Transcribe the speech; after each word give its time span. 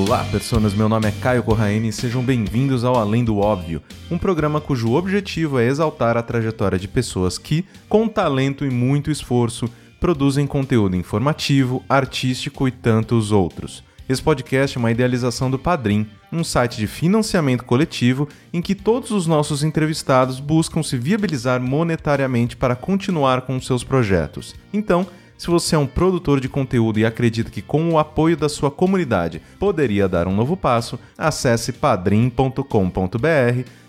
Olá, 0.00 0.24
pessoas. 0.30 0.74
Meu 0.74 0.88
nome 0.88 1.08
é 1.08 1.10
Caio 1.10 1.42
Corraine 1.42 1.88
e 1.88 1.92
sejam 1.92 2.22
bem-vindos 2.22 2.84
ao 2.84 2.94
Além 2.94 3.24
do 3.24 3.38
Óbvio, 3.38 3.82
um 4.08 4.16
programa 4.16 4.60
cujo 4.60 4.92
objetivo 4.92 5.58
é 5.58 5.66
exaltar 5.66 6.16
a 6.16 6.22
trajetória 6.22 6.78
de 6.78 6.86
pessoas 6.86 7.36
que, 7.36 7.64
com 7.88 8.06
talento 8.06 8.64
e 8.64 8.70
muito 8.70 9.10
esforço, 9.10 9.68
produzem 9.98 10.46
conteúdo 10.46 10.94
informativo, 10.94 11.82
artístico 11.88 12.68
e 12.68 12.70
tantos 12.70 13.32
outros. 13.32 13.82
Esse 14.08 14.22
podcast 14.22 14.78
é 14.78 14.78
uma 14.78 14.92
idealização 14.92 15.50
do 15.50 15.58
Padrim, 15.58 16.06
um 16.32 16.44
site 16.44 16.76
de 16.76 16.86
financiamento 16.86 17.64
coletivo 17.64 18.28
em 18.52 18.62
que 18.62 18.76
todos 18.76 19.10
os 19.10 19.26
nossos 19.26 19.64
entrevistados 19.64 20.38
buscam 20.38 20.80
se 20.80 20.96
viabilizar 20.96 21.60
monetariamente 21.60 22.56
para 22.56 22.76
continuar 22.76 23.42
com 23.42 23.60
seus 23.60 23.82
projetos. 23.82 24.54
Então, 24.72 25.04
se 25.38 25.46
você 25.46 25.76
é 25.76 25.78
um 25.78 25.86
produtor 25.86 26.40
de 26.40 26.48
conteúdo 26.48 26.98
e 26.98 27.06
acredita 27.06 27.48
que 27.48 27.62
com 27.62 27.90
o 27.90 27.98
apoio 27.98 28.36
da 28.36 28.48
sua 28.48 28.72
comunidade 28.72 29.40
poderia 29.56 30.08
dar 30.08 30.26
um 30.26 30.34
novo 30.34 30.56
passo, 30.56 30.98
acesse 31.16 31.72
padrim.com.br 31.72 32.60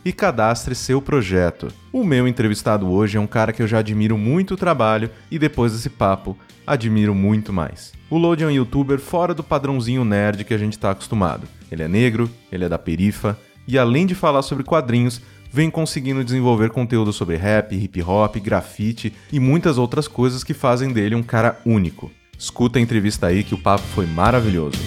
e 0.06 0.14
cadastre 0.14 0.76
seu 0.76 1.02
projeto. 1.02 1.70
O 1.92 2.04
meu 2.04 2.28
entrevistado 2.28 2.90
hoje 2.90 3.18
é 3.18 3.20
um 3.20 3.28
cara 3.28 3.52
que 3.52 3.64
eu 3.64 3.68
já 3.68 3.80
admiro 3.80 4.16
muito 4.16 4.54
o 4.54 4.58
trabalho 4.58 5.10
e 5.32 5.40
depois 5.40 5.74
desse 5.74 5.90
papo, 5.90 6.38
admiro 6.68 7.16
muito 7.16 7.52
mais. 7.52 7.94
O 8.12 8.18
Load 8.20 8.44
é 8.44 8.48
um 8.48 8.52
youtuber 8.52 9.00
fora 9.00 9.34
do 9.34 9.44
padrãozinho 9.44 10.06
nerd 10.06 10.44
que 10.44 10.54
a 10.54 10.58
gente 10.58 10.74
está 10.74 10.92
acostumado. 10.92 11.48
Ele 11.72 11.82
é 11.82 11.88
negro, 11.88 12.30
ele 12.52 12.66
é 12.66 12.70
da 12.70 12.78
perifa 12.78 13.36
e 13.68 13.78
além 13.78 14.06
de 14.06 14.16
falar 14.16 14.44
sobre 14.44 14.64
quadrinhos, 14.64 15.22
vem 15.52 15.70
conseguindo 15.70 16.24
desenvolver 16.24 16.70
conteúdo 16.70 17.12
sobre 17.12 17.36
rap, 17.36 17.76
hip 17.76 18.02
hop, 18.04 18.38
grafite 18.38 19.14
e 19.32 19.40
muitas 19.40 19.78
outras 19.78 20.08
coisas 20.08 20.44
que 20.44 20.54
fazem 20.54 20.92
dele 20.94 21.16
um 21.16 21.24
cara 21.24 21.60
único. 21.66 22.12
Escuta 22.38 22.80
a 22.80 22.82
entrevista 22.82 23.28
aí 23.28 23.44
que 23.44 23.54
o 23.54 23.58
papo 23.58 23.84
foi 23.84 24.06
maravilhoso. 24.06 24.78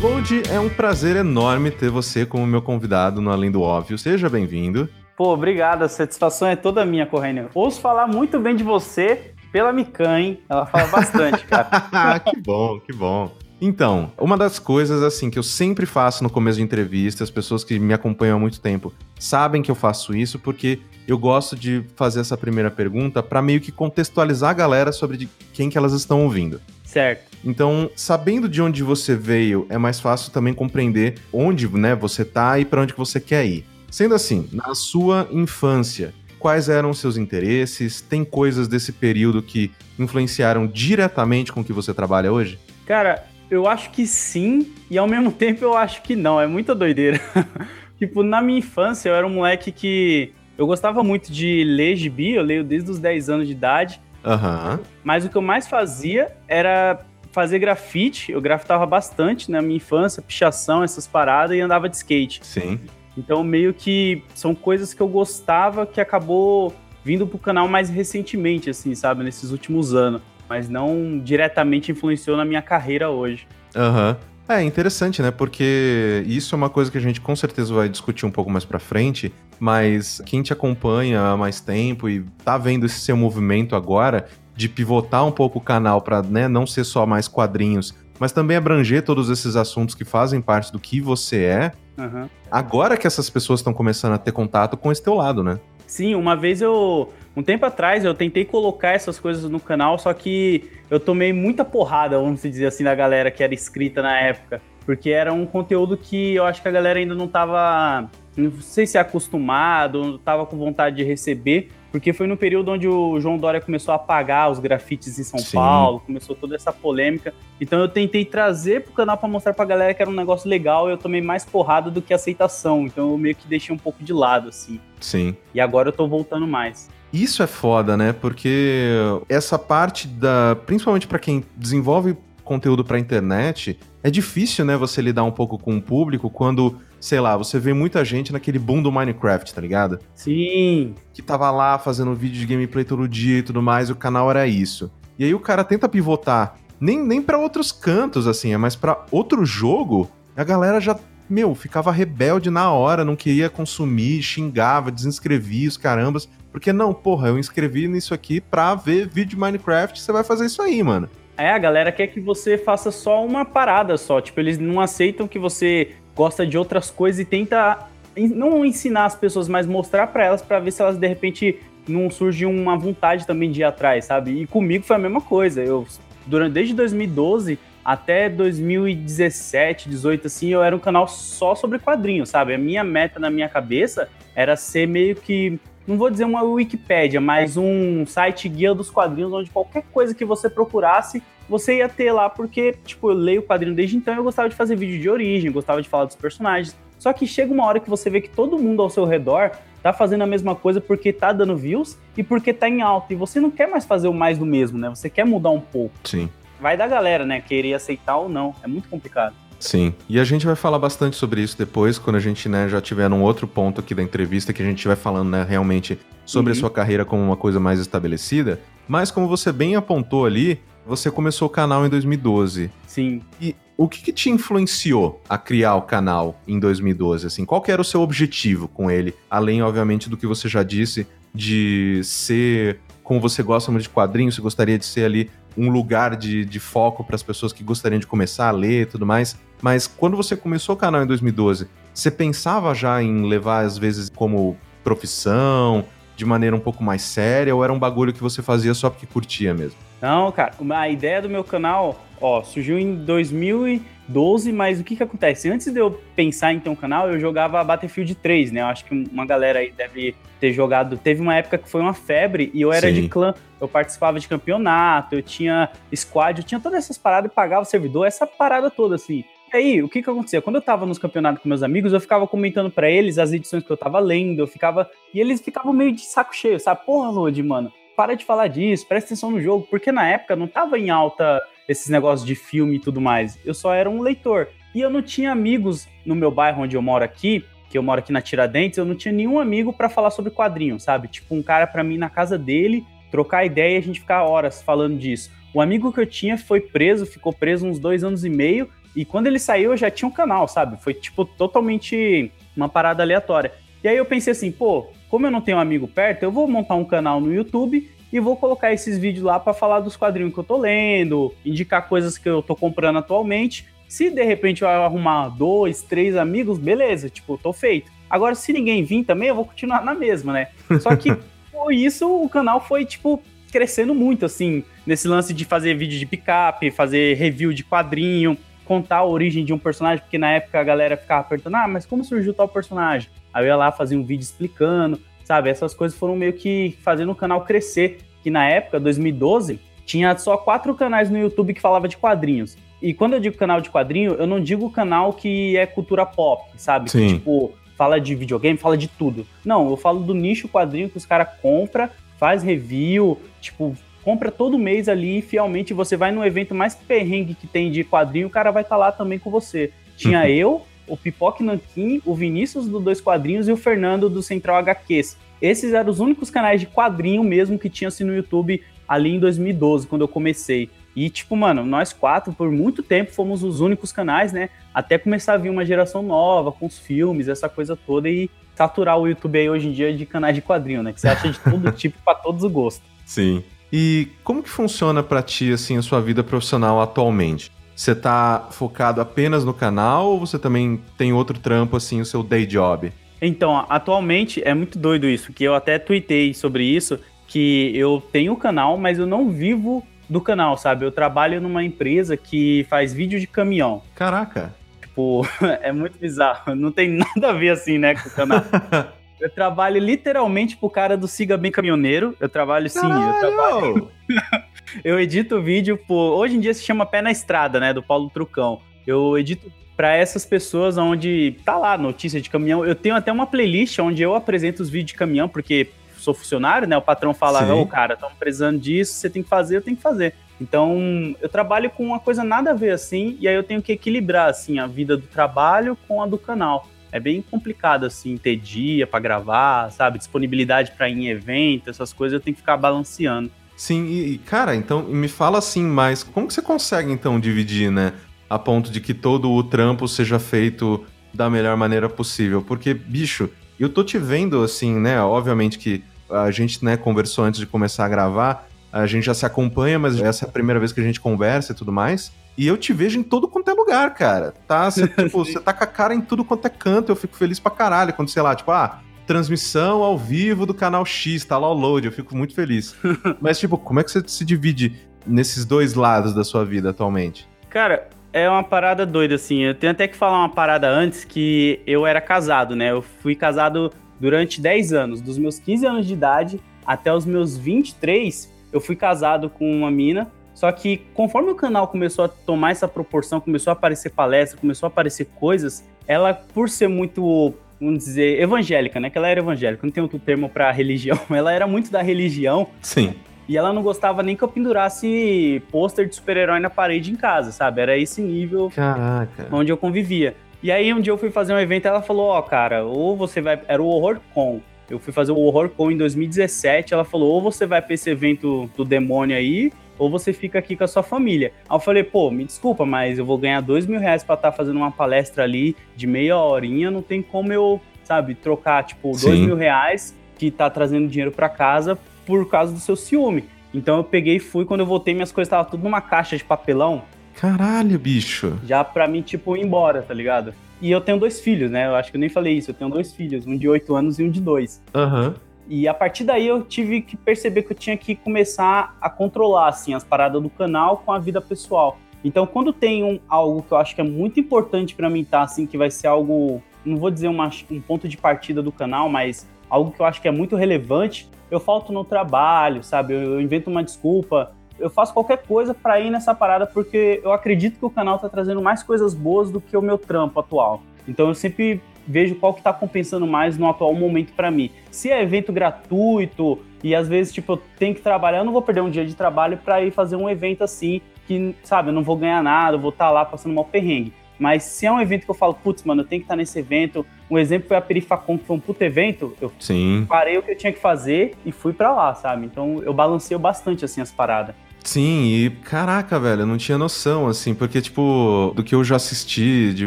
Load, 0.00 0.42
é 0.50 0.60
um 0.60 0.68
prazer 0.68 1.16
enorme 1.16 1.70
ter 1.70 1.90
você 1.90 2.24
como 2.24 2.46
meu 2.46 2.62
convidado 2.62 3.20
no 3.20 3.30
Além 3.30 3.50
do 3.50 3.62
Óbvio. 3.62 3.98
Seja 3.98 4.28
bem-vindo. 4.28 4.88
Pô, 5.16 5.32
obrigado. 5.32 5.82
A 5.82 5.88
satisfação 5.88 6.46
é 6.46 6.54
toda 6.54 6.84
minha, 6.84 7.04
Corrênia. 7.04 7.48
Ouço 7.52 7.80
falar 7.80 8.06
muito 8.06 8.38
bem 8.38 8.54
de 8.54 8.62
você 8.62 9.32
pela 9.50 9.72
Mikan, 9.72 10.20
hein? 10.20 10.40
Ela 10.48 10.66
fala 10.66 10.86
bastante, 10.86 11.44
cara. 11.44 12.20
que 12.20 12.40
bom, 12.40 12.78
que 12.78 12.92
bom. 12.92 13.32
Então, 13.60 14.12
uma 14.16 14.36
das 14.36 14.58
coisas 14.58 15.02
assim 15.02 15.30
que 15.30 15.38
eu 15.38 15.42
sempre 15.42 15.84
faço 15.84 16.22
no 16.22 16.30
começo 16.30 16.58
de 16.58 16.62
entrevista, 16.62 17.24
as 17.24 17.30
pessoas 17.30 17.64
que 17.64 17.78
me 17.78 17.92
acompanham 17.92 18.36
há 18.36 18.40
muito 18.40 18.60
tempo 18.60 18.92
sabem 19.18 19.62
que 19.62 19.70
eu 19.70 19.74
faço 19.74 20.14
isso 20.14 20.38
porque 20.38 20.78
eu 21.08 21.18
gosto 21.18 21.56
de 21.56 21.84
fazer 21.96 22.20
essa 22.20 22.36
primeira 22.36 22.70
pergunta 22.70 23.22
para 23.22 23.42
meio 23.42 23.60
que 23.60 23.72
contextualizar 23.72 24.50
a 24.50 24.54
galera 24.54 24.92
sobre 24.92 25.16
de 25.16 25.28
quem 25.52 25.68
que 25.68 25.76
elas 25.76 25.92
estão 25.92 26.22
ouvindo. 26.22 26.60
Certo. 26.84 27.36
Então, 27.44 27.90
sabendo 27.96 28.48
de 28.48 28.62
onde 28.62 28.82
você 28.82 29.16
veio, 29.16 29.66
é 29.68 29.76
mais 29.76 29.98
fácil 29.98 30.30
também 30.30 30.54
compreender 30.54 31.18
onde, 31.32 31.68
né, 31.68 31.94
você 31.94 32.24
tá 32.24 32.58
e 32.58 32.64
para 32.64 32.82
onde 32.82 32.92
que 32.92 32.98
você 32.98 33.20
quer 33.20 33.44
ir. 33.46 33.64
Sendo 33.90 34.14
assim, 34.14 34.48
na 34.52 34.74
sua 34.74 35.26
infância, 35.30 36.14
quais 36.38 36.68
eram 36.68 36.90
os 36.90 36.98
seus 36.98 37.16
interesses? 37.16 38.00
Tem 38.00 38.24
coisas 38.24 38.68
desse 38.68 38.92
período 38.92 39.42
que 39.42 39.70
influenciaram 39.98 40.66
diretamente 40.66 41.52
com 41.52 41.60
o 41.60 41.64
que 41.64 41.72
você 41.72 41.92
trabalha 41.92 42.32
hoje? 42.32 42.58
Cara, 42.86 43.24
eu 43.50 43.66
acho 43.66 43.90
que 43.90 44.06
sim, 44.06 44.72
e 44.90 44.98
ao 44.98 45.06
mesmo 45.06 45.30
tempo 45.32 45.64
eu 45.64 45.76
acho 45.76 46.02
que 46.02 46.14
não. 46.14 46.40
É 46.40 46.46
muita 46.46 46.74
doideira. 46.74 47.20
tipo, 47.98 48.22
na 48.22 48.40
minha 48.40 48.58
infância, 48.58 49.08
eu 49.08 49.14
era 49.14 49.26
um 49.26 49.30
moleque 49.30 49.72
que. 49.72 50.32
Eu 50.56 50.66
gostava 50.66 51.04
muito 51.04 51.30
de 51.30 51.62
ler 51.62 51.94
gibi, 51.94 52.32
eu 52.32 52.42
leio 52.42 52.64
desde 52.64 52.90
os 52.90 52.98
10 52.98 53.30
anos 53.30 53.46
de 53.46 53.52
idade. 53.52 54.00
Uhum. 54.24 54.82
Mas 55.04 55.24
o 55.24 55.28
que 55.28 55.36
eu 55.36 55.42
mais 55.42 55.68
fazia 55.68 56.36
era 56.48 57.00
fazer 57.30 57.60
grafite. 57.60 58.32
Eu 58.32 58.40
grafitava 58.40 58.84
bastante 58.84 59.52
na 59.52 59.62
minha 59.62 59.76
infância, 59.76 60.20
pichação, 60.20 60.82
essas 60.82 61.06
paradas, 61.06 61.56
e 61.56 61.60
andava 61.60 61.88
de 61.88 61.94
skate. 61.94 62.40
Sim. 62.44 62.80
Então, 63.16 63.44
meio 63.44 63.72
que 63.72 64.24
são 64.34 64.52
coisas 64.52 64.92
que 64.92 65.00
eu 65.00 65.06
gostava 65.06 65.86
que 65.86 66.00
acabou 66.00 66.74
vindo 67.04 67.24
pro 67.24 67.38
canal 67.38 67.68
mais 67.68 67.88
recentemente, 67.88 68.68
assim, 68.68 68.96
sabe? 68.96 69.22
Nesses 69.22 69.52
últimos 69.52 69.94
anos 69.94 70.20
mas 70.48 70.68
não 70.68 71.18
diretamente 71.18 71.92
influenciou 71.92 72.36
na 72.36 72.44
minha 72.44 72.62
carreira 72.62 73.10
hoje. 73.10 73.46
Aham. 73.74 74.10
Uhum. 74.10 74.28
É 74.48 74.62
interessante, 74.62 75.20
né? 75.20 75.30
Porque 75.30 76.24
isso 76.26 76.54
é 76.54 76.56
uma 76.56 76.70
coisa 76.70 76.90
que 76.90 76.96
a 76.96 77.00
gente 77.00 77.20
com 77.20 77.36
certeza 77.36 77.74
vai 77.74 77.86
discutir 77.86 78.24
um 78.24 78.30
pouco 78.30 78.50
mais 78.50 78.64
pra 78.64 78.78
frente, 78.78 79.30
mas 79.60 80.22
quem 80.24 80.42
te 80.42 80.54
acompanha 80.54 81.20
há 81.20 81.36
mais 81.36 81.60
tempo 81.60 82.08
e 82.08 82.24
tá 82.42 82.56
vendo 82.56 82.86
esse 82.86 82.98
seu 82.98 83.14
movimento 83.14 83.76
agora 83.76 84.26
de 84.56 84.66
pivotar 84.66 85.26
um 85.26 85.30
pouco 85.30 85.58
o 85.58 85.62
canal 85.62 86.00
para 86.00 86.22
né, 86.22 86.48
não 86.48 86.66
ser 86.66 86.84
só 86.84 87.04
mais 87.04 87.28
quadrinhos, 87.28 87.94
mas 88.18 88.32
também 88.32 88.56
abranger 88.56 89.02
todos 89.02 89.28
esses 89.28 89.54
assuntos 89.54 89.94
que 89.94 90.04
fazem 90.04 90.40
parte 90.40 90.72
do 90.72 90.78
que 90.78 90.98
você 90.98 91.44
é. 91.44 91.72
Uhum. 91.98 92.28
Agora 92.50 92.96
que 92.96 93.06
essas 93.06 93.28
pessoas 93.28 93.60
estão 93.60 93.74
começando 93.74 94.14
a 94.14 94.18
ter 94.18 94.32
contato 94.32 94.78
com 94.78 94.90
esse 94.90 95.02
teu 95.02 95.14
lado, 95.14 95.44
né? 95.44 95.60
Sim, 95.88 96.14
uma 96.14 96.36
vez 96.36 96.60
eu 96.60 97.12
um 97.34 97.42
tempo 97.42 97.64
atrás 97.64 98.04
eu 98.04 98.12
tentei 98.14 98.44
colocar 98.44 98.90
essas 98.90 99.18
coisas 99.18 99.48
no 99.50 99.58
canal, 99.58 99.98
só 99.98 100.12
que 100.12 100.70
eu 100.90 101.00
tomei 101.00 101.32
muita 101.32 101.64
porrada, 101.64 102.18
vamos 102.18 102.42
dizer 102.42 102.66
assim, 102.66 102.84
da 102.84 102.94
galera 102.94 103.30
que 103.30 103.42
era 103.42 103.54
inscrita 103.54 104.02
na 104.02 104.20
época. 104.20 104.60
Porque 104.84 105.10
era 105.10 105.32
um 105.32 105.46
conteúdo 105.46 105.96
que 105.96 106.34
eu 106.34 106.44
acho 106.44 106.60
que 106.60 106.68
a 106.68 106.70
galera 106.70 106.98
ainda 106.98 107.14
não 107.14 107.28
tava, 107.28 108.10
não 108.36 108.50
sei 108.60 108.86
se 108.86 108.98
é 108.98 109.00
acostumado, 109.00 110.02
não 110.02 110.18
tava 110.18 110.44
com 110.46 110.56
vontade 110.56 110.96
de 110.96 111.04
receber. 111.04 111.70
Porque 111.90 112.12
foi 112.12 112.26
no 112.26 112.36
período 112.36 112.70
onde 112.70 112.86
o 112.86 113.18
João 113.20 113.38
Dória 113.38 113.60
começou 113.60 113.92
a 113.92 113.96
apagar 113.96 114.50
os 114.50 114.58
grafites 114.58 115.18
em 115.18 115.22
São 115.24 115.38
Sim. 115.38 115.56
Paulo, 115.56 116.00
começou 116.00 116.36
toda 116.36 116.54
essa 116.54 116.72
polêmica. 116.72 117.32
Então 117.60 117.78
eu 117.80 117.88
tentei 117.88 118.24
trazer 118.24 118.84
pro 118.84 118.92
canal 118.92 119.16
para 119.16 119.28
mostrar 119.28 119.54
pra 119.54 119.64
galera 119.64 119.94
que 119.94 120.02
era 120.02 120.10
um 120.10 120.14
negócio 120.14 120.48
legal 120.48 120.88
e 120.88 120.92
eu 120.92 120.98
tomei 120.98 121.22
mais 121.22 121.44
porrada 121.44 121.90
do 121.90 122.02
que 122.02 122.12
aceitação. 122.12 122.84
Então 122.84 123.10
eu 123.10 123.18
meio 123.18 123.34
que 123.34 123.48
deixei 123.48 123.74
um 123.74 123.78
pouco 123.78 124.02
de 124.04 124.12
lado, 124.12 124.48
assim. 124.48 124.78
Sim. 125.00 125.34
E 125.54 125.60
agora 125.60 125.88
eu 125.88 125.92
tô 125.92 126.06
voltando 126.06 126.46
mais. 126.46 126.90
Isso 127.12 127.42
é 127.42 127.46
foda, 127.46 127.96
né? 127.96 128.12
Porque 128.12 128.94
essa 129.28 129.58
parte 129.58 130.06
da. 130.06 130.56
Principalmente 130.66 131.06
para 131.06 131.18
quem 131.18 131.42
desenvolve 131.56 132.16
conteúdo 132.44 132.84
pra 132.84 132.98
internet, 132.98 133.78
é 134.02 134.10
difícil, 134.10 134.64
né? 134.64 134.76
Você 134.76 135.02
lidar 135.02 135.24
um 135.24 135.30
pouco 135.30 135.58
com 135.58 135.76
o 135.76 135.82
público 135.82 136.30
quando, 136.30 136.78
sei 137.00 137.20
lá, 137.20 137.36
você 137.36 137.58
vê 137.58 137.72
muita 137.72 138.04
gente 138.04 138.32
naquele 138.32 138.58
boom 138.58 138.82
do 138.82 138.92
Minecraft, 138.92 139.54
tá 139.54 139.60
ligado? 139.60 139.98
Sim. 140.14 140.94
Que 141.12 141.22
tava 141.22 141.50
lá 141.50 141.78
fazendo 141.78 142.14
vídeo 142.14 142.38
de 142.38 142.46
gameplay 142.46 142.84
todo 142.84 143.08
dia 143.08 143.38
e 143.38 143.42
tudo 143.42 143.62
mais, 143.62 143.88
e 143.88 143.92
o 143.92 143.96
canal 143.96 144.30
era 144.30 144.46
isso. 144.46 144.90
E 145.18 145.24
aí 145.24 145.34
o 145.34 145.40
cara 145.40 145.64
tenta 145.64 145.88
pivotar, 145.88 146.56
nem, 146.80 147.02
nem 147.02 147.20
para 147.20 147.38
outros 147.38 147.72
cantos, 147.72 148.26
assim, 148.26 148.52
é 148.52 148.56
mais 148.56 148.76
para 148.76 149.04
outro 149.10 149.44
jogo, 149.44 150.08
a 150.36 150.44
galera 150.44 150.80
já 150.80 150.96
meu, 151.28 151.54
ficava 151.54 151.92
rebelde 151.92 152.48
na 152.48 152.72
hora, 152.72 153.04
não 153.04 153.14
queria 153.14 153.50
consumir, 153.50 154.22
xingava, 154.22 154.90
desinscrevia 154.90 155.68
os 155.68 155.76
carambas. 155.76 156.28
Porque 156.50 156.72
não, 156.72 156.94
porra, 156.94 157.28
eu 157.28 157.38
inscrevi 157.38 157.86
nisso 157.86 158.14
aqui 158.14 158.40
pra 158.40 158.74
ver 158.74 159.06
vídeo 159.06 159.30
de 159.30 159.36
Minecraft, 159.36 160.00
você 160.00 160.10
vai 160.10 160.24
fazer 160.24 160.46
isso 160.46 160.62
aí, 160.62 160.82
mano. 160.82 161.08
É, 161.36 161.52
a 161.52 161.58
galera 161.58 161.92
quer 161.92 162.08
que 162.08 162.20
você 162.20 162.58
faça 162.58 162.90
só 162.90 163.24
uma 163.24 163.44
parada 163.44 163.96
só. 163.96 164.20
Tipo, 164.20 164.40
eles 164.40 164.58
não 164.58 164.80
aceitam 164.80 165.28
que 165.28 165.38
você 165.38 165.92
gosta 166.18 166.44
de 166.44 166.58
outras 166.58 166.90
coisas 166.90 167.20
e 167.20 167.24
tenta 167.24 167.86
não 168.16 168.64
ensinar 168.64 169.04
as 169.04 169.14
pessoas, 169.14 169.48
mas 169.48 169.68
mostrar 169.68 170.08
para 170.08 170.24
elas 170.24 170.42
para 170.42 170.58
ver 170.58 170.72
se 170.72 170.82
elas 170.82 170.96
de 170.96 171.06
repente 171.06 171.60
não 171.86 172.10
surge 172.10 172.44
uma 172.44 172.76
vontade 172.76 173.24
também 173.24 173.52
de 173.52 173.60
ir 173.60 173.64
atrás, 173.64 174.06
sabe? 174.06 174.42
E 174.42 174.46
comigo 174.48 174.84
foi 174.84 174.96
a 174.96 174.98
mesma 174.98 175.20
coisa. 175.20 175.62
Eu 175.62 175.86
durante 176.26 176.54
desde 176.54 176.74
2012 176.74 177.56
até 177.84 178.28
2017, 178.28 179.88
18 179.88 180.26
assim, 180.26 180.48
eu 180.48 180.60
era 180.60 180.74
um 180.74 180.80
canal 180.80 181.06
só 181.06 181.54
sobre 181.54 181.78
quadrinhos, 181.78 182.30
sabe? 182.30 182.52
A 182.52 182.58
minha 182.58 182.82
meta 182.82 183.20
na 183.20 183.30
minha 183.30 183.48
cabeça 183.48 184.08
era 184.34 184.56
ser 184.56 184.88
meio 184.88 185.14
que 185.14 185.56
não 185.86 185.96
vou 185.96 186.10
dizer 186.10 186.24
uma 186.24 186.42
Wikipédia, 186.42 187.20
mas 187.20 187.56
um 187.56 188.04
site 188.04 188.48
guia 188.48 188.74
dos 188.74 188.90
quadrinhos, 188.90 189.32
onde 189.32 189.50
qualquer 189.50 189.84
coisa 189.92 190.12
que 190.12 190.24
você 190.24 190.50
procurasse, 190.50 191.22
você 191.48 191.78
ia 191.78 191.88
ter 191.88 192.12
lá, 192.12 192.28
porque, 192.28 192.74
tipo, 192.84 193.10
eu 193.10 193.14
leio 193.14 193.40
o 193.40 193.44
quadrinho 193.44 193.74
desde 193.74 193.96
então 193.96 194.14
eu 194.14 194.22
gostava 194.22 194.48
de 194.48 194.54
fazer 194.54 194.76
vídeo 194.76 195.00
de 195.00 195.08
origem, 195.08 195.50
gostava 195.50 195.80
de 195.80 195.88
falar 195.88 196.04
dos 196.04 196.16
personagens. 196.16 196.76
Só 196.98 197.12
que 197.12 197.26
chega 197.26 197.52
uma 197.52 197.64
hora 197.64 197.80
que 197.80 197.88
você 197.88 198.10
vê 198.10 198.20
que 198.20 198.28
todo 198.28 198.58
mundo 198.58 198.82
ao 198.82 198.90
seu 198.90 199.04
redor 199.04 199.52
tá 199.82 199.92
fazendo 199.92 200.22
a 200.22 200.26
mesma 200.26 200.54
coisa 200.54 200.80
porque 200.80 201.12
tá 201.12 201.32
dando 201.32 201.56
views 201.56 201.96
e 202.16 202.22
porque 202.22 202.52
tá 202.52 202.68
em 202.68 202.82
alta. 202.82 203.12
E 203.12 203.16
você 203.16 203.40
não 203.40 203.50
quer 203.50 203.68
mais 203.68 203.84
fazer 203.84 204.08
o 204.08 204.14
mais 204.14 204.36
do 204.36 204.44
mesmo, 204.44 204.76
né? 204.78 204.88
Você 204.88 205.08
quer 205.08 205.24
mudar 205.24 205.50
um 205.50 205.60
pouco. 205.60 205.94
Sim. 206.04 206.28
Vai 206.60 206.76
da 206.76 206.88
galera, 206.88 207.24
né? 207.24 207.40
Querer 207.40 207.74
aceitar 207.74 208.16
ou 208.16 208.28
não. 208.28 208.54
É 208.62 208.66
muito 208.66 208.88
complicado. 208.88 209.34
Sim, 209.60 209.92
e 210.08 210.20
a 210.20 210.24
gente 210.24 210.46
vai 210.46 210.54
falar 210.54 210.78
bastante 210.78 211.16
sobre 211.16 211.42
isso 211.42 211.58
depois, 211.58 211.98
quando 211.98 212.14
a 212.14 212.20
gente 212.20 212.48
né, 212.48 212.68
já 212.68 212.80
tiver 212.80 213.08
num 213.10 213.22
outro 213.22 213.46
ponto 213.48 213.80
aqui 213.80 213.92
da 213.92 214.00
entrevista, 214.00 214.52
que 214.52 214.62
a 214.62 214.64
gente 214.64 214.86
vai 214.86 214.94
falando 214.94 215.30
né, 215.30 215.44
realmente 215.48 215.98
sobre 216.24 216.52
uhum. 216.52 216.56
a 216.56 216.60
sua 216.60 216.70
carreira 216.70 217.04
como 217.04 217.22
uma 217.22 217.36
coisa 217.36 217.58
mais 217.58 217.80
estabelecida. 217.80 218.60
Mas 218.86 219.10
como 219.10 219.26
você 219.26 219.50
bem 219.50 219.74
apontou 219.74 220.24
ali, 220.24 220.60
você 220.88 221.10
começou 221.10 221.46
o 221.46 221.50
canal 221.50 221.84
em 221.86 221.88
2012. 221.88 222.70
Sim. 222.86 223.20
E 223.40 223.54
o 223.76 223.86
que, 223.86 224.00
que, 224.02 224.12
te 224.12 224.30
influenciou 224.30 225.22
a 225.28 225.36
criar 225.36 225.76
o 225.76 225.82
canal 225.82 226.40
em 226.48 226.58
2012? 226.58 227.26
Assim, 227.26 227.44
qual 227.44 227.62
era 227.68 227.80
o 227.80 227.84
seu 227.84 228.00
objetivo 228.00 228.66
com 228.68 228.90
ele? 228.90 229.14
Além, 229.30 229.62
obviamente, 229.62 230.08
do 230.08 230.16
que 230.16 230.26
você 230.26 230.48
já 230.48 230.62
disse 230.62 231.06
de 231.34 232.00
ser 232.02 232.80
como 233.04 233.20
você 233.20 233.42
gosta 233.42 233.70
muito 233.70 233.84
de 233.84 233.88
quadrinhos, 233.88 234.34
você 234.34 234.42
gostaria 234.42 234.78
de 234.78 234.84
ser 234.84 235.04
ali 235.04 235.30
um 235.56 235.70
lugar 235.70 236.16
de, 236.16 236.44
de 236.44 236.60
foco 236.60 237.04
para 237.04 237.16
as 237.16 237.22
pessoas 237.22 237.52
que 237.52 237.62
gostariam 237.62 237.98
de 237.98 238.06
começar 238.06 238.48
a 238.48 238.50
ler 238.50 238.82
e 238.82 238.86
tudo 238.86 239.06
mais. 239.06 239.36
Mas 239.62 239.86
quando 239.86 240.16
você 240.16 240.36
começou 240.36 240.74
o 240.74 240.78
canal 240.78 241.02
em 241.02 241.06
2012, 241.06 241.68
você 241.92 242.10
pensava 242.10 242.74
já 242.74 243.02
em 243.02 243.26
levar, 243.26 243.64
às 243.64 243.78
vezes, 243.78 244.10
como 244.10 244.56
profissão, 244.84 245.84
de 246.18 246.24
maneira 246.24 246.56
um 246.56 246.58
pouco 246.58 246.82
mais 246.82 247.02
séria, 247.02 247.54
ou 247.54 247.62
era 247.62 247.72
um 247.72 247.78
bagulho 247.78 248.12
que 248.12 248.20
você 248.20 248.42
fazia 248.42 248.74
só 248.74 248.90
porque 248.90 249.06
curtia 249.06 249.54
mesmo? 249.54 249.78
Não, 250.02 250.32
cara, 250.32 250.52
a 250.74 250.88
ideia 250.88 251.22
do 251.22 251.28
meu 251.28 251.44
canal, 251.44 252.04
ó, 252.20 252.42
surgiu 252.42 252.76
em 252.76 252.96
2012, 252.96 254.50
mas 254.50 254.80
o 254.80 254.84
que 254.84 254.96
que 254.96 255.02
acontece? 255.02 255.48
Antes 255.48 255.72
de 255.72 255.78
eu 255.78 255.92
pensar 256.16 256.52
em 256.52 256.58
ter 256.58 256.68
um 256.68 256.74
canal, 256.74 257.08
eu 257.08 257.20
jogava 257.20 257.62
Battlefield 257.62 258.16
3, 258.16 258.50
né? 258.50 258.62
Eu 258.62 258.66
acho 258.66 258.84
que 258.84 258.92
uma 259.12 259.24
galera 259.24 259.60
aí 259.60 259.70
deve 259.70 260.16
ter 260.40 260.52
jogado. 260.52 260.98
Teve 260.98 261.20
uma 261.20 261.36
época 261.36 261.56
que 261.56 261.68
foi 261.68 261.80
uma 261.80 261.94
febre 261.94 262.50
e 262.52 262.62
eu 262.62 262.72
era 262.72 262.88
Sim. 262.88 262.94
de 263.00 263.08
clã, 263.08 263.32
eu 263.60 263.68
participava 263.68 264.18
de 264.18 264.26
campeonato, 264.26 265.14
eu 265.14 265.22
tinha 265.22 265.68
squad, 265.94 266.40
eu 266.40 266.44
tinha 266.44 266.60
todas 266.60 266.78
essas 266.78 266.98
paradas 266.98 267.30
e 267.30 267.34
pagava 267.34 267.62
o 267.62 267.64
servidor, 267.64 268.08
essa 268.08 268.26
parada 268.26 268.68
toda, 268.70 268.96
assim. 268.96 269.22
Aí, 269.52 269.82
o 269.82 269.88
que 269.88 270.02
que 270.02 270.10
acontecia? 270.10 270.42
Quando 270.42 270.56
eu 270.56 270.62
tava 270.62 270.84
nos 270.84 270.98
campeonatos 270.98 271.42
com 271.42 271.48
meus 271.48 271.62
amigos, 271.62 271.92
eu 271.92 272.00
ficava 272.00 272.26
comentando 272.26 272.70
para 272.70 272.90
eles 272.90 273.18
as 273.18 273.32
edições 273.32 273.62
que 273.62 273.70
eu 273.70 273.76
tava 273.76 273.98
lendo, 273.98 274.40
eu 274.40 274.46
ficava. 274.46 274.90
E 275.12 275.20
eles 275.20 275.40
ficavam 275.40 275.72
meio 275.72 275.92
de 275.92 276.02
saco 276.02 276.34
cheio, 276.34 276.60
sabe? 276.60 276.84
Porra, 276.84 277.10
Lodi, 277.10 277.42
mano, 277.42 277.72
para 277.96 278.14
de 278.14 278.24
falar 278.24 278.48
disso, 278.48 278.86
presta 278.86 279.08
atenção 279.08 279.30
no 279.30 279.40
jogo, 279.40 279.66
porque 279.68 279.90
na 279.90 280.08
época 280.08 280.36
não 280.36 280.46
tava 280.46 280.78
em 280.78 280.90
alta 280.90 281.42
esses 281.68 281.88
negócios 281.88 282.26
de 282.26 282.34
filme 282.34 282.76
e 282.76 282.80
tudo 282.80 283.00
mais. 283.00 283.38
Eu 283.44 283.54
só 283.54 283.74
era 283.74 283.90
um 283.90 284.00
leitor. 284.00 284.48
E 284.74 284.80
eu 284.80 284.90
não 284.90 285.02
tinha 285.02 285.32
amigos 285.32 285.88
no 286.04 286.14
meu 286.14 286.30
bairro 286.30 286.62
onde 286.62 286.76
eu 286.76 286.82
moro 286.82 287.04
aqui, 287.04 287.44
que 287.68 287.76
eu 287.76 287.82
moro 287.82 287.98
aqui 287.98 288.12
na 288.12 288.22
Tiradentes, 288.22 288.78
eu 288.78 288.84
não 288.84 288.94
tinha 288.94 289.12
nenhum 289.12 289.38
amigo 289.38 289.72
para 289.72 289.88
falar 289.88 290.10
sobre 290.10 290.30
quadrinho, 290.30 290.78
sabe? 290.78 291.08
Tipo, 291.08 291.34
um 291.34 291.42
cara 291.42 291.66
para 291.66 291.84
mim 291.84 291.98
na 291.98 292.08
casa 292.08 292.38
dele, 292.38 292.84
trocar 293.10 293.44
ideia 293.44 293.74
e 293.74 293.78
a 293.78 293.82
gente 293.82 294.00
ficar 294.00 294.24
horas 294.24 294.62
falando 294.62 294.96
disso. 294.96 295.30
O 295.52 295.60
amigo 295.60 295.92
que 295.92 296.00
eu 296.00 296.06
tinha 296.06 296.36
foi 296.36 296.60
preso, 296.60 297.06
ficou 297.06 297.32
preso 297.32 297.66
uns 297.66 297.78
dois 297.78 298.04
anos 298.04 298.24
e 298.24 298.30
meio, 298.30 298.68
e 298.94 299.04
quando 299.04 299.26
ele 299.26 299.38
saiu 299.38 299.72
eu 299.72 299.76
já 299.76 299.90
tinha 299.90 300.08
um 300.08 300.12
canal, 300.12 300.48
sabe? 300.48 300.80
Foi, 300.82 300.94
tipo, 300.94 301.24
totalmente 301.24 302.32
uma 302.56 302.68
parada 302.68 303.02
aleatória. 303.02 303.52
E 303.82 303.88
aí 303.88 303.96
eu 303.96 304.04
pensei 304.04 304.32
assim, 304.32 304.50
pô, 304.50 304.88
como 305.08 305.26
eu 305.26 305.30
não 305.30 305.40
tenho 305.40 305.56
um 305.56 305.60
amigo 305.60 305.86
perto, 305.86 306.22
eu 306.22 306.32
vou 306.32 306.48
montar 306.48 306.74
um 306.74 306.84
canal 306.84 307.20
no 307.20 307.32
YouTube 307.32 307.88
e 308.12 308.20
vou 308.20 308.36
colocar 308.36 308.72
esses 308.72 308.98
vídeos 308.98 309.24
lá 309.24 309.38
para 309.38 309.52
falar 309.52 309.80
dos 309.80 309.96
quadrinhos 309.96 310.32
que 310.32 310.40
eu 310.40 310.44
tô 310.44 310.56
lendo, 310.56 311.32
indicar 311.44 311.88
coisas 311.88 312.18
que 312.18 312.28
eu 312.28 312.42
tô 312.42 312.56
comprando 312.56 312.98
atualmente. 312.98 313.66
Se 313.88 314.10
de 314.10 314.22
repente 314.22 314.62
eu 314.62 314.68
arrumar 314.68 315.28
dois, 315.28 315.82
três 315.82 316.16
amigos, 316.16 316.58
beleza, 316.58 317.08
tipo, 317.08 317.38
tô 317.38 317.52
feito. 317.52 317.90
Agora, 318.10 318.34
se 318.34 318.52
ninguém 318.52 318.82
vir 318.82 319.04
também, 319.04 319.28
eu 319.28 319.34
vou 319.34 319.44
continuar 319.44 319.84
na 319.84 319.94
mesma, 319.94 320.32
né? 320.32 320.48
Só 320.80 320.94
que 320.96 321.14
por 321.52 321.72
isso 321.72 322.22
o 322.22 322.28
canal 322.28 322.60
foi, 322.60 322.84
tipo, 322.84 323.22
crescendo 323.50 323.94
muito, 323.94 324.24
assim, 324.26 324.64
nesse 324.86 325.08
lance 325.08 325.32
de 325.32 325.44
fazer 325.44 325.74
vídeo 325.74 325.98
de 325.98 326.06
picape, 326.06 326.70
fazer 326.70 327.16
review 327.16 327.52
de 327.52 327.64
quadrinho, 327.64 328.36
contar 328.68 328.98
a 328.98 329.04
origem 329.06 329.46
de 329.46 329.52
um 329.54 329.58
personagem, 329.58 330.04
porque 330.04 330.18
na 330.18 330.30
época 330.30 330.60
a 330.60 330.62
galera 330.62 330.94
ficava 330.94 331.24
perguntando, 331.24 331.56
ah, 331.56 331.66
mas 331.66 331.86
como 331.86 332.04
surgiu 332.04 332.34
tal 332.34 332.46
personagem? 332.46 333.08
Aí 333.32 333.44
eu 333.44 333.48
ia 333.48 333.56
lá 333.56 333.72
fazer 333.72 333.96
um 333.96 334.04
vídeo 334.04 334.22
explicando, 334.22 335.00
sabe? 335.24 335.48
Essas 335.48 335.72
coisas 335.72 335.98
foram 335.98 336.14
meio 336.14 336.34
que 336.34 336.76
fazendo 336.82 337.10
o 337.10 337.14
canal 337.14 337.46
crescer, 337.46 338.00
que 338.22 338.30
na 338.30 338.46
época, 338.46 338.78
2012, 338.78 339.58
tinha 339.86 340.14
só 340.18 340.36
quatro 340.36 340.74
canais 340.74 341.08
no 341.08 341.18
YouTube 341.18 341.54
que 341.54 341.60
falava 341.62 341.88
de 341.88 341.96
quadrinhos. 341.96 342.58
E 342.82 342.92
quando 342.92 343.14
eu 343.14 343.20
digo 343.20 343.38
canal 343.38 343.62
de 343.62 343.70
quadrinho, 343.70 344.12
eu 344.12 344.26
não 344.26 344.38
digo 344.38 344.70
canal 344.70 345.14
que 345.14 345.56
é 345.56 345.64
cultura 345.64 346.04
pop, 346.04 346.44
sabe? 346.58 346.90
Sim. 346.90 346.98
Que, 346.98 347.14
tipo, 347.14 347.54
fala 347.74 347.98
de 347.98 348.14
videogame, 348.14 348.58
fala 348.58 348.76
de 348.76 348.86
tudo. 348.86 349.26
Não, 349.42 349.70
eu 349.70 349.78
falo 349.78 350.00
do 350.00 350.12
nicho 350.12 350.46
quadrinho 350.46 350.90
que 350.90 350.98
os 350.98 351.06
caras 351.06 351.28
compra, 351.40 351.90
faz 352.18 352.42
review, 352.42 353.18
tipo, 353.40 353.74
compra 354.02 354.30
todo 354.30 354.58
mês 354.58 354.88
ali 354.88 355.20
fielmente 355.20 355.74
você 355.74 355.96
vai 355.96 356.10
no 356.10 356.24
evento 356.24 356.54
mais 356.54 356.74
perrengue 356.74 357.34
que 357.34 357.46
tem 357.46 357.70
de 357.70 357.84
quadrinho, 357.84 358.26
o 358.26 358.30
cara 358.30 358.50
vai 358.50 358.62
estar 358.62 358.76
tá 358.76 358.80
lá 358.80 358.92
também 358.92 359.18
com 359.18 359.30
você. 359.30 359.72
Tinha 359.96 360.28
eu, 360.30 360.62
o 360.86 360.96
Pipoque 360.96 361.42
Nankin, 361.42 362.00
o 362.04 362.14
Vinícius 362.14 362.68
do 362.68 362.80
Dois 362.80 363.00
Quadrinhos 363.00 363.48
e 363.48 363.52
o 363.52 363.56
Fernando 363.56 364.08
do 364.08 364.22
Central 364.22 364.56
HQs. 364.56 365.16
Esses 365.40 365.72
eram 365.72 365.90
os 365.90 366.00
únicos 366.00 366.30
canais 366.30 366.60
de 366.60 366.66
quadrinho 366.66 367.22
mesmo 367.22 367.58
que 367.58 367.68
tinha 367.68 367.88
assim 367.88 368.04
no 368.04 368.14
YouTube 368.14 368.62
ali 368.88 369.14
em 369.14 369.20
2012, 369.20 369.86
quando 369.86 370.02
eu 370.02 370.08
comecei. 370.08 370.70
E, 370.96 371.08
tipo, 371.10 371.36
mano, 371.36 371.64
nós 371.64 371.92
quatro, 371.92 372.32
por 372.32 372.50
muito 372.50 372.82
tempo, 372.82 373.12
fomos 373.12 373.44
os 373.44 373.60
únicos 373.60 373.92
canais, 373.92 374.32
né? 374.32 374.48
Até 374.74 374.98
começar 374.98 375.34
a 375.34 375.36
vir 375.36 375.50
uma 375.50 375.64
geração 375.64 376.02
nova, 376.02 376.50
com 376.50 376.66
os 376.66 376.78
filmes, 376.78 377.28
essa 377.28 377.48
coisa 377.48 377.76
toda, 377.76 378.08
e 378.08 378.28
saturar 378.56 378.98
o 378.98 379.06
YouTube 379.06 379.38
aí 379.38 379.48
hoje 379.48 379.68
em 379.68 379.72
dia 379.72 379.96
de 379.96 380.04
canais 380.04 380.34
de 380.34 380.42
quadrinho, 380.42 380.82
né? 380.82 380.92
Que 380.92 381.00
você 381.00 381.06
acha 381.06 381.30
de 381.30 381.38
todo 381.38 381.70
tipo 381.76 382.02
para 382.02 382.14
todos 382.16 382.42
os 382.42 382.50
gostos. 382.50 382.82
Sim. 383.04 383.44
E 383.72 384.08
como 384.24 384.42
que 384.42 384.48
funciona 384.48 385.02
para 385.02 385.22
ti, 385.22 385.52
assim, 385.52 385.76
a 385.76 385.82
sua 385.82 386.00
vida 386.00 386.24
profissional 386.24 386.80
atualmente? 386.80 387.50
Você 387.74 387.94
tá 387.94 388.48
focado 388.50 389.00
apenas 389.00 389.44
no 389.44 389.54
canal 389.54 390.06
ou 390.06 390.20
você 390.20 390.38
também 390.38 390.80
tem 390.96 391.12
outro 391.12 391.38
trampo, 391.38 391.76
assim, 391.76 392.00
o 392.00 392.04
seu 392.04 392.22
day 392.22 392.44
job? 392.44 392.92
Então, 393.20 393.66
atualmente 393.68 394.42
é 394.44 394.54
muito 394.54 394.78
doido 394.78 395.08
isso, 395.08 395.32
que 395.32 395.44
eu 395.44 395.54
até 395.54 395.78
tuitei 395.78 396.32
sobre 396.34 396.64
isso, 396.64 396.98
que 397.26 397.72
eu 397.76 398.02
tenho 398.12 398.32
o 398.32 398.36
canal, 398.36 398.76
mas 398.78 398.98
eu 398.98 399.06
não 399.06 399.30
vivo 399.30 399.86
do 400.08 400.20
canal, 400.20 400.56
sabe? 400.56 400.84
Eu 400.84 400.90
trabalho 400.90 401.40
numa 401.40 401.62
empresa 401.62 402.16
que 402.16 402.66
faz 402.70 402.92
vídeo 402.94 403.20
de 403.20 403.26
caminhão. 403.26 403.82
Caraca! 403.94 404.54
Tipo, 404.80 405.26
é 405.62 405.70
muito 405.70 405.98
bizarro. 405.98 406.54
Não 406.54 406.72
tem 406.72 406.88
nada 406.88 407.30
a 407.30 407.32
ver 407.32 407.50
assim, 407.50 407.78
né, 407.78 407.94
com 407.94 408.08
o 408.08 408.12
canal. 408.12 408.42
eu 409.20 409.30
trabalho 409.30 409.80
literalmente 409.80 410.56
pro 410.56 410.70
cara 410.70 410.96
do 410.96 411.08
Siga 411.08 411.36
Bem 411.36 411.50
Caminhoneiro. 411.50 412.14
Eu 412.20 412.28
trabalho 412.28 412.68
sim, 412.68 412.80
Caralho! 412.80 413.06
eu 413.06 413.20
trabalho. 413.20 413.90
eu 414.84 415.00
edito 415.00 415.42
vídeo 415.42 415.76
por. 415.76 416.16
Hoje 416.16 416.36
em 416.36 416.40
dia 416.40 416.54
se 416.54 416.62
chama 416.62 416.86
Pé 416.86 417.02
na 417.02 417.10
Estrada, 417.10 417.58
né? 417.58 417.72
Do 417.72 417.82
Paulo 417.82 418.10
Trucão. 418.10 418.60
Eu 418.86 419.18
edito 419.18 419.52
para 419.76 419.94
essas 419.94 420.24
pessoas 420.24 420.76
onde 420.76 421.36
tá 421.44 421.56
lá 421.56 421.78
notícia 421.78 422.20
de 422.20 422.28
caminhão. 422.28 422.64
Eu 422.64 422.74
tenho 422.74 422.96
até 422.96 423.12
uma 423.12 423.26
playlist 423.26 423.78
onde 423.78 424.02
eu 424.02 424.14
apresento 424.14 424.62
os 424.62 424.68
vídeos 424.68 424.92
de 424.92 424.98
caminhão, 424.98 425.28
porque 425.28 425.70
sou 425.96 426.14
funcionário, 426.14 426.66
né? 426.66 426.76
O 426.76 426.82
patrão 426.82 427.12
fala, 427.12 427.44
ô 427.54 427.60
oh, 427.60 427.66
cara, 427.66 427.94
estamos 427.94 428.16
precisando 428.18 428.58
disso, 428.58 428.94
você 428.94 429.10
tem 429.10 429.22
que 429.22 429.28
fazer, 429.28 429.56
eu 429.56 429.62
tenho 429.62 429.76
que 429.76 429.82
fazer. 429.82 430.14
Então, 430.40 431.14
eu 431.20 431.28
trabalho 431.28 431.70
com 431.70 431.84
uma 431.84 431.98
coisa 431.98 432.24
nada 432.24 432.52
a 432.52 432.54
ver 432.54 432.70
assim, 432.70 433.16
e 433.20 433.28
aí 433.28 433.34
eu 433.34 433.42
tenho 433.42 433.60
que 433.60 433.72
equilibrar 433.72 434.28
assim 434.28 434.58
a 434.58 434.66
vida 434.66 434.96
do 434.96 435.06
trabalho 435.06 435.76
com 435.86 436.02
a 436.02 436.06
do 436.06 436.16
canal. 436.16 436.68
É 436.90 436.98
bem 436.98 437.22
complicado 437.22 437.84
assim 437.84 438.16
ter 438.16 438.36
dia 438.36 438.86
para 438.86 439.00
gravar, 439.00 439.70
sabe? 439.70 439.98
Disponibilidade 439.98 440.72
para 440.72 440.88
ir 440.88 440.98
em 440.98 441.08
evento, 441.08 441.70
essas 441.70 441.92
coisas 441.92 442.14
eu 442.14 442.20
tenho 442.20 442.34
que 442.34 442.40
ficar 442.40 442.56
balanceando. 442.56 443.30
Sim, 443.56 443.86
e 443.86 444.18
cara, 444.18 444.54
então 444.54 444.82
me 444.82 445.08
fala 445.08 445.38
assim 445.38 445.64
mais, 445.64 446.02
como 446.02 446.28
que 446.28 446.34
você 446.34 446.42
consegue 446.42 446.92
então 446.92 447.18
dividir, 447.18 447.70
né? 447.70 447.92
A 448.30 448.38
ponto 448.38 448.70
de 448.70 448.80
que 448.80 448.94
todo 448.94 449.30
o 449.30 449.42
trampo 449.42 449.88
seja 449.88 450.18
feito 450.18 450.84
da 451.12 451.28
melhor 451.28 451.56
maneira 451.56 451.88
possível. 451.88 452.42
Porque, 452.42 452.72
bicho, 452.72 453.28
eu 453.58 453.68
tô 453.68 453.82
te 453.82 453.98
vendo 453.98 454.42
assim, 454.42 454.78
né? 454.78 455.00
Obviamente 455.02 455.58
que 455.58 455.82
a 456.10 456.30
gente, 456.30 456.64
né, 456.64 456.76
conversou 456.76 457.24
antes 457.24 457.40
de 457.40 457.46
começar 457.46 457.84
a 457.84 457.88
gravar, 457.88 458.48
a 458.72 458.86
gente 458.86 459.04
já 459.04 459.14
se 459.14 459.26
acompanha, 459.26 459.78
mas 459.78 460.00
essa 460.00 460.24
é 460.24 460.28
a 460.28 460.32
primeira 460.32 460.58
vez 460.58 460.72
que 460.72 460.80
a 460.80 460.84
gente 460.84 461.00
conversa 461.00 461.52
e 461.52 461.54
tudo 461.54 461.72
mais. 461.72 462.12
E 462.38 462.46
eu 462.46 462.56
te 462.56 462.72
vejo 462.72 463.00
em 463.00 463.02
todo 463.02 463.26
quanto 463.26 463.50
é 463.50 463.52
lugar, 463.52 463.92
cara. 463.94 464.32
Tá? 464.46 464.70
Você 464.70 464.86
tipo, 464.88 465.40
tá 465.42 465.52
com 465.52 465.64
a 465.64 465.66
cara 465.66 465.92
em 465.92 466.00
tudo 466.00 466.24
quanto 466.24 466.46
é 466.46 466.48
canto. 466.48 466.92
Eu 466.92 466.96
fico 466.96 467.16
feliz 467.16 467.40
pra 467.40 467.50
caralho 467.50 467.92
quando, 467.92 468.08
sei 468.08 468.22
lá, 468.22 468.32
tipo, 468.36 468.52
ah, 468.52 468.80
transmissão 469.08 469.82
ao 469.82 469.98
vivo 469.98 470.46
do 470.46 470.54
canal 470.54 470.84
X, 470.86 471.24
tá 471.24 471.36
lá 471.36 471.50
o 471.50 471.52
load, 471.52 471.86
eu 471.86 471.92
fico 471.92 472.16
muito 472.16 472.34
feliz. 472.34 472.76
Mas, 473.20 473.40
tipo, 473.40 473.58
como 473.58 473.80
é 473.80 473.84
que 473.84 473.90
você 473.90 474.02
se 474.06 474.24
divide 474.24 474.76
nesses 475.04 475.44
dois 475.44 475.74
lados 475.74 476.14
da 476.14 476.22
sua 476.22 476.44
vida 476.44 476.70
atualmente? 476.70 477.28
Cara, 477.50 477.88
é 478.12 478.30
uma 478.30 478.44
parada 478.44 478.86
doida, 478.86 479.16
assim. 479.16 479.42
Eu 479.42 479.54
tenho 479.54 479.72
até 479.72 479.88
que 479.88 479.96
falar 479.96 480.18
uma 480.18 480.28
parada 480.28 480.68
antes 480.68 481.04
que 481.04 481.60
eu 481.66 481.84
era 481.84 482.00
casado, 482.00 482.54
né? 482.54 482.70
Eu 482.70 482.82
fui 482.82 483.16
casado 483.16 483.72
durante 483.98 484.40
10 484.40 484.72
anos, 484.72 485.00
dos 485.00 485.18
meus 485.18 485.40
15 485.40 485.66
anos 485.66 485.86
de 485.86 485.92
idade 485.92 486.40
até 486.64 486.92
os 486.92 487.04
meus 487.04 487.36
23, 487.36 488.30
eu 488.52 488.60
fui 488.60 488.76
casado 488.76 489.30
com 489.30 489.50
uma 489.50 489.70
mina. 489.70 490.12
Só 490.38 490.52
que 490.52 490.76
conforme 490.94 491.32
o 491.32 491.34
canal 491.34 491.66
começou 491.66 492.04
a 492.04 492.08
tomar 492.08 492.52
essa 492.52 492.68
proporção, 492.68 493.20
começou 493.20 493.50
a 493.50 493.54
aparecer 493.54 493.90
palestra, 493.90 494.38
começou 494.38 494.68
a 494.68 494.68
aparecer 494.68 495.06
coisas, 495.18 495.68
ela, 495.84 496.14
por 496.14 496.48
ser 496.48 496.68
muito 496.68 497.34
vamos 497.60 497.80
dizer, 497.80 498.22
evangélica, 498.22 498.78
né? 498.78 498.88
Que 498.88 498.96
ela 498.96 499.08
era 499.08 499.18
evangélica, 499.18 499.66
não 499.66 499.72
tem 499.72 499.82
outro 499.82 499.98
termo 499.98 500.28
para 500.28 500.48
religião. 500.54 500.96
Ela 501.10 501.32
era 501.32 501.44
muito 501.44 501.72
da 501.72 501.82
religião. 501.82 502.46
Sim. 502.62 502.94
E 503.28 503.36
ela 503.36 503.52
não 503.52 503.64
gostava 503.64 504.00
nem 504.00 504.14
que 504.14 504.22
eu 504.22 504.28
pendurasse 504.28 505.42
pôster 505.50 505.88
de 505.88 505.96
super-herói 505.96 506.38
na 506.38 506.48
parede 506.48 506.92
em 506.92 506.94
casa, 506.94 507.32
sabe? 507.32 507.60
Era 507.60 507.76
esse 507.76 508.00
nível 508.00 508.48
Caraca. 508.54 509.26
onde 509.32 509.50
eu 509.50 509.56
convivia. 509.56 510.14
E 510.40 510.52
aí 510.52 510.72
um 510.72 510.80
dia 510.80 510.92
eu 510.92 510.98
fui 510.98 511.10
fazer 511.10 511.34
um 511.34 511.40
evento 511.40 511.64
e 511.64 511.68
ela 511.68 511.82
falou, 511.82 512.10
ó, 512.10 512.18
oh, 512.20 512.22
cara, 512.22 512.64
ou 512.64 512.96
você 512.96 513.20
vai. 513.20 513.40
Era 513.48 513.60
o 513.60 513.66
Horror 513.66 513.98
Con. 514.14 514.40
Eu 514.70 514.78
fui 514.78 514.92
fazer 514.92 515.10
o 515.10 515.18
Horror 515.18 515.48
Con 515.48 515.72
em 515.72 515.76
2017. 515.76 516.74
Ela 516.74 516.84
falou, 516.84 517.10
ou 517.14 517.20
você 517.20 517.44
vai 517.44 517.60
pra 517.60 517.74
esse 517.74 517.90
evento 517.90 518.48
do 518.56 518.64
demônio 518.64 519.16
aí, 519.16 519.50
ou 519.78 519.90
você 519.90 520.12
fica 520.12 520.38
aqui 520.38 520.56
com 520.56 520.64
a 520.64 520.68
sua 520.68 520.82
família. 520.82 521.32
Aí 521.48 521.56
eu 521.56 521.60
falei, 521.60 521.82
pô, 521.82 522.10
me 522.10 522.24
desculpa, 522.24 522.66
mas 522.66 522.98
eu 522.98 523.04
vou 523.04 523.18
ganhar 523.18 523.40
dois 523.40 523.66
mil 523.66 523.80
reais 523.80 524.02
pra 524.02 524.14
estar 524.14 524.30
tá 524.30 524.36
fazendo 524.36 524.56
uma 524.56 524.70
palestra 524.70 525.24
ali 525.24 525.56
de 525.76 525.86
meia 525.86 526.16
horinha, 526.16 526.70
não 526.70 526.82
tem 526.82 527.02
como 527.02 527.32
eu, 527.32 527.60
sabe, 527.84 528.14
trocar, 528.14 528.64
tipo, 528.64 528.92
dois 528.98 529.18
mil 529.18 529.36
reais 529.36 529.96
que 530.18 530.30
tá 530.30 530.50
trazendo 530.50 530.88
dinheiro 530.88 531.12
para 531.12 531.28
casa 531.28 531.78
por 532.04 532.28
causa 532.28 532.52
do 532.52 532.58
seu 532.58 532.74
ciúme. 532.74 533.24
Então 533.54 533.76
eu 533.78 533.84
peguei 533.84 534.16
e 534.16 534.20
fui, 534.20 534.44
quando 534.44 534.60
eu 534.60 534.66
voltei, 534.66 534.94
minhas 534.94 535.12
coisas 535.12 535.28
estavam 535.28 535.50
tudo 535.50 535.62
numa 535.62 535.80
caixa 535.80 536.16
de 536.16 536.24
papelão. 536.24 536.82
Caralho, 537.14 537.78
bicho. 537.78 538.38
Já 538.44 538.62
pra 538.62 538.86
mim, 538.86 539.02
tipo, 539.02 539.36
ir 539.36 539.44
embora, 539.44 539.82
tá 539.82 539.94
ligado? 539.94 540.34
E 540.60 540.70
eu 540.70 540.80
tenho 540.80 540.98
dois 540.98 541.20
filhos, 541.20 541.50
né? 541.50 541.66
Eu 541.66 541.74
acho 541.74 541.90
que 541.90 541.96
eu 541.96 542.00
nem 542.00 542.08
falei 542.08 542.36
isso. 542.36 542.50
Eu 542.50 542.54
tenho 542.54 542.70
dois 542.70 542.92
filhos, 542.92 543.26
um 543.26 543.36
de 543.36 543.48
8 543.48 543.74
anos 543.74 543.98
e 543.98 544.02
um 544.02 544.10
de 544.10 544.20
2. 544.20 544.62
Aham. 544.74 545.08
Uhum. 545.08 545.27
E 545.48 545.66
a 545.66 545.72
partir 545.72 546.04
daí 546.04 546.28
eu 546.28 546.42
tive 546.42 546.82
que 546.82 546.96
perceber 546.96 547.42
que 547.42 547.52
eu 547.52 547.56
tinha 547.56 547.76
que 547.76 547.94
começar 547.94 548.76
a 548.80 548.90
controlar, 548.90 549.48
assim, 549.48 549.72
as 549.72 549.82
paradas 549.82 550.22
do 550.22 550.28
canal 550.28 550.82
com 550.84 550.92
a 550.92 550.98
vida 550.98 551.20
pessoal. 551.20 551.78
Então, 552.04 552.26
quando 552.26 552.52
tem 552.52 552.84
um, 552.84 553.00
algo 553.08 553.42
que 553.42 553.52
eu 553.52 553.56
acho 553.56 553.74
que 553.74 553.80
é 553.80 553.84
muito 553.84 554.20
importante 554.20 554.74
para 554.74 554.90
mim 554.90 555.04
tá, 555.04 555.22
assim, 555.22 555.46
que 555.46 555.56
vai 555.56 555.70
ser 555.70 555.86
algo, 555.86 556.42
não 556.64 556.76
vou 556.76 556.90
dizer 556.90 557.08
uma, 557.08 557.30
um 557.50 557.60
ponto 557.60 557.88
de 557.88 557.96
partida 557.96 558.42
do 558.42 558.52
canal, 558.52 558.88
mas 558.90 559.26
algo 559.48 559.70
que 559.70 559.80
eu 559.80 559.86
acho 559.86 560.02
que 560.02 560.06
é 560.06 560.10
muito 560.10 560.36
relevante, 560.36 561.08
eu 561.30 561.40
falto 561.40 561.72
no 561.72 561.82
trabalho, 561.82 562.62
sabe? 562.62 562.92
Eu, 562.92 563.14
eu 563.14 563.20
invento 563.20 563.50
uma 563.50 563.64
desculpa, 563.64 564.32
eu 564.58 564.68
faço 564.68 564.92
qualquer 564.92 565.22
coisa 565.22 565.54
para 565.54 565.80
ir 565.80 565.90
nessa 565.90 566.14
parada 566.14 566.46
porque 566.46 567.00
eu 567.02 567.12
acredito 567.12 567.58
que 567.58 567.64
o 567.64 567.70
canal 567.70 567.98
tá 567.98 568.08
trazendo 568.08 568.42
mais 568.42 568.62
coisas 568.62 568.92
boas 568.92 569.30
do 569.30 569.40
que 569.40 569.56
o 569.56 569.62
meu 569.62 569.78
trampo 569.78 570.20
atual. 570.20 570.62
Então 570.86 571.08
eu 571.08 571.14
sempre 571.14 571.60
vejo 571.88 572.14
qual 572.16 572.34
que 572.34 572.42
tá 572.42 572.52
compensando 572.52 573.06
mais 573.06 573.38
no 573.38 573.48
atual 573.48 573.74
momento 573.74 574.12
para 574.12 574.30
mim. 574.30 574.50
Se 574.70 574.90
é 574.90 575.02
evento 575.02 575.32
gratuito 575.32 576.38
e 576.62 576.74
às 576.74 576.88
vezes 576.88 577.12
tipo 577.12 577.32
eu 577.32 577.42
tenho 577.58 577.74
que 577.74 577.80
trabalhar, 577.80 578.18
eu 578.18 578.24
não 578.24 578.32
vou 578.32 578.42
perder 578.42 578.60
um 578.60 578.70
dia 578.70 578.84
de 578.84 578.94
trabalho 578.94 579.38
para 579.38 579.62
ir 579.62 579.72
fazer 579.72 579.96
um 579.96 580.08
evento 580.08 580.44
assim 580.44 580.80
que, 581.06 581.34
sabe, 581.42 581.70
eu 581.70 581.72
não 581.72 581.82
vou 581.82 581.96
ganhar 581.96 582.22
nada, 582.22 582.56
eu 582.56 582.60
vou 582.60 582.70
estar 582.70 582.86
tá 582.86 582.90
lá 582.90 583.04
passando 583.04 583.34
mal 583.34 583.46
perrengue. 583.46 583.94
Mas 584.18 584.42
se 584.42 584.66
é 584.66 584.72
um 584.72 584.80
evento 584.80 585.04
que 585.04 585.10
eu 585.10 585.14
falo, 585.14 585.32
putz, 585.32 585.62
mano, 585.62 585.82
eu 585.82 585.86
tenho 585.86 586.00
que 586.00 586.04
estar 586.04 586.14
tá 586.14 586.18
nesse 586.18 586.38
evento. 586.38 586.84
Um 587.08 587.16
exemplo 587.16 587.48
foi 587.48 587.56
a 587.56 587.60
Perifacom, 587.60 588.18
que 588.18 588.26
foi 588.26 588.36
um 588.36 588.40
puto 588.40 588.62
evento. 588.62 589.16
Eu 589.20 589.32
Sim. 589.38 589.86
parei 589.88 590.18
o 590.18 590.22
que 590.22 590.32
eu 590.32 590.36
tinha 590.36 590.52
que 590.52 590.58
fazer 590.58 591.14
e 591.24 591.30
fui 591.30 591.52
para 591.52 591.72
lá, 591.72 591.94
sabe? 591.94 592.26
Então 592.26 592.60
eu 592.64 592.74
balanceio 592.74 593.18
bastante, 593.18 593.64
assim, 593.64 593.80
as 593.80 593.92
paradas. 593.92 594.34
Sim, 594.64 595.04
e 595.06 595.30
caraca, 595.44 595.98
velho, 595.98 596.22
eu 596.22 596.26
não 596.26 596.36
tinha 596.36 596.58
noção, 596.58 597.06
assim, 597.06 597.32
porque, 597.32 597.60
tipo, 597.60 598.32
do 598.34 598.42
que 598.42 598.54
eu 598.54 598.62
já 598.64 598.76
assisti 598.76 599.54
de 599.54 599.66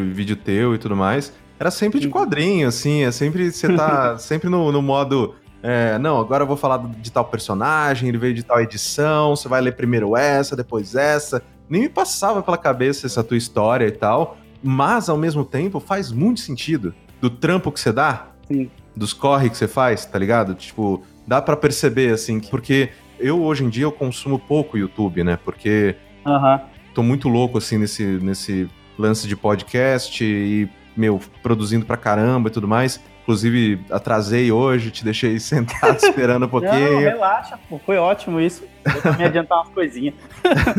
vídeo 0.00 0.36
teu 0.36 0.74
e 0.74 0.78
tudo 0.78 0.94
mais, 0.94 1.32
era 1.62 1.70
sempre 1.70 2.00
de 2.00 2.08
quadrinho, 2.08 2.66
assim, 2.66 3.04
é 3.04 3.12
sempre, 3.12 3.52
você 3.52 3.72
tá 3.72 4.18
sempre 4.18 4.48
no, 4.48 4.72
no 4.72 4.82
modo, 4.82 5.36
é, 5.62 5.96
não, 5.96 6.18
agora 6.18 6.42
eu 6.42 6.46
vou 6.46 6.56
falar 6.56 6.78
de 6.98 7.12
tal 7.12 7.24
personagem, 7.24 8.08
ele 8.08 8.18
veio 8.18 8.34
de 8.34 8.42
tal 8.42 8.60
edição, 8.60 9.36
você 9.36 9.46
vai 9.48 9.60
ler 9.60 9.76
primeiro 9.76 10.16
essa, 10.16 10.56
depois 10.56 10.96
essa, 10.96 11.40
nem 11.70 11.82
me 11.82 11.88
passava 11.88 12.42
pela 12.42 12.58
cabeça 12.58 13.06
essa 13.06 13.22
tua 13.22 13.36
história 13.36 13.86
e 13.86 13.92
tal, 13.92 14.36
mas 14.60 15.08
ao 15.08 15.16
mesmo 15.16 15.44
tempo 15.44 15.78
faz 15.78 16.10
muito 16.10 16.40
sentido 16.40 16.92
do 17.20 17.30
trampo 17.30 17.70
que 17.70 17.78
você 17.78 17.92
dá, 17.92 18.26
Sim. 18.48 18.68
dos 18.96 19.12
corre 19.12 19.48
que 19.48 19.56
você 19.56 19.68
faz, 19.68 20.04
tá 20.04 20.18
ligado? 20.18 20.54
Tipo, 20.54 21.00
dá 21.28 21.40
para 21.40 21.56
perceber, 21.56 22.12
assim, 22.12 22.40
porque 22.40 22.90
eu 23.20 23.40
hoje 23.40 23.62
em 23.62 23.68
dia 23.68 23.84
eu 23.84 23.92
consumo 23.92 24.36
pouco 24.36 24.76
YouTube, 24.76 25.22
né? 25.22 25.38
Porque 25.44 25.94
uhum. 26.26 26.58
tô 26.92 27.04
muito 27.04 27.28
louco 27.28 27.58
assim 27.58 27.78
nesse, 27.78 28.04
nesse 28.04 28.68
lance 28.98 29.28
de 29.28 29.36
podcast 29.36 30.24
e, 30.24 30.68
meu, 30.96 31.20
produzindo 31.42 31.86
pra 31.86 31.96
caramba 31.96 32.48
e 32.48 32.52
tudo 32.52 32.68
mais. 32.68 33.00
Inclusive, 33.22 33.80
atrasei 33.90 34.50
hoje, 34.50 34.90
te 34.90 35.04
deixei 35.04 35.38
sentado 35.40 35.96
esperando 35.96 36.46
um 36.46 36.48
pouquinho. 36.48 36.92
Não, 36.92 36.98
relaxa, 36.98 37.58
pô, 37.68 37.78
foi 37.78 37.96
ótimo 37.96 38.40
isso. 38.40 38.64
Eu 38.84 39.00
também 39.00 39.26
adiantar 39.26 39.58
umas 39.58 39.68
coisinhas. 39.68 40.14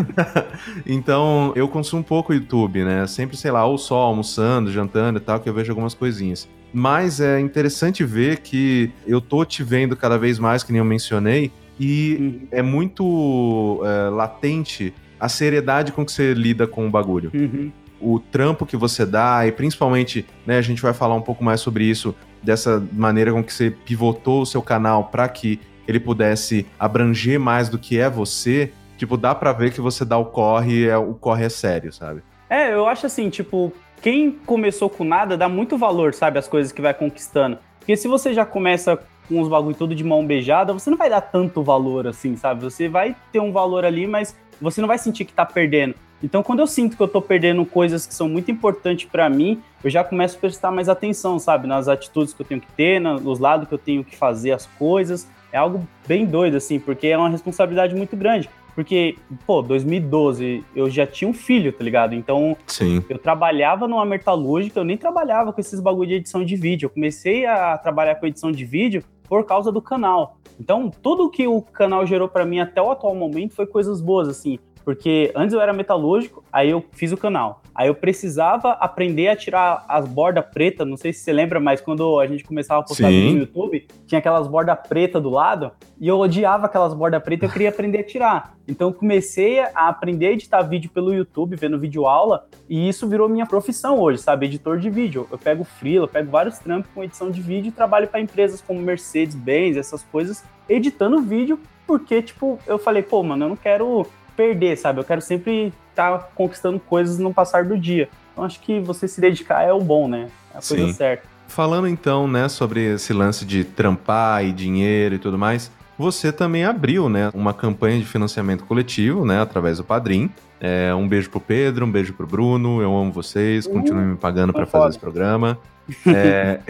então, 0.85 1.53
eu 1.55 1.67
consumo 1.69 2.03
pouco 2.03 2.33
YouTube, 2.33 2.83
né? 2.83 3.07
Sempre, 3.07 3.37
sei 3.37 3.51
lá, 3.51 3.65
ou 3.65 3.77
só 3.77 3.97
almoçando, 3.97 4.71
jantando 4.71 5.19
e 5.19 5.21
tal, 5.21 5.39
que 5.39 5.47
eu 5.47 5.53
vejo 5.53 5.71
algumas 5.71 5.93
coisinhas. 5.93 6.49
Mas 6.73 7.21
é 7.21 7.39
interessante 7.39 8.03
ver 8.03 8.39
que 8.39 8.91
eu 9.07 9.21
tô 9.21 9.45
te 9.45 9.63
vendo 9.63 9.95
cada 9.95 10.17
vez 10.17 10.37
mais, 10.37 10.63
que 10.63 10.71
nem 10.71 10.79
eu 10.79 10.85
mencionei, 10.85 11.51
e 11.79 12.17
uhum. 12.19 12.47
é 12.51 12.61
muito 12.61 13.81
é, 13.85 14.09
latente 14.09 14.93
a 15.19 15.29
seriedade 15.29 15.91
com 15.91 16.05
que 16.05 16.11
você 16.11 16.33
lida 16.33 16.67
com 16.67 16.85
o 16.85 16.89
bagulho. 16.89 17.31
Uhum. 17.33 17.71
O 18.03 18.19
trampo 18.19 18.65
que 18.65 18.75
você 18.75 19.05
dá, 19.05 19.47
e 19.47 19.51
principalmente, 19.51 20.25
né, 20.45 20.57
a 20.57 20.61
gente 20.61 20.81
vai 20.81 20.93
falar 20.93 21.15
um 21.15 21.21
pouco 21.21 21.43
mais 21.43 21.61
sobre 21.61 21.85
isso, 21.85 22.13
dessa 22.41 22.85
maneira 22.91 23.31
com 23.31 23.43
que 23.43 23.53
você 23.53 23.71
pivotou 23.71 24.41
o 24.41 24.45
seu 24.45 24.61
canal 24.61 25.05
para 25.05 25.27
que 25.29 25.59
ele 25.87 25.99
pudesse 25.99 26.65
abranger 26.77 27.39
mais 27.39 27.69
do 27.69 27.77
que 27.77 27.97
é 27.97 28.09
você. 28.09 28.71
Tipo, 28.97 29.17
dá 29.17 29.33
para 29.33 29.53
ver 29.53 29.71
que 29.71 29.81
você 29.81 30.03
dá 30.03 30.17
o 30.17 30.25
corre, 30.25 30.87
é, 30.87 30.97
o 30.97 31.13
corre 31.13 31.45
é 31.45 31.49
sério, 31.49 31.91
sabe? 31.91 32.21
É, 32.49 32.73
eu 32.73 32.87
acho 32.87 33.05
assim, 33.05 33.29
tipo, 33.29 33.73
quem 34.01 34.31
começou 34.31 34.89
com 34.89 35.03
nada 35.03 35.37
dá 35.37 35.47
muito 35.47 35.77
valor, 35.77 36.13
sabe, 36.13 36.37
as 36.37 36.47
coisas 36.47 36.71
que 36.71 36.81
vai 36.81 36.93
conquistando. 36.93 37.57
Porque 37.79 37.95
se 37.97 38.07
você 38.07 38.33
já 38.33 38.45
começa 38.45 38.99
com 39.27 39.41
os 39.41 39.47
bagulho 39.47 39.75
tudo 39.75 39.95
de 39.95 40.03
mão 40.03 40.25
beijada, 40.25 40.73
você 40.73 40.89
não 40.89 40.97
vai 40.97 41.09
dar 41.09 41.21
tanto 41.21 41.63
valor 41.63 42.07
assim, 42.07 42.35
sabe? 42.35 42.61
Você 42.63 42.87
vai 42.87 43.15
ter 43.31 43.39
um 43.39 43.51
valor 43.51 43.85
ali, 43.85 44.05
mas 44.05 44.35
você 44.61 44.81
não 44.81 44.87
vai 44.87 44.97
sentir 44.97 45.25
que 45.25 45.33
tá 45.33 45.45
perdendo. 45.45 45.95
Então, 46.23 46.41
quando 46.41 46.59
eu 46.59 46.67
sinto 46.67 46.95
que 46.95 47.03
eu 47.03 47.07
tô 47.07 47.21
perdendo 47.21 47.65
coisas 47.65 48.07
que 48.07 48.13
são 48.13 48.29
muito 48.29 48.49
importantes 48.49 49.05
para 49.11 49.29
mim, 49.29 49.61
eu 49.83 49.89
já 49.89 50.05
começo 50.05 50.37
a 50.37 50.39
prestar 50.39 50.71
mais 50.71 50.87
atenção, 50.87 51.37
sabe? 51.37 51.67
Nas 51.67 51.89
atitudes 51.89 52.33
que 52.33 52.41
eu 52.41 52.45
tenho 52.45 52.61
que 52.61 52.71
ter, 52.71 53.01
nos 53.01 53.39
lados 53.39 53.67
que 53.67 53.73
eu 53.73 53.77
tenho 53.77 54.05
que 54.05 54.15
fazer 54.15 54.53
as 54.53 54.65
coisas. 54.65 55.27
É 55.51 55.57
algo 55.57 55.85
bem 56.07 56.25
doido, 56.25 56.55
assim, 56.55 56.79
porque 56.79 57.07
é 57.07 57.17
uma 57.17 57.27
responsabilidade 57.27 57.93
muito 57.93 58.15
grande. 58.15 58.49
Porque, 58.73 59.17
pô, 59.45 59.61
2012 59.61 60.63
eu 60.73 60.89
já 60.89 61.05
tinha 61.05 61.29
um 61.29 61.33
filho, 61.33 61.73
tá 61.73 61.83
ligado? 61.83 62.15
Então, 62.15 62.57
Sim. 62.65 63.03
eu 63.09 63.19
trabalhava 63.19 63.87
numa 63.87 64.05
metalúrgica, 64.05 64.79
eu 64.79 64.85
nem 64.85 64.97
trabalhava 64.97 65.51
com 65.51 65.59
esses 65.59 65.79
bagulho 65.79 66.07
de 66.07 66.15
edição 66.15 66.43
de 66.43 66.55
vídeo. 66.55 66.87
Eu 66.87 66.89
comecei 66.89 67.45
a 67.45 67.77
trabalhar 67.77 68.15
com 68.15 68.25
edição 68.25 68.51
de 68.51 68.65
vídeo 68.65 69.03
por 69.27 69.45
causa 69.45 69.71
do 69.71 69.81
canal. 69.81 70.37
Então, 70.59 70.89
tudo 70.89 71.29
que 71.29 71.45
o 71.47 71.61
canal 71.61 72.05
gerou 72.05 72.27
para 72.27 72.45
mim 72.45 72.59
até 72.59 72.81
o 72.81 72.89
atual 72.89 73.13
momento 73.13 73.53
foi 73.53 73.67
coisas 73.67 74.01
boas, 74.01 74.27
assim. 74.27 74.57
Porque 74.83 75.31
antes 75.35 75.53
eu 75.53 75.61
era 75.61 75.73
metalúrgico, 75.73 76.43
aí 76.51 76.69
eu 76.69 76.83
fiz 76.91 77.11
o 77.11 77.17
canal. 77.17 77.61
Aí 77.75 77.87
eu 77.87 77.95
precisava 77.95 78.73
aprender 78.73 79.29
a 79.29 79.35
tirar 79.35 79.83
as 79.87 80.07
bordas 80.07 80.45
pretas. 80.53 80.87
Não 80.87 80.97
sei 80.97 81.11
se 81.11 81.21
você 81.21 81.33
lembra, 81.33 81.59
mas 81.59 81.81
quando 81.81 82.19
a 82.19 82.27
gente 82.27 82.43
começava 82.43 82.81
a 82.81 82.83
postar 82.83 83.07
vídeo 83.07 83.33
no 83.33 83.39
YouTube, 83.39 83.87
tinha 84.05 84.19
aquelas 84.19 84.47
bordas 84.47 84.77
pretas 84.87 85.23
do 85.23 85.29
lado. 85.29 85.71
E 85.99 86.07
eu 86.07 86.19
odiava 86.19 86.67
aquelas 86.67 86.93
bordas 86.93 87.23
pretas, 87.23 87.49
eu 87.49 87.53
queria 87.53 87.69
aprender 87.69 87.99
a 87.99 88.03
tirar. 88.03 88.53
Então 88.67 88.89
eu 88.89 88.93
comecei 88.93 89.59
a 89.59 89.87
aprender 89.87 90.27
a 90.27 90.31
editar 90.31 90.61
vídeo 90.61 90.91
pelo 90.91 91.13
YouTube, 91.13 91.55
vendo 91.55 91.79
vídeo 91.79 92.05
aula. 92.05 92.45
E 92.69 92.87
isso 92.87 93.07
virou 93.07 93.27
minha 93.27 93.45
profissão 93.45 93.99
hoje, 93.99 94.19
sabe? 94.19 94.45
Editor 94.45 94.77
de 94.77 94.89
vídeo. 94.89 95.27
Eu 95.31 95.37
pego 95.37 95.63
freela, 95.63 96.05
eu 96.05 96.09
pego 96.09 96.29
vários 96.29 96.59
trampos 96.59 96.91
com 96.93 97.03
edição 97.03 97.31
de 97.31 97.41
vídeo 97.41 97.69
e 97.69 97.71
trabalho 97.71 98.07
para 98.07 98.19
empresas 98.19 98.61
como 98.61 98.79
Mercedes-Benz, 98.81 99.77
essas 99.77 100.03
coisas, 100.03 100.43
editando 100.69 101.21
vídeo. 101.21 101.59
Porque, 101.87 102.21
tipo, 102.21 102.59
eu 102.67 102.77
falei, 102.77 103.01
pô, 103.03 103.21
mano, 103.23 103.45
eu 103.45 103.49
não 103.49 103.55
quero 103.57 104.05
perder, 104.35 104.77
sabe? 104.77 104.99
Eu 104.99 105.03
quero 105.03 105.21
sempre 105.21 105.73
estar 105.89 106.17
tá 106.17 106.27
conquistando 106.35 106.79
coisas 106.79 107.17
no 107.17 107.33
passar 107.33 107.65
do 107.65 107.77
dia. 107.77 108.09
Então 108.31 108.43
acho 108.43 108.59
que 108.59 108.79
você 108.79 109.07
se 109.07 109.21
dedicar 109.21 109.61
é 109.63 109.71
o 109.71 109.79
bom, 109.79 110.07
né? 110.07 110.27
É 110.53 110.57
a 110.57 110.61
Sim. 110.61 110.77
coisa 110.77 110.93
certa. 110.93 111.33
Falando 111.47 111.87
então, 111.87 112.27
né, 112.27 112.49
sobre 112.49 112.93
esse 112.95 113.13
lance 113.13 113.45
de 113.45 113.63
trampar 113.63 114.43
e 114.43 114.51
dinheiro 114.51 115.15
e 115.15 115.19
tudo 115.19 115.37
mais, 115.37 115.71
você 115.97 116.31
também 116.31 116.65
abriu, 116.65 117.09
né, 117.09 117.29
uma 117.33 117.53
campanha 117.53 117.99
de 117.99 118.05
financiamento 118.05 118.65
coletivo, 118.65 119.25
né, 119.25 119.39
através 119.39 119.77
do 119.77 119.83
Padrim. 119.83 120.31
É, 120.59 120.95
um 120.95 121.07
beijo 121.07 121.29
pro 121.29 121.39
Pedro, 121.39 121.85
um 121.85 121.91
beijo 121.91 122.13
pro 122.13 122.25
Bruno, 122.25 122.81
eu 122.81 122.95
amo 122.95 123.11
vocês, 123.11 123.67
continuem 123.67 124.07
me 124.07 124.17
pagando 124.17 124.53
para 124.53 124.65
fazer 124.65 124.89
esse 124.89 124.99
programa. 124.99 125.57
É, 126.07 126.61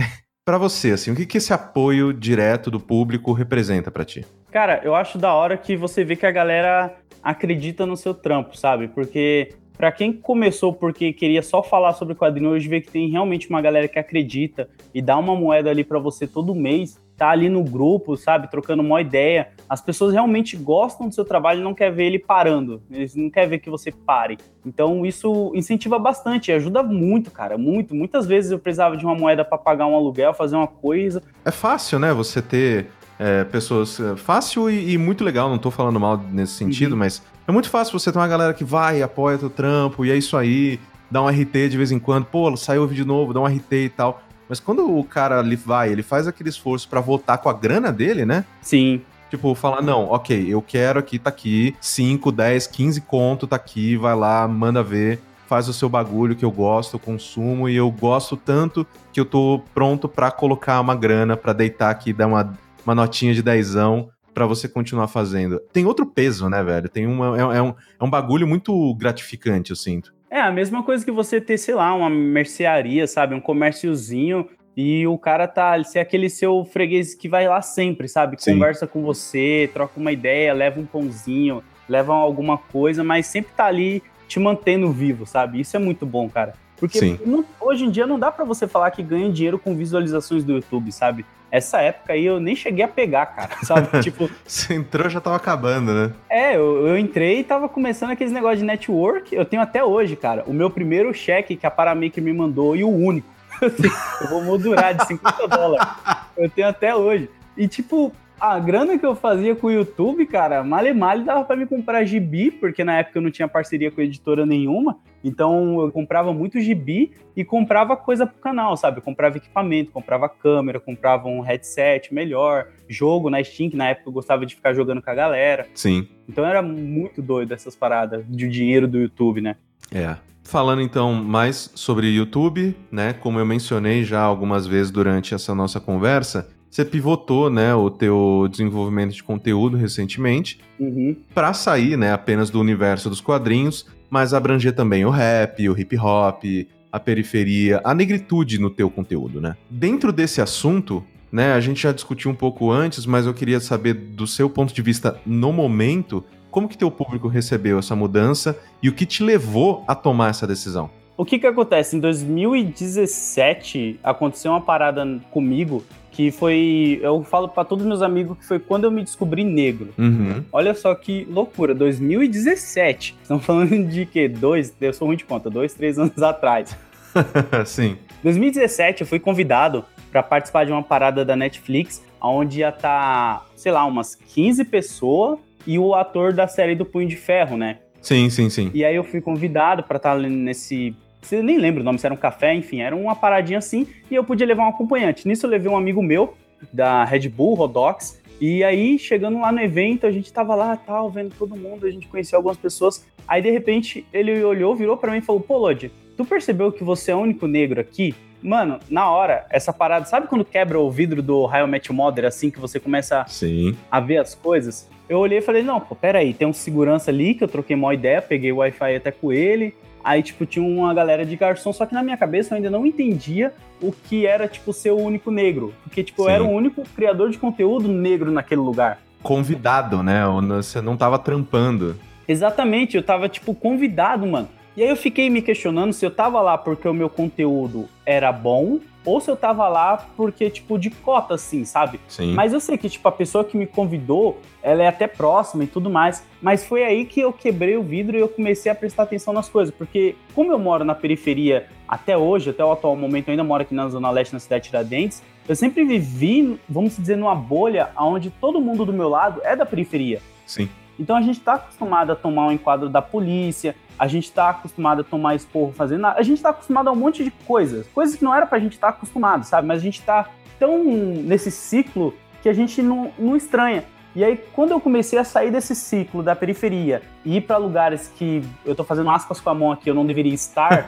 para 0.45 0.57
você, 0.57 0.91
assim, 0.91 1.11
o 1.11 1.15
que, 1.15 1.25
que 1.25 1.37
esse 1.37 1.53
apoio 1.53 2.11
direto 2.11 2.69
do 2.69 2.79
público 2.79 3.31
representa 3.31 3.89
para 3.89 4.03
ti? 4.03 4.25
Cara, 4.51 4.81
eu 4.83 4.93
acho 4.93 5.17
da 5.17 5.33
hora 5.33 5.57
que 5.57 5.75
você 5.75 6.03
vê 6.03 6.15
que 6.15 6.25
a 6.25 6.31
galera 6.31 6.95
acredita 7.21 7.85
no 7.85 7.95
seu 7.95 8.13
trampo, 8.13 8.57
sabe? 8.57 8.89
Porque 8.89 9.53
para 9.77 9.91
quem 9.91 10.11
começou 10.11 10.73
porque 10.73 11.13
queria 11.13 11.41
só 11.41 11.63
falar 11.63 11.93
sobre 11.93 12.13
quadrinho, 12.13 12.51
hoje 12.51 12.67
vê 12.67 12.81
que 12.81 12.91
tem 12.91 13.09
realmente 13.09 13.49
uma 13.49 13.61
galera 13.61 13.87
que 13.87 13.97
acredita 13.97 14.69
e 14.93 15.01
dá 15.01 15.17
uma 15.17 15.33
moeda 15.33 15.69
ali 15.69 15.83
para 15.83 15.97
você 15.97 16.27
todo 16.27 16.53
mês, 16.53 17.01
tá 17.17 17.29
ali 17.29 17.49
no 17.49 17.63
grupo, 17.63 18.17
sabe, 18.17 18.49
trocando 18.49 18.81
uma 18.81 19.01
ideia. 19.01 19.49
As 19.69 19.81
pessoas 19.81 20.13
realmente 20.13 20.57
gostam 20.57 21.07
do 21.07 21.15
seu 21.15 21.25
trabalho 21.25 21.61
e 21.61 21.63
não 21.63 21.73
quer 21.73 21.91
ver 21.91 22.05
ele 22.05 22.19
parando. 22.19 22.81
Eles 22.89 23.15
não 23.15 23.29
querem 23.29 23.49
ver 23.49 23.59
que 23.59 23.69
você 23.69 23.91
pare. 23.91 24.37
Então 24.65 25.05
isso 25.05 25.51
incentiva 25.55 25.99
bastante, 25.99 26.51
ajuda 26.51 26.83
muito, 26.83 27.31
cara, 27.31 27.57
muito. 27.57 27.95
Muitas 27.95 28.25
vezes 28.25 28.51
eu 28.51 28.59
precisava 28.59 28.97
de 28.97 29.05
uma 29.05 29.15
moeda 29.15 29.45
para 29.45 29.57
pagar 29.57 29.87
um 29.87 29.95
aluguel, 29.95 30.33
fazer 30.33 30.55
uma 30.55 30.67
coisa. 30.67 31.21
É 31.45 31.51
fácil, 31.51 31.99
né? 31.99 32.13
Você 32.13 32.41
ter 32.41 32.87
é, 33.19 33.43
pessoas. 33.43 33.99
É, 33.99 34.15
fácil 34.15 34.69
e, 34.69 34.93
e, 34.93 34.97
muito 34.97 35.23
legal, 35.23 35.49
não 35.49 35.57
tô 35.57 35.71
falando 35.71 35.99
mal 35.99 36.17
nesse 36.31 36.53
sentido, 36.53 36.93
uhum. 36.93 36.99
mas 36.99 37.21
é 37.47 37.51
muito 37.51 37.69
fácil 37.69 37.97
você 37.97 38.11
ter 38.11 38.17
uma 38.17 38.27
galera 38.27 38.53
que 38.53 38.63
vai, 38.63 39.01
apoia 39.01 39.37
teu 39.37 39.49
trampo, 39.49 40.05
e 40.05 40.11
é 40.11 40.15
isso 40.15 40.35
aí, 40.35 40.79
dá 41.09 41.21
um 41.21 41.27
RT 41.27 41.69
de 41.69 41.77
vez 41.77 41.91
em 41.91 41.99
quando, 41.99 42.25
pô, 42.25 42.55
saiu 42.57 42.83
o 42.83 42.87
vídeo 42.87 43.05
novo, 43.05 43.33
dá 43.33 43.39
um 43.39 43.45
RT 43.45 43.71
e 43.71 43.89
tal. 43.89 44.21
Mas 44.47 44.59
quando 44.59 44.97
o 44.97 45.03
cara 45.03 45.39
ali 45.39 45.55
vai, 45.55 45.91
ele 45.91 46.03
faz 46.03 46.27
aquele 46.27 46.49
esforço 46.49 46.87
para 46.87 47.01
voltar 47.01 47.37
com 47.37 47.49
a 47.49 47.53
grana 47.53 47.91
dele, 47.91 48.25
né? 48.25 48.45
Sim. 48.61 49.01
Tipo, 49.29 49.55
falar, 49.55 49.81
não, 49.81 50.05
ok, 50.09 50.45
eu 50.47 50.61
quero 50.61 50.99
aqui, 50.99 51.17
tá 51.17 51.29
aqui, 51.29 51.75
5, 51.81 52.31
10, 52.31 52.67
15 52.67 53.01
conto, 53.01 53.47
tá 53.47 53.55
aqui, 53.55 53.97
vai 53.97 54.15
lá, 54.15 54.47
manda 54.47 54.83
ver, 54.83 55.19
faz 55.47 55.67
o 55.67 55.73
seu 55.73 55.89
bagulho 55.89 56.35
que 56.35 56.45
eu 56.45 56.51
gosto, 56.51 56.95
eu 56.95 56.99
consumo, 56.99 57.67
e 57.67 57.75
eu 57.75 57.89
gosto 57.89 58.37
tanto 58.37 58.85
que 59.11 59.19
eu 59.19 59.25
tô 59.25 59.59
pronto 59.73 60.07
para 60.07 60.29
colocar 60.29 60.79
uma 60.79 60.95
grana, 60.95 61.35
para 61.35 61.51
deitar 61.51 61.89
aqui, 61.89 62.13
dar 62.13 62.27
uma 62.27 62.53
uma 62.85 62.93
notinha 62.93 63.33
de 63.33 63.41
dezão 63.41 64.09
para 64.33 64.45
você 64.45 64.67
continuar 64.67 65.07
fazendo. 65.07 65.59
Tem 65.71 65.85
outro 65.85 66.05
peso, 66.05 66.49
né, 66.49 66.63
velho? 66.63 66.89
Tem 66.89 67.05
uma, 67.05 67.37
é, 67.37 67.57
é, 67.57 67.61
um, 67.61 67.73
é 67.99 68.03
um 68.03 68.09
bagulho 68.09 68.47
muito 68.47 68.93
gratificante, 68.95 69.69
eu 69.69 69.75
sinto. 69.75 70.13
É 70.33 70.41
a 70.41 70.51
mesma 70.51 70.81
coisa 70.81 71.05
que 71.05 71.11
você 71.11 71.39
ter, 71.39 71.59
sei 71.59 71.75
lá, 71.75 71.93
uma 71.93 72.09
mercearia, 72.09 73.05
sabe? 73.05 73.35
Um 73.35 73.39
comérciozinho 73.39 74.49
e 74.75 75.05
o 75.05 75.15
cara 75.15 75.47
tá, 75.47 75.83
ser 75.83 75.99
aquele 75.99 76.27
seu 76.27 76.65
freguês 76.65 77.13
que 77.13 77.29
vai 77.29 77.47
lá 77.47 77.61
sempre, 77.61 78.07
sabe? 78.07 78.35
Sim. 78.39 78.53
Conversa 78.53 78.87
com 78.87 79.03
você, 79.03 79.69
troca 79.71 79.99
uma 79.99 80.11
ideia, 80.11 80.51
leva 80.51 80.79
um 80.79 80.87
pãozinho, 80.87 81.63
leva 81.87 82.15
alguma 82.15 82.57
coisa, 82.57 83.03
mas 83.03 83.27
sempre 83.27 83.51
tá 83.55 83.65
ali 83.65 84.01
te 84.27 84.39
mantendo 84.39 84.91
vivo, 84.91 85.27
sabe? 85.27 85.59
Isso 85.59 85.77
é 85.77 85.79
muito 85.79 86.03
bom, 86.03 86.27
cara. 86.27 86.55
Porque 86.77 87.19
não, 87.23 87.45
hoje 87.61 87.85
em 87.85 87.91
dia 87.91 88.07
não 88.07 88.17
dá 88.17 88.31
para 88.31 88.43
você 88.43 88.67
falar 88.67 88.89
que 88.89 89.03
ganha 89.03 89.31
dinheiro 89.31 89.59
com 89.59 89.75
visualizações 89.75 90.43
do 90.43 90.53
YouTube, 90.53 90.91
sabe? 90.91 91.23
Essa 91.53 91.81
época 91.81 92.13
aí 92.13 92.25
eu 92.25 92.39
nem 92.39 92.55
cheguei 92.55 92.83
a 92.83 92.87
pegar, 92.87 93.27
cara, 93.27 93.57
sabe? 93.61 93.87
tipo. 94.01 94.27
Você 94.43 94.73
entrou 94.73 95.07
já 95.07 95.21
tava 95.21 95.35
acabando, 95.35 95.93
né? 95.93 96.11
É, 96.27 96.55
eu, 96.55 96.87
eu 96.87 96.97
entrei 96.97 97.41
e 97.41 97.43
tava 97.43 97.69
começando 97.69 98.09
aqueles 98.09 98.33
negócios 98.33 98.57
de 98.57 98.65
network. 98.65 99.35
Eu 99.35 99.45
tenho 99.45 99.61
até 99.61 99.83
hoje, 99.83 100.15
cara. 100.15 100.43
O 100.47 100.51
meu 100.51 100.71
primeiro 100.71 101.13
cheque 101.13 101.55
que 101.55 101.67
a 101.67 101.69
Paramaker 101.69 102.23
me 102.23 102.33
mandou 102.33 102.75
e 102.75 102.83
o 102.83 102.89
único. 102.89 103.27
eu 103.61 104.29
vou 104.29 104.43
moldurar 104.43 104.95
de 104.95 105.05
50 105.05 105.47
dólares. 105.47 105.87
Eu 106.35 106.49
tenho 106.49 106.67
até 106.67 106.95
hoje. 106.95 107.29
E, 107.55 107.67
tipo, 107.67 108.11
a 108.39 108.57
grana 108.57 108.97
que 108.97 109.05
eu 109.05 109.15
fazia 109.15 109.55
com 109.55 109.67
o 109.67 109.71
YouTube, 109.71 110.25
cara, 110.25 110.63
male 110.63 110.91
male 110.91 111.23
dava 111.23 111.43
para 111.45 111.55
me 111.55 111.67
comprar 111.67 112.03
gibi, 112.03 112.49
porque 112.49 112.83
na 112.83 112.97
época 112.97 113.19
eu 113.19 113.21
não 113.21 113.29
tinha 113.29 113.47
parceria 113.47 113.91
com 113.91 114.01
editora 114.01 114.43
nenhuma. 114.43 114.97
Então 115.23 115.81
eu 115.81 115.91
comprava 115.91 116.33
muito 116.33 116.59
gibi 116.59 117.11
e 117.35 117.43
comprava 117.45 117.95
coisa 117.95 118.25
pro 118.25 118.39
canal, 118.39 118.75
sabe? 118.75 118.97
Eu 118.97 119.01
comprava 119.01 119.37
equipamento, 119.37 119.91
comprava 119.91 120.27
câmera, 120.27 120.79
comprava 120.79 121.27
um 121.27 121.41
headset 121.41 122.13
melhor, 122.13 122.67
jogo 122.87 123.29
na 123.29 123.43
Steam, 123.43 123.69
que 123.69 123.77
na 123.77 123.89
época 123.89 124.09
eu 124.09 124.13
gostava 124.13 124.45
de 124.45 124.55
ficar 124.55 124.73
jogando 124.73 125.01
com 125.01 125.09
a 125.09 125.15
galera. 125.15 125.67
Sim. 125.73 126.07
Então 126.27 126.45
era 126.45 126.61
muito 126.61 127.21
doido 127.21 127.53
essas 127.53 127.75
paradas 127.75 128.25
de 128.27 128.49
dinheiro 128.49 128.87
do 128.87 128.99
YouTube, 128.99 129.41
né? 129.41 129.55
É. 129.91 130.15
Falando 130.43 130.81
então 130.81 131.13
mais 131.13 131.71
sobre 131.73 132.07
YouTube, 132.07 132.75
né? 132.91 133.13
Como 133.13 133.39
eu 133.39 133.45
mencionei 133.45 134.03
já 134.03 134.21
algumas 134.21 134.67
vezes 134.67 134.91
durante 134.91 135.33
essa 135.33 135.55
nossa 135.55 135.79
conversa, 135.79 136.49
você 136.73 136.83
pivotou, 136.83 137.51
né, 137.51 137.75
o 137.75 137.87
teu 137.91 138.47
desenvolvimento 138.49 139.13
de 139.13 139.21
conteúdo 139.21 139.77
recentemente 139.77 140.59
uhum. 140.79 141.15
para 141.31 141.53
sair, 141.53 141.95
né, 141.95 142.11
apenas 142.11 142.49
do 142.49 142.59
universo 142.59 143.11
dos 143.11 143.21
quadrinhos, 143.21 143.85
mas 144.13 144.31
abranger 144.31 144.75
também 144.75 145.03
o 145.05 145.09
rap, 145.09 145.67
o 145.67 145.75
hip 145.75 145.97
hop, 145.97 146.43
a 146.91 146.99
periferia, 146.99 147.81
a 147.83 147.95
negritude 147.95 148.59
no 148.59 148.69
teu 148.69 148.87
conteúdo, 148.87 149.41
né? 149.41 149.57
Dentro 149.67 150.13
desse 150.13 150.39
assunto, 150.39 151.03
né, 151.31 151.53
a 151.53 151.59
gente 151.59 151.81
já 151.81 151.91
discutiu 151.91 152.29
um 152.29 152.35
pouco 152.35 152.69
antes, 152.69 153.07
mas 153.07 153.25
eu 153.25 153.33
queria 153.33 153.59
saber 153.59 153.95
do 153.95 154.27
seu 154.27 154.47
ponto 154.47 154.71
de 154.71 154.81
vista 154.83 155.19
no 155.25 155.51
momento, 155.51 156.23
como 156.51 156.69
que 156.69 156.77
teu 156.77 156.91
público 156.91 157.27
recebeu 157.27 157.79
essa 157.79 157.95
mudança 157.95 158.55
e 158.83 158.87
o 158.87 158.93
que 158.93 159.07
te 159.07 159.23
levou 159.23 159.83
a 159.87 159.95
tomar 159.95 160.29
essa 160.29 160.45
decisão? 160.45 160.91
O 161.17 161.25
que 161.25 161.39
que 161.39 161.47
acontece? 161.47 161.95
Em 161.95 161.99
2017 161.99 163.99
aconteceu 164.03 164.51
uma 164.51 164.61
parada 164.61 165.03
comigo 165.31 165.83
que 166.13 166.29
foi. 166.31 166.99
Eu 167.01 167.23
falo 167.23 167.49
para 167.49 167.65
todos 167.65 167.85
meus 167.85 168.01
amigos 168.01 168.37
que 168.37 168.45
foi 168.45 168.59
quando 168.59 168.85
eu 168.85 168.91
me 168.91 169.03
descobri 169.03 169.43
negro. 169.43 169.89
Uhum. 169.97 170.43
Olha 170.51 170.73
só 170.75 170.93
que 170.93 171.27
loucura, 171.29 171.73
2017. 171.73 173.17
Estamos 173.21 173.43
falando 173.43 173.87
de 173.87 174.05
quê? 174.05 174.29
Dois, 174.29 174.73
eu 174.79 174.93
sou 174.93 175.07
ruim 175.07 175.17
de 175.17 175.25
conta, 175.25 175.49
dois, 175.49 175.73
três 175.73 175.97
anos 175.97 176.17
atrás. 176.21 176.77
Sim. 177.65 177.97
2017 178.23 179.01
eu 179.01 179.07
fui 179.07 179.19
convidado 179.19 179.83
para 180.11 180.23
participar 180.23 180.65
de 180.65 180.71
uma 180.71 180.83
parada 180.83 181.25
da 181.25 181.35
Netflix, 181.35 182.03
onde 182.21 182.59
ia 182.59 182.69
estar, 182.69 183.39
tá, 183.39 183.45
sei 183.55 183.71
lá, 183.71 183.83
umas 183.83 184.13
15 184.15 184.63
pessoas 184.65 185.39
e 185.65 185.79
o 185.79 185.95
ator 185.95 186.31
da 186.31 186.47
série 186.47 186.75
do 186.75 186.85
Punho 186.85 187.07
de 187.07 187.15
Ferro, 187.15 187.57
né? 187.57 187.79
Sim, 188.01 188.29
sim, 188.29 188.49
sim. 188.49 188.69
E 188.73 188.85
aí 188.85 188.95
eu 188.95 189.03
fui 189.03 189.19
convidado 189.19 189.81
para 189.81 189.97
estar 189.97 190.15
tá 190.15 190.21
nesse 190.21 190.95
você 191.27 191.41
nem 191.41 191.57
lembra 191.57 191.81
o 191.81 191.83
nome, 191.83 191.99
se 191.99 192.05
era 192.05 192.13
um 192.13 192.17
café, 192.17 192.53
enfim, 192.53 192.81
era 192.81 192.95
uma 192.95 193.15
paradinha 193.15 193.59
assim, 193.59 193.87
e 194.09 194.15
eu 194.15 194.23
podia 194.23 194.47
levar 194.47 194.63
um 194.63 194.69
acompanhante. 194.69 195.27
Nisso 195.27 195.45
eu 195.45 195.49
levei 195.49 195.71
um 195.71 195.77
amigo 195.77 196.01
meu, 196.01 196.35
da 196.71 197.03
Red 197.03 197.29
Bull, 197.29 197.55
Rodox, 197.55 198.21
e 198.41 198.63
aí, 198.63 198.99
chegando 198.99 199.39
lá 199.39 199.51
no 199.51 199.61
evento, 199.61 200.05
a 200.05 200.11
gente 200.11 200.31
tava 200.33 200.53
lá, 200.55 200.75
tal, 200.75 201.09
vendo 201.09 201.33
todo 201.37 201.55
mundo, 201.55 201.85
a 201.85 201.91
gente 201.91 202.07
conhecia 202.07 202.37
algumas 202.37 202.57
pessoas, 202.57 203.05
aí 203.27 203.41
de 203.41 203.49
repente 203.49 204.05
ele 204.11 204.43
olhou, 204.43 204.75
virou 204.75 204.97
para 204.97 205.11
mim 205.11 205.19
e 205.19 205.21
falou, 205.21 205.41
pô, 205.41 205.57
Lodi, 205.57 205.91
tu 206.17 206.25
percebeu 206.25 206.71
que 206.71 206.83
você 206.83 207.11
é 207.11 207.15
o 207.15 207.19
único 207.19 207.47
negro 207.47 207.79
aqui? 207.79 208.13
Mano, 208.41 208.79
na 208.89 209.09
hora, 209.09 209.45
essa 209.49 209.71
parada, 209.71 210.05
sabe 210.05 210.27
quando 210.27 210.43
quebra 210.43 210.77
o 210.77 210.91
vidro 210.91 211.21
do 211.21 211.47
I 211.47 211.65
Met 211.65 211.93
Mother, 211.93 212.25
assim, 212.25 212.51
que 212.51 212.59
você 212.59 212.77
começa 212.79 213.23
Sim. 213.27 213.77
a 213.89 214.01
ver 214.01 214.17
as 214.17 214.35
coisas? 214.35 214.89
Eu 215.07 215.19
olhei 215.19 215.37
e 215.37 215.41
falei, 215.41 215.63
não, 215.63 215.79
pô, 215.79 215.95
peraí, 215.95 216.33
tem 216.33 216.45
um 216.45 216.51
segurança 216.51 217.11
ali 217.11 217.35
que 217.35 217.43
eu 217.43 217.47
troquei 217.47 217.75
uma 217.75 217.93
ideia, 217.93 218.21
peguei 218.21 218.51
o 218.51 218.57
Wi-Fi 218.57 218.95
até 218.95 219.11
com 219.11 219.31
ele, 219.31 219.73
Aí, 220.03 220.21
tipo, 220.21 220.45
tinha 220.45 220.65
uma 220.65 220.93
galera 220.93 221.25
de 221.25 221.35
garçom, 221.35 221.71
só 221.71 221.85
que 221.85 221.93
na 221.93 222.03
minha 222.03 222.17
cabeça 222.17 222.53
eu 222.53 222.57
ainda 222.57 222.69
não 222.69 222.85
entendia 222.85 223.53
o 223.81 223.91
que 223.91 224.25
era, 224.25 224.47
tipo, 224.47 224.73
ser 224.73 224.91
o 224.91 224.97
único 224.97 225.31
negro. 225.31 225.73
Porque, 225.83 226.03
tipo, 226.03 226.23
Sim. 226.23 226.29
eu 226.29 226.35
era 226.35 226.43
o 226.43 226.49
único 226.49 226.83
criador 226.95 227.29
de 227.29 227.37
conteúdo 227.37 227.87
negro 227.87 228.31
naquele 228.31 228.61
lugar. 228.61 228.99
Convidado, 229.21 230.03
né? 230.03 230.23
Você 230.57 230.81
não 230.81 230.97
tava 230.97 231.17
trampando. 231.17 231.95
Exatamente, 232.27 232.97
eu 232.97 233.03
tava, 233.03 233.29
tipo, 233.29 233.55
convidado, 233.55 234.25
mano. 234.27 234.49
E 234.75 234.81
aí 234.81 234.89
eu 234.89 234.95
fiquei 234.95 235.29
me 235.29 235.41
questionando 235.41 235.93
se 235.93 236.05
eu 236.05 236.09
tava 236.09 236.41
lá 236.41 236.57
porque 236.57 236.87
o 236.87 236.93
meu 236.93 237.09
conteúdo 237.09 237.87
era 238.05 238.31
bom 238.31 238.79
ou 239.05 239.19
se 239.19 239.29
eu 239.29 239.35
tava 239.35 239.67
lá 239.67 239.97
porque, 240.15 240.49
tipo, 240.49 240.79
de 240.79 240.89
cota, 240.89 241.35
assim, 241.35 241.65
sabe? 241.65 241.99
Sim. 242.07 242.33
Mas 242.33 242.53
eu 242.53 242.59
sei 242.59 242.77
que, 242.77 242.89
tipo, 242.89 243.07
a 243.07 243.11
pessoa 243.11 243.43
que 243.43 243.57
me 243.57 243.67
convidou, 243.67 244.39
ela 244.61 244.81
é 244.81 244.87
até 244.87 245.07
próxima 245.07 245.63
e 245.63 245.67
tudo 245.67 245.89
mais. 245.89 246.25
Mas 246.41 246.65
foi 246.65 246.83
aí 246.83 247.05
que 247.05 247.19
eu 247.19 247.33
quebrei 247.33 247.75
o 247.75 247.83
vidro 247.83 248.15
e 248.17 248.19
eu 248.19 248.29
comecei 248.29 248.71
a 248.71 248.75
prestar 248.75 249.03
atenção 249.03 249.33
nas 249.33 249.49
coisas. 249.49 249.73
Porque, 249.75 250.15
como 250.33 250.51
eu 250.51 250.59
moro 250.59 250.83
na 250.83 250.95
periferia 250.95 251.67
até 251.87 252.17
hoje, 252.17 252.49
até 252.49 252.63
o 252.63 252.71
atual 252.71 252.95
momento, 252.95 253.27
eu 253.27 253.33
ainda 253.33 253.43
moro 253.43 253.61
aqui 253.61 253.75
na 253.75 253.89
Zona 253.89 254.09
Leste, 254.09 254.33
na 254.33 254.39
cidade 254.39 254.63
de 254.63 254.69
Tiradentes, 254.69 255.21
eu 255.47 255.55
sempre 255.55 255.83
vivi, 255.83 256.57
vamos 256.67 256.95
dizer, 256.95 257.17
numa 257.17 257.35
bolha 257.35 257.89
onde 257.97 258.29
todo 258.29 258.61
mundo 258.61 258.85
do 258.85 258.93
meu 258.93 259.09
lado 259.09 259.41
é 259.43 259.55
da 259.55 259.65
periferia. 259.65 260.21
Sim. 260.45 260.69
Então 260.99 261.15
a 261.15 261.21
gente 261.21 261.39
está 261.39 261.55
acostumado 261.55 262.11
a 262.11 262.15
tomar 262.15 262.47
um 262.47 262.51
enquadro 262.51 262.89
da 262.89 263.01
polícia, 263.01 263.75
a 263.97 264.07
gente 264.07 264.25
está 264.25 264.49
acostumado 264.49 265.01
a 265.01 265.03
tomar 265.03 265.35
esporro 265.35 265.73
fazendo 265.73 266.01
nada, 266.01 266.19
a 266.19 266.23
gente 266.23 266.37
está 266.37 266.49
acostumado 266.49 266.87
a 266.87 266.91
um 266.91 266.95
monte 266.95 267.23
de 267.23 267.31
coisas, 267.31 267.87
coisas 267.87 268.15
que 268.15 268.23
não 268.23 268.33
era 268.33 268.45
para 268.45 268.57
a 268.57 268.61
gente 268.61 268.73
estar 268.73 268.91
tá 268.91 268.97
acostumado, 268.97 269.43
sabe? 269.43 269.67
Mas 269.67 269.79
a 269.79 269.83
gente 269.83 269.99
está 269.99 270.29
tão 270.59 270.83
nesse 270.83 271.51
ciclo 271.51 272.13
que 272.41 272.49
a 272.49 272.53
gente 272.53 272.81
não, 272.81 273.11
não 273.17 273.35
estranha. 273.35 273.83
E 274.15 274.23
aí, 274.23 274.37
quando 274.53 274.71
eu 274.71 274.79
comecei 274.79 275.17
a 275.17 275.23
sair 275.23 275.49
desse 275.49 275.75
ciclo 275.75 276.21
da 276.21 276.35
periferia 276.35 277.01
e 277.25 277.37
ir 277.37 277.41
para 277.41 277.57
lugares 277.57 278.11
que 278.15 278.43
eu 278.63 278.75
tô 278.75 278.83
fazendo 278.83 279.09
aspas 279.09 279.39
com 279.39 279.49
a 279.49 279.55
mão 279.55 279.71
aqui, 279.71 279.89
eu 279.89 279.95
não 279.95 280.05
deveria 280.05 280.33
estar, 280.33 280.85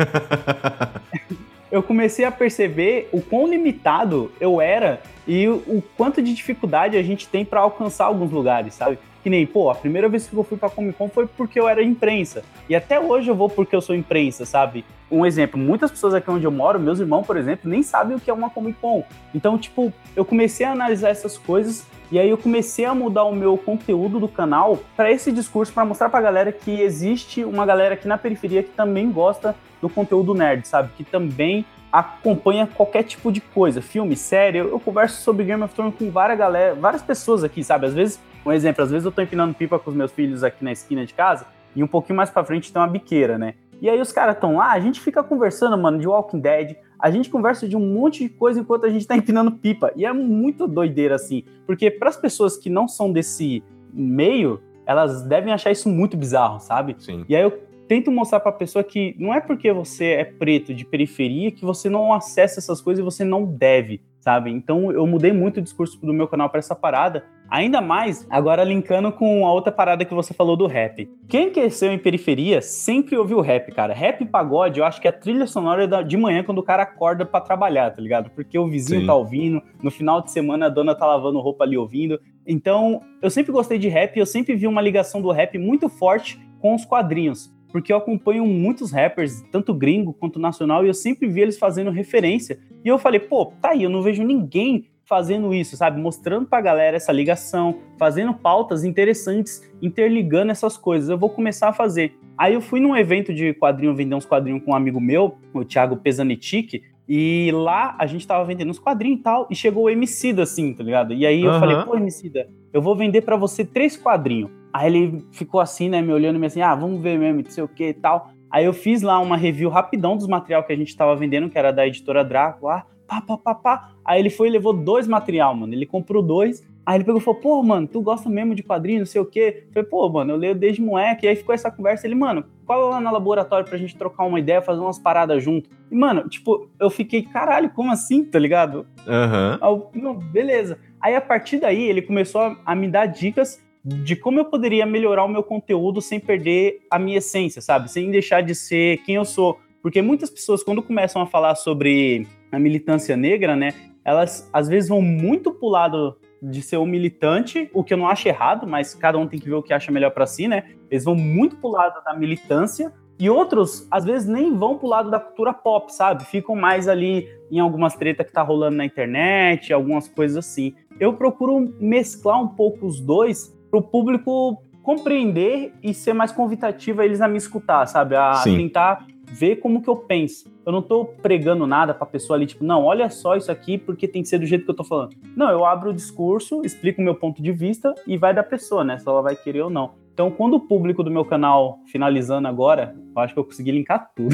eu 1.71 1.81
comecei 1.81 2.23
a 2.23 2.31
perceber 2.31 3.09
o 3.11 3.19
quão 3.19 3.47
limitado 3.47 4.31
eu 4.39 4.61
era 4.61 5.01
e 5.27 5.47
o 5.47 5.83
quanto 5.97 6.21
de 6.21 6.35
dificuldade 6.35 6.97
a 6.97 7.01
gente 7.01 7.27
tem 7.27 7.43
para 7.43 7.61
alcançar 7.61 8.05
alguns 8.05 8.31
lugares, 8.31 8.75
sabe? 8.75 8.99
Que 9.25 9.29
nem, 9.31 9.43
pô, 9.43 9.71
a 9.71 9.73
primeira 9.73 10.07
vez 10.07 10.27
que 10.27 10.35
eu 10.35 10.43
fui 10.43 10.55
pra 10.55 10.69
Comic 10.69 10.99
Con 10.99 11.09
foi 11.09 11.25
porque 11.25 11.59
eu 11.59 11.67
era 11.67 11.81
imprensa. 11.81 12.43
E 12.69 12.75
até 12.75 12.99
hoje 12.99 13.27
eu 13.27 13.33
vou 13.33 13.49
porque 13.49 13.75
eu 13.75 13.81
sou 13.81 13.95
imprensa, 13.95 14.45
sabe? 14.45 14.85
Um 15.09 15.25
exemplo, 15.25 15.59
muitas 15.59 15.89
pessoas 15.89 16.13
aqui 16.13 16.29
onde 16.29 16.45
eu 16.45 16.51
moro, 16.51 16.79
meus 16.79 16.99
irmãos, 16.99 17.25
por 17.25 17.35
exemplo, 17.35 17.67
nem 17.67 17.81
sabem 17.81 18.15
o 18.15 18.19
que 18.19 18.29
é 18.29 18.33
uma 18.35 18.51
Comic 18.51 18.77
Con. 18.79 19.03
Então, 19.33 19.57
tipo, 19.57 19.91
eu 20.15 20.23
comecei 20.23 20.63
a 20.63 20.73
analisar 20.73 21.09
essas 21.09 21.39
coisas 21.39 21.87
e 22.11 22.19
aí 22.19 22.29
eu 22.29 22.37
comecei 22.37 22.85
a 22.85 22.93
mudar 22.93 23.23
o 23.23 23.33
meu 23.33 23.57
conteúdo 23.57 24.19
do 24.19 24.27
canal 24.27 24.77
para 24.95 25.11
esse 25.11 25.31
discurso, 25.31 25.73
para 25.73 25.83
mostrar 25.83 26.09
pra 26.09 26.21
galera 26.21 26.51
que 26.51 26.79
existe 26.79 27.43
uma 27.43 27.65
galera 27.65 27.95
aqui 27.95 28.07
na 28.07 28.19
periferia 28.19 28.61
que 28.61 28.73
também 28.73 29.11
gosta 29.11 29.55
do 29.81 29.89
conteúdo 29.89 30.35
nerd, 30.35 30.67
sabe? 30.67 30.91
Que 30.95 31.03
também 31.03 31.65
acompanha 31.91 32.67
qualquer 32.67 33.01
tipo 33.01 33.31
de 33.31 33.41
coisa, 33.41 33.81
filme, 33.81 34.15
série. 34.15 34.59
Eu, 34.59 34.69
eu 34.69 34.79
converso 34.79 35.19
sobre 35.23 35.45
Game 35.45 35.63
of 35.63 35.73
Thrones 35.73 35.95
com 35.97 36.11
várias 36.11 36.37
galera, 36.37 36.75
várias 36.75 37.01
pessoas 37.01 37.43
aqui, 37.43 37.63
sabe? 37.63 37.87
Às 37.87 37.93
vezes 37.95 38.19
um 38.45 38.51
exemplo, 38.51 38.83
às 38.83 38.91
vezes 38.91 39.05
eu 39.05 39.11
tô 39.11 39.21
empinando 39.21 39.53
pipa 39.53 39.79
com 39.79 39.89
os 39.89 39.95
meus 39.95 40.11
filhos 40.11 40.43
aqui 40.43 40.63
na 40.63 40.71
esquina 40.71 41.05
de 41.05 41.13
casa 41.13 41.47
e 41.75 41.83
um 41.83 41.87
pouquinho 41.87 42.15
mais 42.15 42.29
pra 42.29 42.43
frente 42.45 42.71
tem 42.71 42.81
uma 42.81 42.87
biqueira, 42.87 43.37
né? 43.37 43.55
E 43.81 43.89
aí 43.89 43.99
os 43.99 44.11
caras 44.11 44.35
estão 44.35 44.55
lá, 44.55 44.71
a 44.71 44.79
gente 44.79 45.01
fica 45.01 45.23
conversando, 45.23 45.77
mano, 45.77 45.99
de 45.99 46.07
Walking 46.07 46.39
Dead, 46.39 46.75
a 46.97 47.11
gente 47.11 47.29
conversa 47.29 47.67
de 47.67 47.75
um 47.75 47.81
monte 47.81 48.23
de 48.23 48.29
coisa 48.29 48.59
enquanto 48.59 48.85
a 48.85 48.89
gente 48.89 49.05
tá 49.05 49.15
empinando 49.15 49.51
pipa. 49.51 49.91
E 49.95 50.05
é 50.05 50.13
muito 50.13 50.67
doideira 50.67 51.15
assim, 51.15 51.43
porque 51.65 51.91
para 51.91 52.09
as 52.09 52.15
pessoas 52.15 52.55
que 52.55 52.69
não 52.69 52.87
são 52.87 53.11
desse 53.11 53.63
meio, 53.93 54.61
elas 54.85 55.23
devem 55.23 55.51
achar 55.51 55.71
isso 55.71 55.89
muito 55.89 56.15
bizarro, 56.15 56.59
sabe? 56.59 56.95
Sim. 56.99 57.25
E 57.27 57.35
aí 57.35 57.43
eu 57.43 57.51
tento 57.87 58.11
mostrar 58.11 58.39
para 58.39 58.49
a 58.49 58.53
pessoa 58.53 58.83
que 58.83 59.15
não 59.19 59.33
é 59.33 59.39
porque 59.39 59.71
você 59.71 60.05
é 60.05 60.23
preto 60.23 60.73
de 60.73 60.85
periferia 60.85 61.51
que 61.51 61.65
você 61.65 61.89
não 61.89 62.13
acessa 62.13 62.59
essas 62.59 62.81
coisas 62.81 63.01
e 63.01 63.05
você 63.05 63.23
não 63.23 63.43
deve, 63.45 64.01
sabe? 64.19 64.51
Então 64.51 64.91
eu 64.91 65.05
mudei 65.05 65.33
muito 65.33 65.57
o 65.57 65.61
discurso 65.61 65.99
do 65.99 66.13
meu 66.13 66.27
canal 66.27 66.49
para 66.49 66.59
essa 66.59 66.75
parada 66.75 67.25
Ainda 67.49 67.79
mais 67.79 68.25
agora 68.29 68.63
linkando 68.63 69.11
com 69.11 69.45
a 69.45 69.53
outra 69.53 69.71
parada 69.71 70.03
que 70.03 70.13
você 70.13 70.33
falou 70.33 70.57
do 70.57 70.65
rap. 70.65 71.09
Quem 71.27 71.51
cresceu 71.51 71.91
em 71.91 71.97
periferia 71.97 72.61
sempre 72.61 73.17
ouviu 73.17 73.39
rap, 73.39 73.71
cara. 73.71 73.93
Rap 73.93 74.21
e 74.21 74.25
pagode, 74.25 74.79
eu 74.79 74.85
acho 74.85 74.99
que 74.99 75.07
é 75.07 75.11
a 75.11 75.13
trilha 75.13 75.45
sonora 75.45 76.03
de 76.03 76.17
manhã 76.17 76.43
quando 76.43 76.57
o 76.59 76.63
cara 76.63 76.83
acorda 76.83 77.25
para 77.25 77.41
trabalhar, 77.41 77.91
tá 77.91 78.01
ligado? 78.01 78.29
Porque 78.31 78.57
o 78.57 78.67
vizinho 78.67 79.01
Sim. 79.01 79.07
tá 79.07 79.13
ouvindo, 79.13 79.61
no 79.81 79.91
final 79.91 80.21
de 80.21 80.31
semana 80.31 80.65
a 80.65 80.69
dona 80.69 80.95
tá 80.95 81.05
lavando 81.05 81.39
roupa 81.39 81.63
ali 81.63 81.77
ouvindo. 81.77 82.19
Então, 82.47 83.01
eu 83.21 83.29
sempre 83.29 83.51
gostei 83.51 83.77
de 83.77 83.87
rap, 83.87 84.17
eu 84.17 84.25
sempre 84.25 84.55
vi 84.55 84.67
uma 84.67 84.81
ligação 84.81 85.21
do 85.21 85.31
rap 85.31 85.57
muito 85.57 85.87
forte 85.87 86.39
com 86.59 86.73
os 86.73 86.85
quadrinhos, 86.85 87.53
porque 87.71 87.93
eu 87.93 87.97
acompanho 87.97 88.45
muitos 88.45 88.91
rappers, 88.91 89.43
tanto 89.51 89.73
gringo 89.73 90.13
quanto 90.13 90.39
nacional, 90.39 90.83
e 90.83 90.87
eu 90.87 90.93
sempre 90.93 91.27
vi 91.27 91.41
eles 91.41 91.57
fazendo 91.57 91.91
referência. 91.91 92.57
E 92.83 92.87
eu 92.87 92.97
falei, 92.97 93.19
pô, 93.19 93.53
tá 93.61 93.71
aí, 93.71 93.83
eu 93.83 93.89
não 93.89 94.01
vejo 94.01 94.23
ninguém 94.23 94.87
fazendo 95.05 95.53
isso, 95.53 95.77
sabe? 95.77 96.01
Mostrando 96.01 96.47
pra 96.47 96.59
galera 96.59 96.97
essa 96.97 97.11
ligação, 97.11 97.79
fazendo 97.97 98.33
pautas 98.33 98.83
interessantes, 98.83 99.61
interligando 99.81 100.51
essas 100.51 100.75
coisas. 100.75 101.09
Eu 101.09 101.17
vou 101.17 101.29
começar 101.29 101.69
a 101.69 101.73
fazer. 101.73 102.17
Aí 102.37 102.53
eu 102.53 102.61
fui 102.61 102.79
num 102.79 102.95
evento 102.95 103.33
de 103.33 103.53
quadrinho, 103.53 103.95
vender 103.95 104.15
uns 104.15 104.25
quadrinhos 104.25 104.63
com 104.63 104.71
um 104.71 104.75
amigo 104.75 104.99
meu, 104.99 105.37
o 105.53 105.63
Thiago 105.63 105.95
Pesanetic, 105.97 106.81
e 107.07 107.51
lá 107.53 107.95
a 107.99 108.07
gente 108.07 108.25
tava 108.25 108.43
vendendo 108.43 108.69
uns 108.69 108.79
quadrinhos 108.79 109.19
e 109.19 109.23
tal, 109.23 109.47
e 109.49 109.55
chegou 109.55 109.83
o 109.83 109.89
Emicida, 109.89 110.43
assim, 110.43 110.73
tá 110.73 110.83
ligado? 110.83 111.13
E 111.13 111.25
aí 111.25 111.43
eu 111.43 111.51
uhum. 111.51 111.59
falei, 111.59 111.77
pô, 111.83 111.95
Emicida, 111.95 112.49
eu 112.73 112.81
vou 112.81 112.95
vender 112.95 113.21
para 113.21 113.37
você 113.37 113.63
três 113.63 113.95
quadrinhos. 113.95 114.49
Aí 114.73 114.87
ele 114.87 115.23
ficou 115.31 115.61
assim, 115.61 115.87
né, 115.87 116.01
me 116.01 116.11
olhando, 116.11 116.39
me 116.39 116.47
assim, 116.47 116.61
ah, 116.61 116.75
vamos 116.75 116.99
ver 116.99 117.17
mesmo, 117.17 117.43
não 117.43 117.49
sei 117.49 117.63
o 117.63 117.67
que 117.67 117.89
e 117.89 117.93
tal. 117.93 118.31
Aí 118.51 118.65
eu 118.65 118.73
fiz 118.73 119.01
lá 119.01 119.19
uma 119.19 119.37
review 119.37 119.69
rapidão 119.69 120.17
dos 120.17 120.27
material 120.27 120.63
que 120.63 120.73
a 120.73 120.75
gente 120.75 120.95
tava 120.97 121.15
vendendo, 121.15 121.49
que 121.49 121.57
era 121.57 121.71
da 121.71 121.85
editora 121.87 122.23
Draco 122.23 122.65
lá 122.65 122.85
pá, 123.07 123.21
pá, 123.21 123.37
pá, 123.37 123.55
pá. 123.55 123.91
Aí 124.03 124.19
ele 124.19 124.29
foi 124.29 124.47
e 124.47 124.51
levou 124.51 124.73
dois 124.73 125.07
material, 125.07 125.55
mano. 125.55 125.73
Ele 125.73 125.85
comprou 125.85 126.21
dois. 126.21 126.65
Aí 126.85 126.97
ele 126.97 127.03
pegou 127.03 127.19
e 127.19 127.23
falou, 127.23 127.39
pô, 127.39 127.63
mano, 127.63 127.87
tu 127.87 127.99
gosta 127.99 128.29
mesmo 128.29 128.53
de 128.53 128.61
quadrinhos, 128.61 128.99
não 128.99 129.05
sei 129.07 129.19
o 129.19 129.25
quê. 129.25 129.63
Eu 129.67 129.73
falei, 129.73 129.89
pô, 129.89 130.07
mano, 130.07 130.33
eu 130.33 130.37
leio 130.37 130.53
desde 130.53 130.81
moleque. 130.81 131.25
E 131.25 131.29
aí 131.29 131.35
ficou 131.35 131.55
essa 131.55 131.71
conversa. 131.71 132.05
Ele, 132.05 132.13
mano, 132.13 132.45
qual 132.65 132.89
lá 132.89 133.01
no 133.01 133.11
laboratório 133.11 133.67
pra 133.67 133.77
gente 133.77 133.97
trocar 133.97 134.23
uma 134.25 134.39
ideia, 134.39 134.61
fazer 134.61 134.81
umas 134.81 134.99
paradas 134.99 135.43
junto? 135.43 135.69
E, 135.89 135.95
mano, 135.95 136.29
tipo, 136.29 136.69
eu 136.79 136.89
fiquei, 136.89 137.23
caralho, 137.23 137.71
como 137.71 137.91
assim, 137.91 138.23
tá 138.23 138.37
ligado? 138.37 138.85
Aham. 139.07 139.59
Uhum. 139.95 140.13
beleza. 140.31 140.77
Aí, 141.01 141.15
a 141.15 141.21
partir 141.21 141.59
daí, 141.59 141.83
ele 141.83 142.01
começou 142.01 142.55
a 142.63 142.75
me 142.75 142.87
dar 142.87 143.07
dicas 143.07 143.63
de 143.85 144.15
como 144.15 144.39
eu 144.39 144.45
poderia 144.45 144.85
melhorar 144.85 145.23
o 145.23 145.27
meu 145.27 145.43
conteúdo 145.43 146.01
sem 146.01 146.19
perder 146.19 146.81
a 146.89 146.97
minha 146.97 147.19
essência, 147.19 147.61
sabe? 147.61 147.89
Sem 147.91 148.09
deixar 148.09 148.41
de 148.41 148.55
ser 148.55 148.97
quem 149.03 149.15
eu 149.15 149.25
sou. 149.25 149.59
Porque 149.85 150.01
muitas 150.01 150.31
pessoas, 150.31 150.63
quando 150.63 150.81
começam 150.81 151.21
a 151.21 151.27
falar 151.27 151.53
sobre 151.53 152.25
a 152.51 152.57
militância 152.57 153.15
negra, 153.15 153.55
né, 153.55 153.71
elas 154.03 154.49
às 154.51 154.67
vezes 154.67 154.89
vão 154.89 154.99
muito 154.99 155.51
pro 155.51 155.67
lado 155.67 156.17
de 156.41 156.63
ser 156.63 156.77
um 156.77 156.87
militante, 156.87 157.69
o 157.71 157.83
que 157.83 157.93
eu 157.93 157.97
não 157.99 158.07
acho 158.07 158.27
errado, 158.27 158.65
mas 158.65 158.95
cada 158.95 159.19
um 159.19 159.27
tem 159.27 159.39
que 159.39 159.47
ver 159.47 159.53
o 159.53 159.61
que 159.61 159.71
acha 159.71 159.91
melhor 159.91 160.09
para 160.09 160.25
si, 160.25 160.47
né? 160.47 160.63
Eles 160.89 161.03
vão 161.03 161.13
muito 161.13 161.57
pro 161.57 161.69
lado 161.69 162.03
da 162.03 162.15
militância 162.15 162.91
e 163.19 163.29
outros, 163.29 163.87
às 163.91 164.03
vezes, 164.03 164.27
nem 164.27 164.57
vão 164.57 164.75
pro 164.75 164.87
lado 164.87 165.11
da 165.11 165.19
cultura 165.19 165.53
pop, 165.53 165.93
sabe? 165.93 166.25
Ficam 166.25 166.55
mais 166.55 166.87
ali 166.87 167.29
em 167.51 167.59
algumas 167.59 167.93
tretas 167.93 168.25
que 168.25 168.33
tá 168.33 168.41
rolando 168.41 168.77
na 168.77 168.85
internet, 168.85 169.71
algumas 169.71 170.07
coisas 170.07 170.37
assim. 170.37 170.73
Eu 170.99 171.13
procuro 171.13 171.71
mesclar 171.79 172.41
um 172.41 172.47
pouco 172.47 172.87
os 172.87 172.99
dois 172.99 173.55
pro 173.69 173.83
público 173.83 174.59
compreender 174.81 175.73
e 175.83 175.93
ser 175.93 176.13
mais 176.13 176.31
convidativo 176.31 177.01
a 177.01 177.05
eles 177.05 177.21
a 177.21 177.27
me 177.27 177.37
escutar, 177.37 177.85
sabe? 177.87 178.15
A 178.15 178.33
Sim. 178.35 178.57
tentar 178.57 179.05
ver 179.35 179.57
como 179.57 179.81
que 179.81 179.89
eu 179.89 179.97
penso. 179.97 180.49
Eu 180.65 180.71
não 180.71 180.81
tô 180.81 181.05
pregando 181.05 181.67
nada 181.67 181.93
pra 181.93 182.05
pessoa 182.05 182.37
ali, 182.37 182.45
tipo, 182.45 182.63
não, 182.63 182.83
olha 182.83 183.09
só 183.09 183.35
isso 183.35 183.51
aqui 183.51 183.77
porque 183.77 184.07
tem 184.07 184.21
que 184.21 184.29
ser 184.29 184.39
do 184.39 184.45
jeito 184.45 184.63
que 184.63 184.71
eu 184.71 184.75
tô 184.75 184.83
falando. 184.83 185.15
Não, 185.35 185.49
eu 185.49 185.65
abro 185.65 185.89
o 185.89 185.93
discurso, 185.93 186.61
explico 186.63 187.01
o 187.01 187.03
meu 187.03 187.15
ponto 187.15 187.41
de 187.41 187.51
vista 187.51 187.93
e 188.07 188.17
vai 188.17 188.33
da 188.33 188.43
pessoa, 188.43 188.83
né? 188.83 188.97
Se 188.97 189.07
ela 189.07 189.21
vai 189.21 189.35
querer 189.35 189.63
ou 189.63 189.69
não. 189.69 189.93
Então, 190.13 190.31
quando 190.31 190.53
o 190.55 190.61
público 190.61 191.03
do 191.03 191.11
meu 191.11 191.25
canal, 191.25 191.79
finalizando 191.87 192.47
agora, 192.47 192.95
eu 193.13 193.21
acho 193.21 193.33
que 193.33 193.39
eu 193.39 193.43
consegui 193.43 193.71
linkar 193.71 194.09
tudo. 194.15 194.33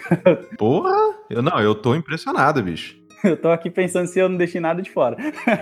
Porra! 0.56 0.90
Eu, 1.28 1.42
não, 1.42 1.60
eu 1.60 1.74
tô 1.74 1.94
impressionado, 1.94 2.62
bicho. 2.62 2.98
Eu 3.22 3.36
tô 3.36 3.48
aqui 3.48 3.68
pensando 3.68 4.06
se 4.06 4.18
eu 4.18 4.28
não 4.28 4.36
deixei 4.36 4.60
nada 4.60 4.80
de 4.80 4.90
fora. 4.90 5.16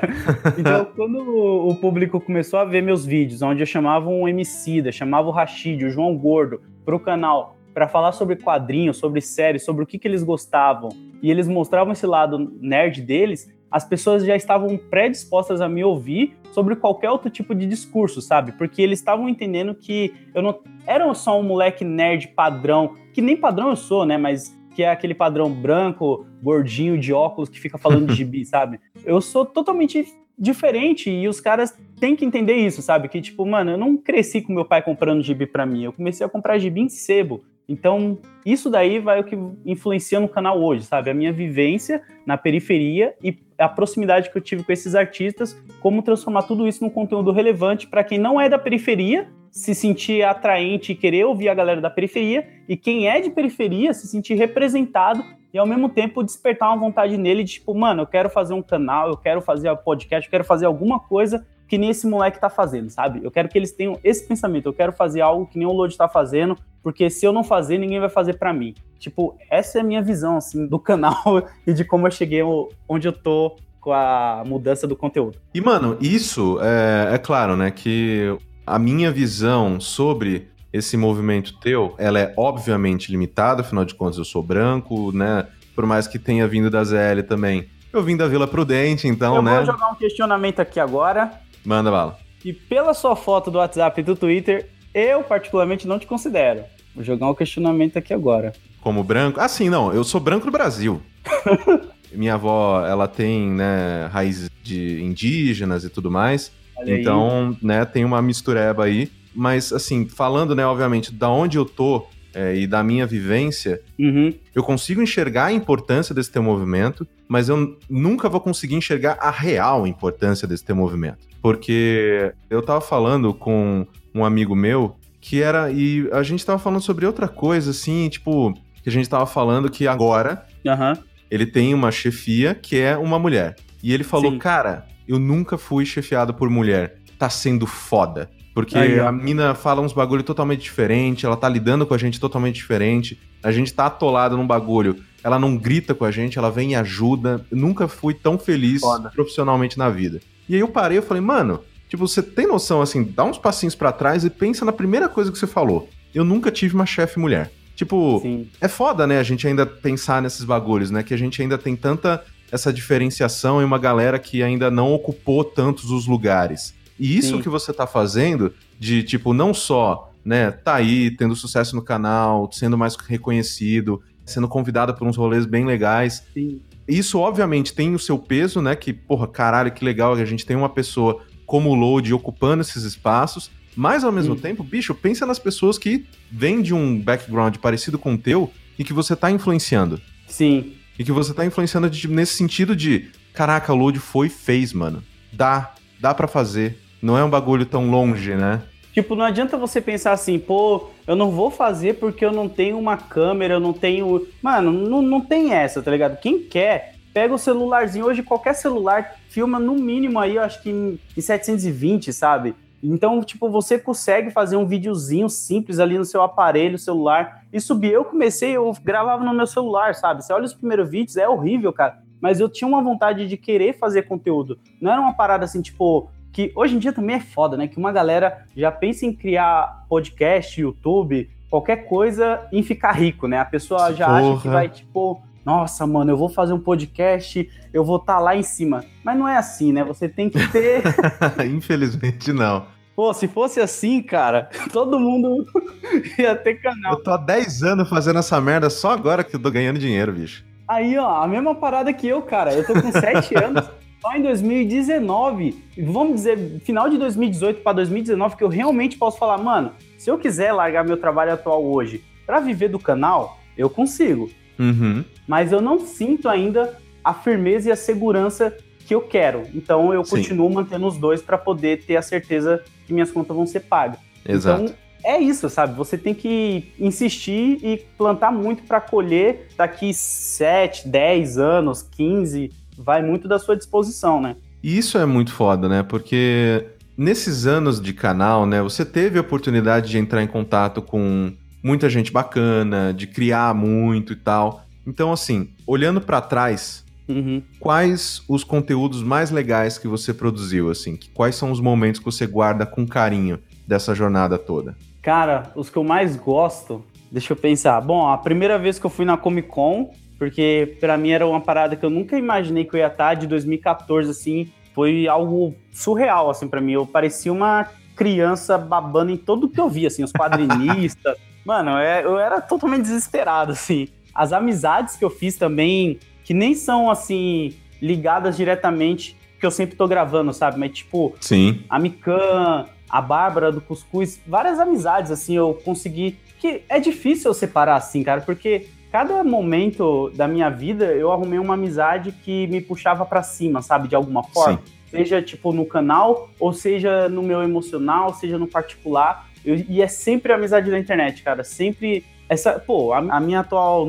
então, 0.57 0.85
quando 0.95 1.19
o 1.19 1.75
público 1.75 2.21
começou 2.21 2.61
a 2.61 2.65
ver 2.65 2.83
meus 2.83 3.05
vídeos, 3.05 3.43
onde 3.43 3.63
eu 3.63 3.67
chamava 3.67 4.09
um 4.09 4.29
Emicida, 4.29 4.93
chamava 4.93 5.27
o 5.27 5.33
Rashid, 5.33 5.85
o 5.85 5.91
João 5.91 6.17
Gordo, 6.17 6.61
pro 6.85 7.01
canal, 7.01 7.56
para 7.77 7.87
falar 7.87 8.13
sobre 8.13 8.37
quadrinhos, 8.37 8.97
sobre 8.97 9.21
séries, 9.21 9.63
sobre 9.63 9.85
o 9.85 9.87
que, 9.87 9.99
que 9.99 10.09
eles 10.09 10.23
gostavam, 10.23 10.89
e 11.23 11.31
eles 11.31 11.47
mostravam 11.47 11.93
esse 11.93 12.07
lado 12.07 12.39
nerd 12.59 13.03
deles, 13.03 13.55
as 13.71 13.85
pessoas 13.85 14.25
já 14.25 14.35
estavam 14.35 14.79
predispostas 14.79 15.61
a 15.61 15.69
me 15.69 15.85
ouvir 15.85 16.39
sobre 16.53 16.75
qualquer 16.75 17.11
outro 17.11 17.29
tipo 17.29 17.55
de 17.55 17.67
discurso, 17.67 18.23
sabe? 18.23 18.53
Porque 18.53 18.81
eles 18.81 18.99
estavam 18.99 19.29
entendendo 19.29 19.75
que 19.75 20.15
eu 20.35 20.41
não 20.41 20.59
era 20.87 21.13
só 21.13 21.39
um 21.39 21.43
moleque 21.43 21.85
nerd 21.85 22.29
padrão, 22.29 22.95
que 23.13 23.21
nem 23.21 23.37
padrão 23.37 23.69
eu 23.69 23.77
sou, 23.77 24.07
né? 24.07 24.17
Mas 24.17 24.59
que 24.75 24.83
é 24.83 24.91
aquele 24.91 25.15
padrão 25.15 25.53
branco, 25.53 26.25
gordinho, 26.43 26.97
de 26.97 27.13
óculos, 27.13 27.51
que 27.51 27.61
fica 27.61 27.77
falando 27.77 28.07
de 28.07 28.15
gibi, 28.15 28.43
sabe? 28.49 28.81
Eu 29.05 29.21
sou 29.21 29.45
totalmente 29.45 30.03
diferente 30.39 31.11
e 31.11 31.29
os 31.29 31.41
caras 31.41 31.79
têm 32.01 32.17
que 32.17 32.25
entender 32.25 32.55
isso, 32.55 32.81
sabe? 32.81 33.07
Que 33.07 33.21
tipo, 33.21 33.45
mano, 33.45 33.73
eu 33.73 33.77
não 33.79 33.99
cresci 33.99 34.41
com 34.41 34.55
meu 34.55 34.65
pai 34.65 34.81
comprando 34.81 35.23
gibi 35.23 35.47
para 35.47 35.67
mim, 35.67 35.85
eu 35.85 35.93
comecei 35.93 36.25
a 36.25 36.29
comprar 36.31 36.59
gibi 36.59 36.81
em 36.81 36.89
sebo. 36.89 37.45
Então, 37.69 38.19
isso 38.45 38.71
daí 38.71 38.99
vai 39.01 39.21
o 39.21 39.25
que 39.25 39.37
influencia 39.65 40.21
no 40.21 40.29
canal 40.29 40.63
hoje, 40.63 40.85
sabe? 40.85 41.11
A 41.11 41.15
minha 41.15 41.33
vivência 41.33 42.01
na 42.25 42.39
periferia 42.39 43.15
e 43.23 43.37
a 43.59 43.69
proximidade 43.69 44.31
que 44.31 44.39
eu 44.39 44.43
tive 44.43 44.63
com 44.63 44.73
esses 44.73 44.95
artistas, 44.95 45.61
como 45.81 46.03
transformar 46.03 46.43
tudo 46.43 46.67
isso 46.69 46.85
num 46.85 46.91
conteúdo 46.91 47.33
relevante 47.33 47.87
para 47.89 48.05
quem 48.05 48.19
não 48.19 48.41
é 48.41 48.49
da 48.49 48.59
periferia 48.59 49.29
se 49.51 49.75
sentir 49.75 50.23
atraente 50.23 50.93
e 50.93 50.95
querer 50.95 51.25
ouvir 51.25 51.49
a 51.49 51.55
galera 51.55 51.81
da 51.81 51.89
periferia, 51.89 52.47
e 52.69 52.77
quem 52.77 53.09
é 53.09 53.23
de 53.23 53.31
periferia 53.31 53.95
se 53.95 54.07
sentir 54.07 54.35
representado 54.35 55.25
e 55.51 55.57
ao 55.59 55.67
mesmo 55.67 55.89
tempo 55.89 56.23
despertar 56.23 56.69
uma 56.69 56.77
vontade 56.77 57.17
nele 57.17 57.43
de 57.43 57.55
tipo, 57.55 57.75
mano, 57.75 58.03
eu 58.03 58.07
quero 58.07 58.29
fazer 58.29 58.53
um 58.53 58.61
canal, 58.61 59.09
eu 59.09 59.17
quero 59.17 59.41
fazer 59.41 59.71
um 59.71 59.77
podcast, 59.77 60.27
eu 60.27 60.31
quero 60.31 60.45
fazer 60.45 60.67
alguma 60.67 61.01
coisa 61.01 61.47
que 61.69 61.79
nem 61.79 61.91
esse 61.91 62.07
moleque 62.07 62.41
tá 62.41 62.49
fazendo, 62.49 62.91
sabe? 62.91 63.21
Eu 63.23 63.31
quero 63.31 63.49
que 63.49 63.59
eles 63.59 63.73
tenham 63.73 63.99
esse 64.05 64.27
pensamento, 64.27 64.67
eu 64.67 64.73
quero 64.73 64.93
fazer 64.93 65.21
algo 65.21 65.47
que 65.47 65.59
nem 65.59 65.67
o 65.67 65.73
Lodi 65.73 65.97
tá 65.97 66.09
fazendo, 66.09 66.57
porque 66.83 67.11
se 67.11 67.27
eu 67.27 67.33
não 67.33 67.43
fazer, 67.43 67.79
ninguém 67.79 67.99
vai 67.99 68.09
fazer 68.09 68.35
para 68.35 68.53
mim. 68.53 68.75
Tipo, 68.99 69.37
essa 69.51 69.79
é 69.79 69.81
a 69.81 69.85
minha 69.85 70.03
visão, 70.03 70.37
assim, 70.37 70.67
do 70.67 70.79
canal 70.81 71.49
e 71.67 71.73
de 71.73 71.85
como 71.85 72.07
eu 72.07 72.11
cheguei 72.11 72.43
onde 72.89 73.09
eu 73.09 73.13
tô 73.13 73.57
com 73.81 73.93
a 73.93 74.43
mudança 74.47 74.87
do 74.87 74.97
conteúdo. 74.97 75.39
E, 75.55 75.61
mano, 75.61 75.97
isso 76.01 76.59
é, 76.61 77.15
é 77.15 77.19
claro, 77.19 77.57
né, 77.57 77.71
que 77.71 78.37
a 78.67 78.79
minha 78.79 79.13
visão 79.13 79.79
sobre 79.81 80.49
esse 80.73 80.97
movimento 80.97 81.59
teu, 81.61 81.95
ela 81.97 82.19
é 82.19 82.35
obviamente 82.37 83.11
limitada, 83.11 83.63
afinal 83.63 83.85
de 83.85 83.95
contas 83.95 84.19
eu 84.19 84.25
sou 84.25 84.43
branco, 84.43 85.13
né, 85.13 85.47
por 85.75 85.87
mais 85.87 86.07
que 86.07 86.19
tenha 86.19 86.47
vindo 86.49 86.71
da 86.71 86.83
ZL 86.83 87.23
também. 87.27 87.69
Eu 87.93 88.03
vim 88.03 88.17
da 88.17 88.29
Vila 88.29 88.47
Prudente, 88.47 89.09
então, 89.09 89.37
eu 89.37 89.43
né? 89.43 89.53
Eu 89.53 89.65
vou 89.65 89.73
jogar 89.73 89.91
um 89.91 89.95
questionamento 89.95 90.61
aqui 90.61 90.79
agora. 90.79 91.33
Manda 91.67 91.91
bala. 91.91 92.17
E 92.45 92.53
pela 92.53 92.95
sua 92.95 93.17
foto 93.17 93.51
do 93.51 93.59
WhatsApp 93.59 94.01
e 94.01 94.05
do 94.05 94.15
Twitter, 94.15 94.71
eu 94.95 95.25
particularmente 95.25 95.89
não 95.89 95.99
te 95.99 96.07
considero. 96.07 96.63
Vou 96.95 97.03
jogar 97.03 97.29
um 97.29 97.35
questionamento 97.35 97.99
aqui 97.99 98.15
agora. 98.15 98.53
Como 98.81 99.03
branco? 99.03 99.41
Ah, 99.41 99.49
sim, 99.49 99.69
não. 99.69 99.93
Eu 99.93 100.05
sou 100.05 100.21
branco 100.21 100.47
do 100.47 100.53
Brasil. 100.53 101.03
Minha 102.13 102.35
avó, 102.35 102.87
ela 102.87 103.09
tem, 103.09 103.51
né, 103.51 104.07
raízes 104.13 104.49
de 104.63 105.03
indígenas 105.03 105.83
e 105.83 105.91
tudo 105.91 106.09
mais. 106.09 106.53
Olha 106.77 107.01
então, 107.01 107.57
aí. 107.61 107.67
né, 107.67 107.85
tem 107.85 108.05
uma 108.05 108.23
mistureba 108.23 108.85
aí. 108.85 109.11
Mas, 109.35 109.73
assim, 109.73 110.09
falando, 110.09 110.55
né, 110.55 110.65
obviamente, 110.65 111.13
da 111.13 111.29
onde 111.29 111.59
eu 111.59 111.65
tô 111.65 112.07
é, 112.37 112.55
e 112.55 112.67
da 112.67 112.83
minha 112.83 113.07
vivência, 113.07 113.81
uhum. 113.99 114.31
eu 114.55 114.63
consigo 114.63 115.01
enxergar 115.01 115.47
a 115.47 115.53
importância 115.53 116.15
desse 116.15 116.31
teu 116.31 116.43
movimento, 116.43 117.09
mas 117.27 117.49
eu 117.49 117.79
nunca 117.89 118.29
vou 118.29 118.41
conseguir 118.41 118.75
enxergar 118.75 119.17
a 119.19 119.31
real 119.31 119.87
importância 119.87 120.47
desse 120.47 120.63
teu 120.63 120.77
movimento. 120.77 121.27
Porque 121.41 122.35
eu 122.51 122.61
tava 122.61 122.83
falando 122.83 123.33
com 123.33 123.87
um 124.15 124.23
amigo 124.23 124.55
meu 124.55 124.97
que 125.19 125.41
era. 125.41 125.71
E 125.71 126.09
a 126.13 126.23
gente 126.23 126.45
tava 126.45 126.59
falando 126.59 126.83
sobre 126.83 127.07
outra 127.07 127.27
coisa, 127.27 127.71
assim, 127.71 128.07
tipo, 128.11 128.53
que 128.83 128.91
a 128.91 128.93
gente 128.93 129.09
tava 129.09 129.25
falando 129.25 129.71
que 129.71 129.89
agora 129.89 130.45
uhum. 130.63 131.03
ele 131.31 131.47
tem 131.47 131.73
uma 131.73 131.91
chefia 131.91 132.55
que 132.55 132.79
é 132.79 132.99
uma 132.99 133.19
mulher. 133.19 133.57
E 133.83 133.95
ele 133.95 134.05
falou, 134.05 134.33
Sim. 134.33 134.39
cara, 134.39 134.87
eu 135.09 135.19
nunca 135.19 135.57
fui 135.57 135.87
chefiado 135.87 136.35
por 136.35 136.51
mulher. 136.51 136.99
Tá 137.19 137.31
sendo 137.31 137.67
foda. 137.67 138.29
Porque 138.57 138.79
Aí, 138.79 138.99
a 138.99 139.13
mina 139.13 139.55
fala 139.55 139.83
uns 139.83 139.93
bagulho 139.93 140.23
totalmente 140.23 140.63
diferente, 140.63 141.27
ela 141.27 141.37
tá 141.37 141.47
lidando 141.47 141.87
com 141.87 141.93
a 141.93 141.99
gente 141.99 142.19
totalmente 142.19 142.55
diferente. 142.55 143.21
A 143.43 143.53
gente 143.53 143.71
tá 143.71 143.85
atolado 143.85 144.35
num 144.35 144.47
bagulho, 144.47 144.97
ela 145.23 145.39
não 145.39 145.59
grita 145.59 145.95
com 145.95 146.07
a 146.07 146.11
gente, 146.11 146.39
ela 146.39 146.51
vem 146.51 146.71
e 146.73 146.75
ajuda. 146.75 147.45
Eu 147.51 147.59
nunca 147.59 147.87
fui 147.87 148.15
tão 148.15 148.39
feliz 148.39 148.81
Foda. 148.81 149.11
profissionalmente 149.11 149.77
na 149.77 149.91
vida. 149.91 150.23
E 150.49 150.55
aí 150.55 150.61
eu 150.63 150.69
parei 150.69 150.97
e 150.97 151.03
falei, 151.03 151.21
mano, 151.21 151.61
tipo, 151.87 152.09
você 152.09 152.23
tem 152.23 152.47
noção, 152.47 152.81
assim, 152.81 153.05
dá 153.05 153.25
uns 153.25 153.37
passinhos 153.37 153.75
para 153.75 153.93
trás 153.93 154.25
e 154.25 154.31
pensa 154.31 154.65
na 154.65 154.73
primeira 154.73 155.07
coisa 155.07 155.31
que 155.31 155.39
você 155.39 155.47
falou. 155.47 155.91
Eu 156.15 156.25
nunca 156.25 156.51
tive 156.51 156.75
uma 156.75 156.87
chefe 156.87 157.19
mulher. 157.19 157.53
Tipo, 157.75 158.21
Sim. 158.23 158.49
é 158.59 158.69
foda, 158.69 159.07
né, 159.07 159.19
a 159.19 159.23
gente 159.23 159.47
ainda 159.47 159.67
pensar 159.67 160.23
nesses 160.23 160.45
bagulhos, 160.45 160.91
né? 160.91 161.03
Que 161.03 161.13
a 161.13 161.19
gente 161.19 161.43
ainda 161.43 161.59
tem 161.59 161.77
tanta 161.77 162.25
essa 162.51 162.73
diferenciação 162.73 163.61
em 163.61 163.67
uma 163.67 163.79
galera 163.79 164.19
que 164.19 164.43
ainda 164.43 164.71
não 164.71 164.95
ocupou 164.95 165.45
tantos 165.45 165.91
os 165.91 166.07
lugares. 166.07 166.75
E 166.99 167.17
isso 167.17 167.37
Sim. 167.37 167.43
que 167.43 167.49
você 167.49 167.73
tá 167.73 167.87
fazendo, 167.87 168.55
de 168.79 169.03
tipo, 169.03 169.33
não 169.35 169.53
só, 169.53 170.13
né, 170.25 170.51
tá 170.51 170.75
aí, 170.75 171.11
tendo 171.11 171.37
sucesso 171.37 171.77
no 171.77 171.83
canal, 171.83 172.51
sendo 172.53 172.77
mais 172.77 172.97
reconhecido, 172.97 174.03
sendo 174.25 174.49
convidado 174.49 174.95
por 174.95 175.07
uns 175.07 175.17
rolês 175.17 175.47
bem 175.47 175.65
legais. 175.65 176.25
Sim. 176.35 176.61
Isso, 176.89 177.19
obviamente, 177.19 177.75
tem 177.75 177.95
o 177.95 177.99
seu 177.99 178.19
peso, 178.19 178.61
né? 178.61 178.77
Que, 178.77 178.93
porra, 178.93 179.27
caralho, 179.27 179.73
que 179.73 179.85
legal 179.85 180.17
que 180.17 180.23
a 180.23 180.27
gente 180.27 180.47
tem 180.47 180.57
uma 180.57 180.69
pessoa 180.69 181.23
como 181.45 181.75
load 181.75 182.13
ocupando 182.13 182.63
esses 182.63 182.83
espaços, 182.83 183.51
mas 183.77 184.03
ao 184.05 184.11
mesmo 184.13 184.35
Sim. 184.35 184.41
tempo, 184.41 184.65
bicho, 184.65 184.95
pensa 184.95 185.27
nas 185.27 185.39
pessoas 185.39 185.79
que 185.79 186.07
vêm 186.31 186.63
de 186.63 186.75
um 186.75 187.01
background 187.01 187.57
parecido 187.57 187.99
com 187.99 188.15
o 188.15 188.19
teu 188.19 188.51
e 188.79 188.85
que 188.85 188.93
você 188.93 189.15
tá 189.15 189.31
influenciando. 189.31 190.01
Sim. 190.27 190.75
E 190.99 191.05
que 191.05 191.13
você 191.13 191.35
tá 191.35 191.45
influenciando 191.45 191.91
de, 191.91 192.09
nesse 192.09 192.35
sentido 192.35 192.75
de, 192.75 193.11
caraca, 193.33 193.73
o 193.73 193.77
load 193.77 193.99
foi 193.99 194.29
fez, 194.29 194.73
mano. 194.73 195.03
Dá, 195.33 195.75
dá 196.01 196.15
para 196.15 196.27
fazer. 196.27 196.79
Não 197.07 197.17
é 197.17 197.23
um 197.23 197.31
bagulho 197.31 197.65
tão 197.65 197.89
longe, 197.89 198.35
né? 198.35 198.61
Tipo, 198.93 199.15
não 199.15 199.25
adianta 199.25 199.57
você 199.57 199.81
pensar 199.81 200.11
assim, 200.11 200.41
pô, 200.41 200.89
eu 201.07 201.15
não 201.15 201.31
vou 201.31 201.53
fazer 201.53 202.01
porque 202.01 202.25
eu 202.25 202.33
não 202.33 202.49
tenho 202.49 202.77
uma 202.77 202.97
câmera, 202.97 203.55
eu 203.55 203.61
não 203.61 203.73
tenho. 203.73 204.27
Mano, 204.43 204.73
não, 204.73 205.01
não 205.03 205.21
tem 205.21 205.55
essa, 205.55 205.81
tá 205.81 205.89
ligado? 205.89 206.19
Quem 206.19 206.41
quer, 206.43 206.97
pega 207.15 207.33
o 207.33 207.39
celularzinho. 207.39 208.07
Hoje, 208.07 208.25
qualquer 208.25 208.55
celular 208.55 209.15
filma 209.29 209.61
no 209.61 209.75
mínimo 209.75 210.19
aí, 210.19 210.35
eu 210.35 210.43
acho 210.43 210.61
que 210.61 210.69
em, 210.69 210.99
em 211.17 211.21
720, 211.21 212.13
sabe? 212.13 212.57
Então, 212.83 213.23
tipo, 213.23 213.49
você 213.49 213.79
consegue 213.79 214.33
fazer 214.33 214.57
um 214.57 214.67
videozinho 214.67 215.29
simples 215.29 215.79
ali 215.79 215.97
no 215.97 216.05
seu 216.05 216.23
aparelho 216.23 216.77
celular 216.77 217.45
e 217.53 217.61
subir. 217.61 217.93
Eu 217.93 218.05
comecei, 218.05 218.57
eu 218.57 218.77
gravava 218.83 219.23
no 219.23 219.33
meu 219.33 219.47
celular, 219.47 219.95
sabe? 219.95 220.25
Você 220.25 220.33
olha 220.33 220.45
os 220.45 220.55
primeiros 220.55 220.91
vídeos, 220.91 221.17
é 221.17 221.29
horrível, 221.29 221.73
cara. 221.73 221.99
Mas 222.21 222.41
eu 222.41 222.49
tinha 222.49 222.67
uma 222.67 222.83
vontade 222.83 223.29
de 223.29 223.37
querer 223.37 223.79
fazer 223.79 224.09
conteúdo. 224.09 224.59
Não 224.81 224.91
era 224.91 225.01
uma 225.01 225.15
parada 225.15 225.45
assim, 225.45 225.63
tipo, 225.63 226.11
que 226.37 226.53
hoje 226.55 226.77
em 226.77 226.79
dia 226.79 226.93
também 226.93 227.17
é 227.17 227.21
foda, 227.21 227.57
né? 227.57 227.67
Que 227.67 227.79
uma 227.79 227.91
galera 227.91 228.45
já 228.55 228.71
pensa 228.71 229.07
em 229.07 229.13
criar 229.15 229.87
podcast, 229.89 230.61
YouTube, 230.61 231.31
qualquer 231.49 231.89
coisa 231.89 232.47
em 232.53 232.63
ficar 232.63 232.93
rico, 232.93 233.27
né? 233.27 233.39
A 233.39 233.45
pessoa 233.47 233.95
já 233.95 234.05
Porra. 234.05 234.19
acha 234.19 234.43
que 234.43 234.49
vai, 234.49 234.69
tipo, 234.69 235.23
nossa, 235.43 235.87
mano, 235.87 236.11
eu 236.11 236.17
vou 236.19 236.29
fazer 236.29 236.53
um 236.53 236.61
podcast, 236.61 237.51
eu 237.73 237.83
vou 237.83 237.97
estar 237.97 238.17
tá 238.17 238.21
lá 238.21 238.37
em 238.37 238.43
cima. 238.43 238.85
Mas 239.03 239.17
não 239.17 239.27
é 239.27 239.39
assim, 239.39 239.73
né? 239.73 239.83
Você 239.83 240.11
tem 240.11 240.29
que 240.29 240.47
ter. 240.49 240.83
Infelizmente, 241.51 242.31
não. 242.35 242.67
Pô, 242.95 243.15
se 243.15 243.27
fosse 243.27 243.59
assim, 243.59 244.03
cara, 244.03 244.51
todo 244.71 245.01
mundo 245.01 245.47
ia 246.19 246.37
ter 246.37 246.57
canal. 246.57 246.93
Eu 246.93 247.03
tô 247.03 247.13
há 247.13 247.17
10 247.17 247.63
anos 247.63 247.89
fazendo 247.89 248.19
essa 248.19 248.39
merda 248.43 248.69
só 248.69 248.91
agora 248.91 249.25
que 249.25 249.35
eu 249.35 249.41
tô 249.41 249.51
ganhando 249.51 249.79
dinheiro, 249.79 250.13
bicho. 250.13 250.45
Aí, 250.69 250.99
ó, 250.99 251.23
a 251.23 251.27
mesma 251.27 251.55
parada 251.55 251.91
que 251.95 252.07
eu, 252.07 252.21
cara. 252.21 252.53
Eu 252.53 252.67
tô 252.67 252.75
com 252.75 252.93
7 252.93 253.35
anos, 253.43 253.71
só 254.07 254.17
em 254.17 254.23
2019. 254.23 255.65
Vamos 255.79 256.17
dizer, 256.17 256.61
final 256.61 256.89
de 256.89 256.97
2018 256.97 257.61
para 257.61 257.73
2019, 257.73 258.37
que 258.37 258.45
eu 258.45 258.49
realmente 258.49 258.97
posso 258.97 259.19
falar, 259.19 259.37
mano, 259.39 259.73
se 259.99 260.09
eu 260.09 260.17
quiser 260.17 260.53
largar 260.53 260.85
meu 260.85 260.97
trabalho 260.97 261.33
atual 261.33 261.65
hoje 261.65 262.05
para 262.25 262.39
viver 262.39 262.69
do 262.69 262.79
canal, 262.79 263.41
eu 263.59 263.69
consigo. 263.69 264.31
Uhum. 264.59 265.05
Mas 265.27 265.51
eu 265.51 265.61
não 265.61 265.81
sinto 265.81 266.29
ainda 266.29 266.79
a 267.03 267.13
firmeza 267.13 267.69
e 267.69 267.73
a 267.73 267.77
segurança 267.77 268.57
que 268.87 268.95
eu 268.95 269.01
quero. 269.01 269.43
Então 269.53 269.93
eu 269.93 270.05
Sim. 270.05 270.17
continuo 270.17 270.49
mantendo 270.49 270.87
os 270.87 270.97
dois 270.97 271.21
para 271.21 271.37
poder 271.37 271.85
ter 271.85 271.97
a 271.97 272.03
certeza 272.03 272.63
que 272.87 272.93
minhas 272.93 273.11
contas 273.11 273.37
vão 273.37 273.47
ser 273.47 273.61
pagas. 273.61 273.99
Exato. 274.25 274.63
Então, 274.63 274.75
é 275.03 275.19
isso, 275.19 275.49
sabe? 275.51 275.77
Você 275.77 275.99
tem 275.99 276.15
que 276.15 276.73
insistir 276.79 277.59
e 277.63 277.77
plantar 277.99 278.33
muito 278.33 278.63
para 278.65 278.81
colher 278.81 279.49
daqui 279.57 279.93
7, 279.93 280.89
10 280.89 281.39
anos, 281.39 281.83
15, 281.83 282.51
vai 282.79 283.03
muito 283.03 283.27
da 283.29 283.39
sua 283.39 283.57
disposição, 283.57 284.21
né? 284.21 284.37
E 284.63 284.77
isso 284.77 284.99
é 284.99 285.07
muito 285.07 285.33
foda, 285.33 285.69
né? 285.69 285.83
Porque 285.83 286.67
nesses 286.97 287.47
anos 287.47 287.81
de 287.81 287.93
canal, 287.93 288.47
né, 288.47 288.63
você 288.63 288.85
teve 288.85 289.19
a 289.19 289.21
oportunidade 289.21 289.91
de 289.91 289.99
entrar 289.99 290.23
em 290.23 290.27
contato 290.27 290.81
com 290.81 291.33
muita 291.63 291.91
gente 291.91 292.13
bacana, 292.13 292.95
de 292.95 293.07
criar 293.07 293.55
muito 293.55 294.13
e 294.13 294.17
tal. 294.17 294.65
Então, 294.87 295.13
assim, 295.13 295.51
olhando 295.67 296.01
para 296.01 296.21
trás, 296.21 296.85
uhum. 297.09 297.43
quais 297.59 298.23
os 298.29 298.45
conteúdos 298.45 299.03
mais 299.03 299.31
legais 299.31 299.79
que 299.79 299.89
você 299.89 300.15
produziu, 300.15 300.71
assim? 300.71 300.99
Quais 301.13 301.35
são 301.35 301.51
os 301.51 301.61
momentos 301.61 301.99
que 301.99 302.05
você 302.05 302.27
guarda 302.27 302.65
com 302.65 302.87
carinho 302.87 303.39
dessa 303.67 303.95
jornada 303.95 304.39
toda? 304.39 304.77
Cara, 305.03 305.51
os 305.55 305.69
que 305.69 305.77
eu 305.77 305.85
mais 305.85 306.17
gosto, 306.17 306.85
deixa 307.11 307.33
eu 307.33 307.37
pensar. 307.37 307.81
Bom, 307.81 308.09
a 308.09 308.17
primeira 308.19 308.59
vez 308.59 308.79
que 308.79 308.87
eu 308.87 308.91
fui 308.91 309.05
na 309.05 309.17
Comic 309.17 309.49
Con, 309.49 309.93
porque 310.19 310.77
para 310.81 310.97
mim 310.97 311.11
era 311.11 311.27
uma 311.27 311.41
parada 311.41 311.77
que 311.77 311.85
eu 311.85 311.91
nunca 311.91 312.19
imaginei 312.19 312.65
que 312.65 312.75
eu 312.75 312.81
ia 312.81 312.87
estar 312.87 313.15
de 313.15 313.27
2014, 313.27 314.11
assim, 314.11 314.53
foi 314.75 315.07
algo 315.09 315.55
surreal, 315.73 316.31
assim, 316.31 316.49
para 316.49 316.61
mim. 316.61 316.73
Eu 316.73 316.87
parecia 316.87 317.33
uma 317.33 317.69
criança 317.95 318.59
babando 318.59 319.11
em 319.11 319.17
tudo 319.17 319.49
que 319.49 319.61
eu 319.61 319.69
via, 319.69 319.89
assim, 319.89 320.05
os 320.05 320.13
quadrinistas, 320.13 321.17
Mano, 321.47 321.79
é, 321.79 322.05
eu 322.05 322.19
era 322.19 322.41
totalmente 322.41 322.83
desesperado, 322.83 323.53
assim. 323.53 323.87
As 324.13 324.33
amizades 324.33 324.97
que 324.97 325.05
eu 325.05 325.11
fiz 325.11 325.37
também, 325.37 326.01
que 326.25 326.35
nem 326.35 326.55
são, 326.55 326.91
assim, 326.91 327.55
ligadas 327.81 328.37
diretamente, 328.37 329.17
que 329.39 329.47
eu 329.47 329.51
sempre 329.53 329.77
tô 329.77 329.87
gravando, 329.87 330.33
sabe? 330.33 330.59
Mas, 330.59 330.73
tipo, 330.73 331.15
Sim. 331.21 331.63
a 331.69 331.79
Mikan, 331.79 332.67
a 332.91 333.01
Bárbara 333.01 333.53
do 333.53 333.61
Cuscuz, 333.61 334.21
várias 334.27 334.59
amizades, 334.59 335.13
assim, 335.13 335.37
eu 335.37 335.55
consegui. 335.65 336.19
Que 336.41 336.63
é 336.69 336.81
difícil 336.81 337.31
eu 337.31 337.35
separar, 337.35 337.77
assim, 337.77 338.03
cara, 338.03 338.23
porque 338.23 338.67
cada 338.91 339.23
momento 339.23 340.11
da 340.15 340.27
minha 340.27 340.49
vida 340.49 340.87
eu 340.87 341.13
arrumei 341.13 341.39
uma 341.39 341.55
amizade 341.55 342.13
que 342.13 342.47
me 342.47 342.61
puxava 342.61 343.05
para 343.05 343.23
cima, 343.23 343.63
sabe? 343.63 343.89
De 343.89 343.95
alguma 343.95 344.23
forma. 344.23 344.61
Sim. 344.65 344.73
Seja, 344.91 345.21
tipo, 345.21 345.53
no 345.53 345.67
canal, 345.67 346.31
ou 346.39 346.53
seja 346.53 347.09
no 347.09 347.23
meu 347.23 347.43
emocional, 347.43 348.15
seja 348.15 348.39
no 348.39 348.47
particular. 348.47 349.29
Eu, 349.45 349.57
e 349.69 349.83
é 349.83 349.89
sempre 349.89 350.33
a 350.33 350.37
amizade 350.37 350.71
da 350.71 350.79
internet, 350.79 351.23
cara. 351.23 351.45
Sempre 351.45 352.05
essa, 352.29 352.59
pô, 352.59 352.93
a, 352.93 352.99
a, 352.99 353.21
minha 353.21 353.41
atual 353.41 353.87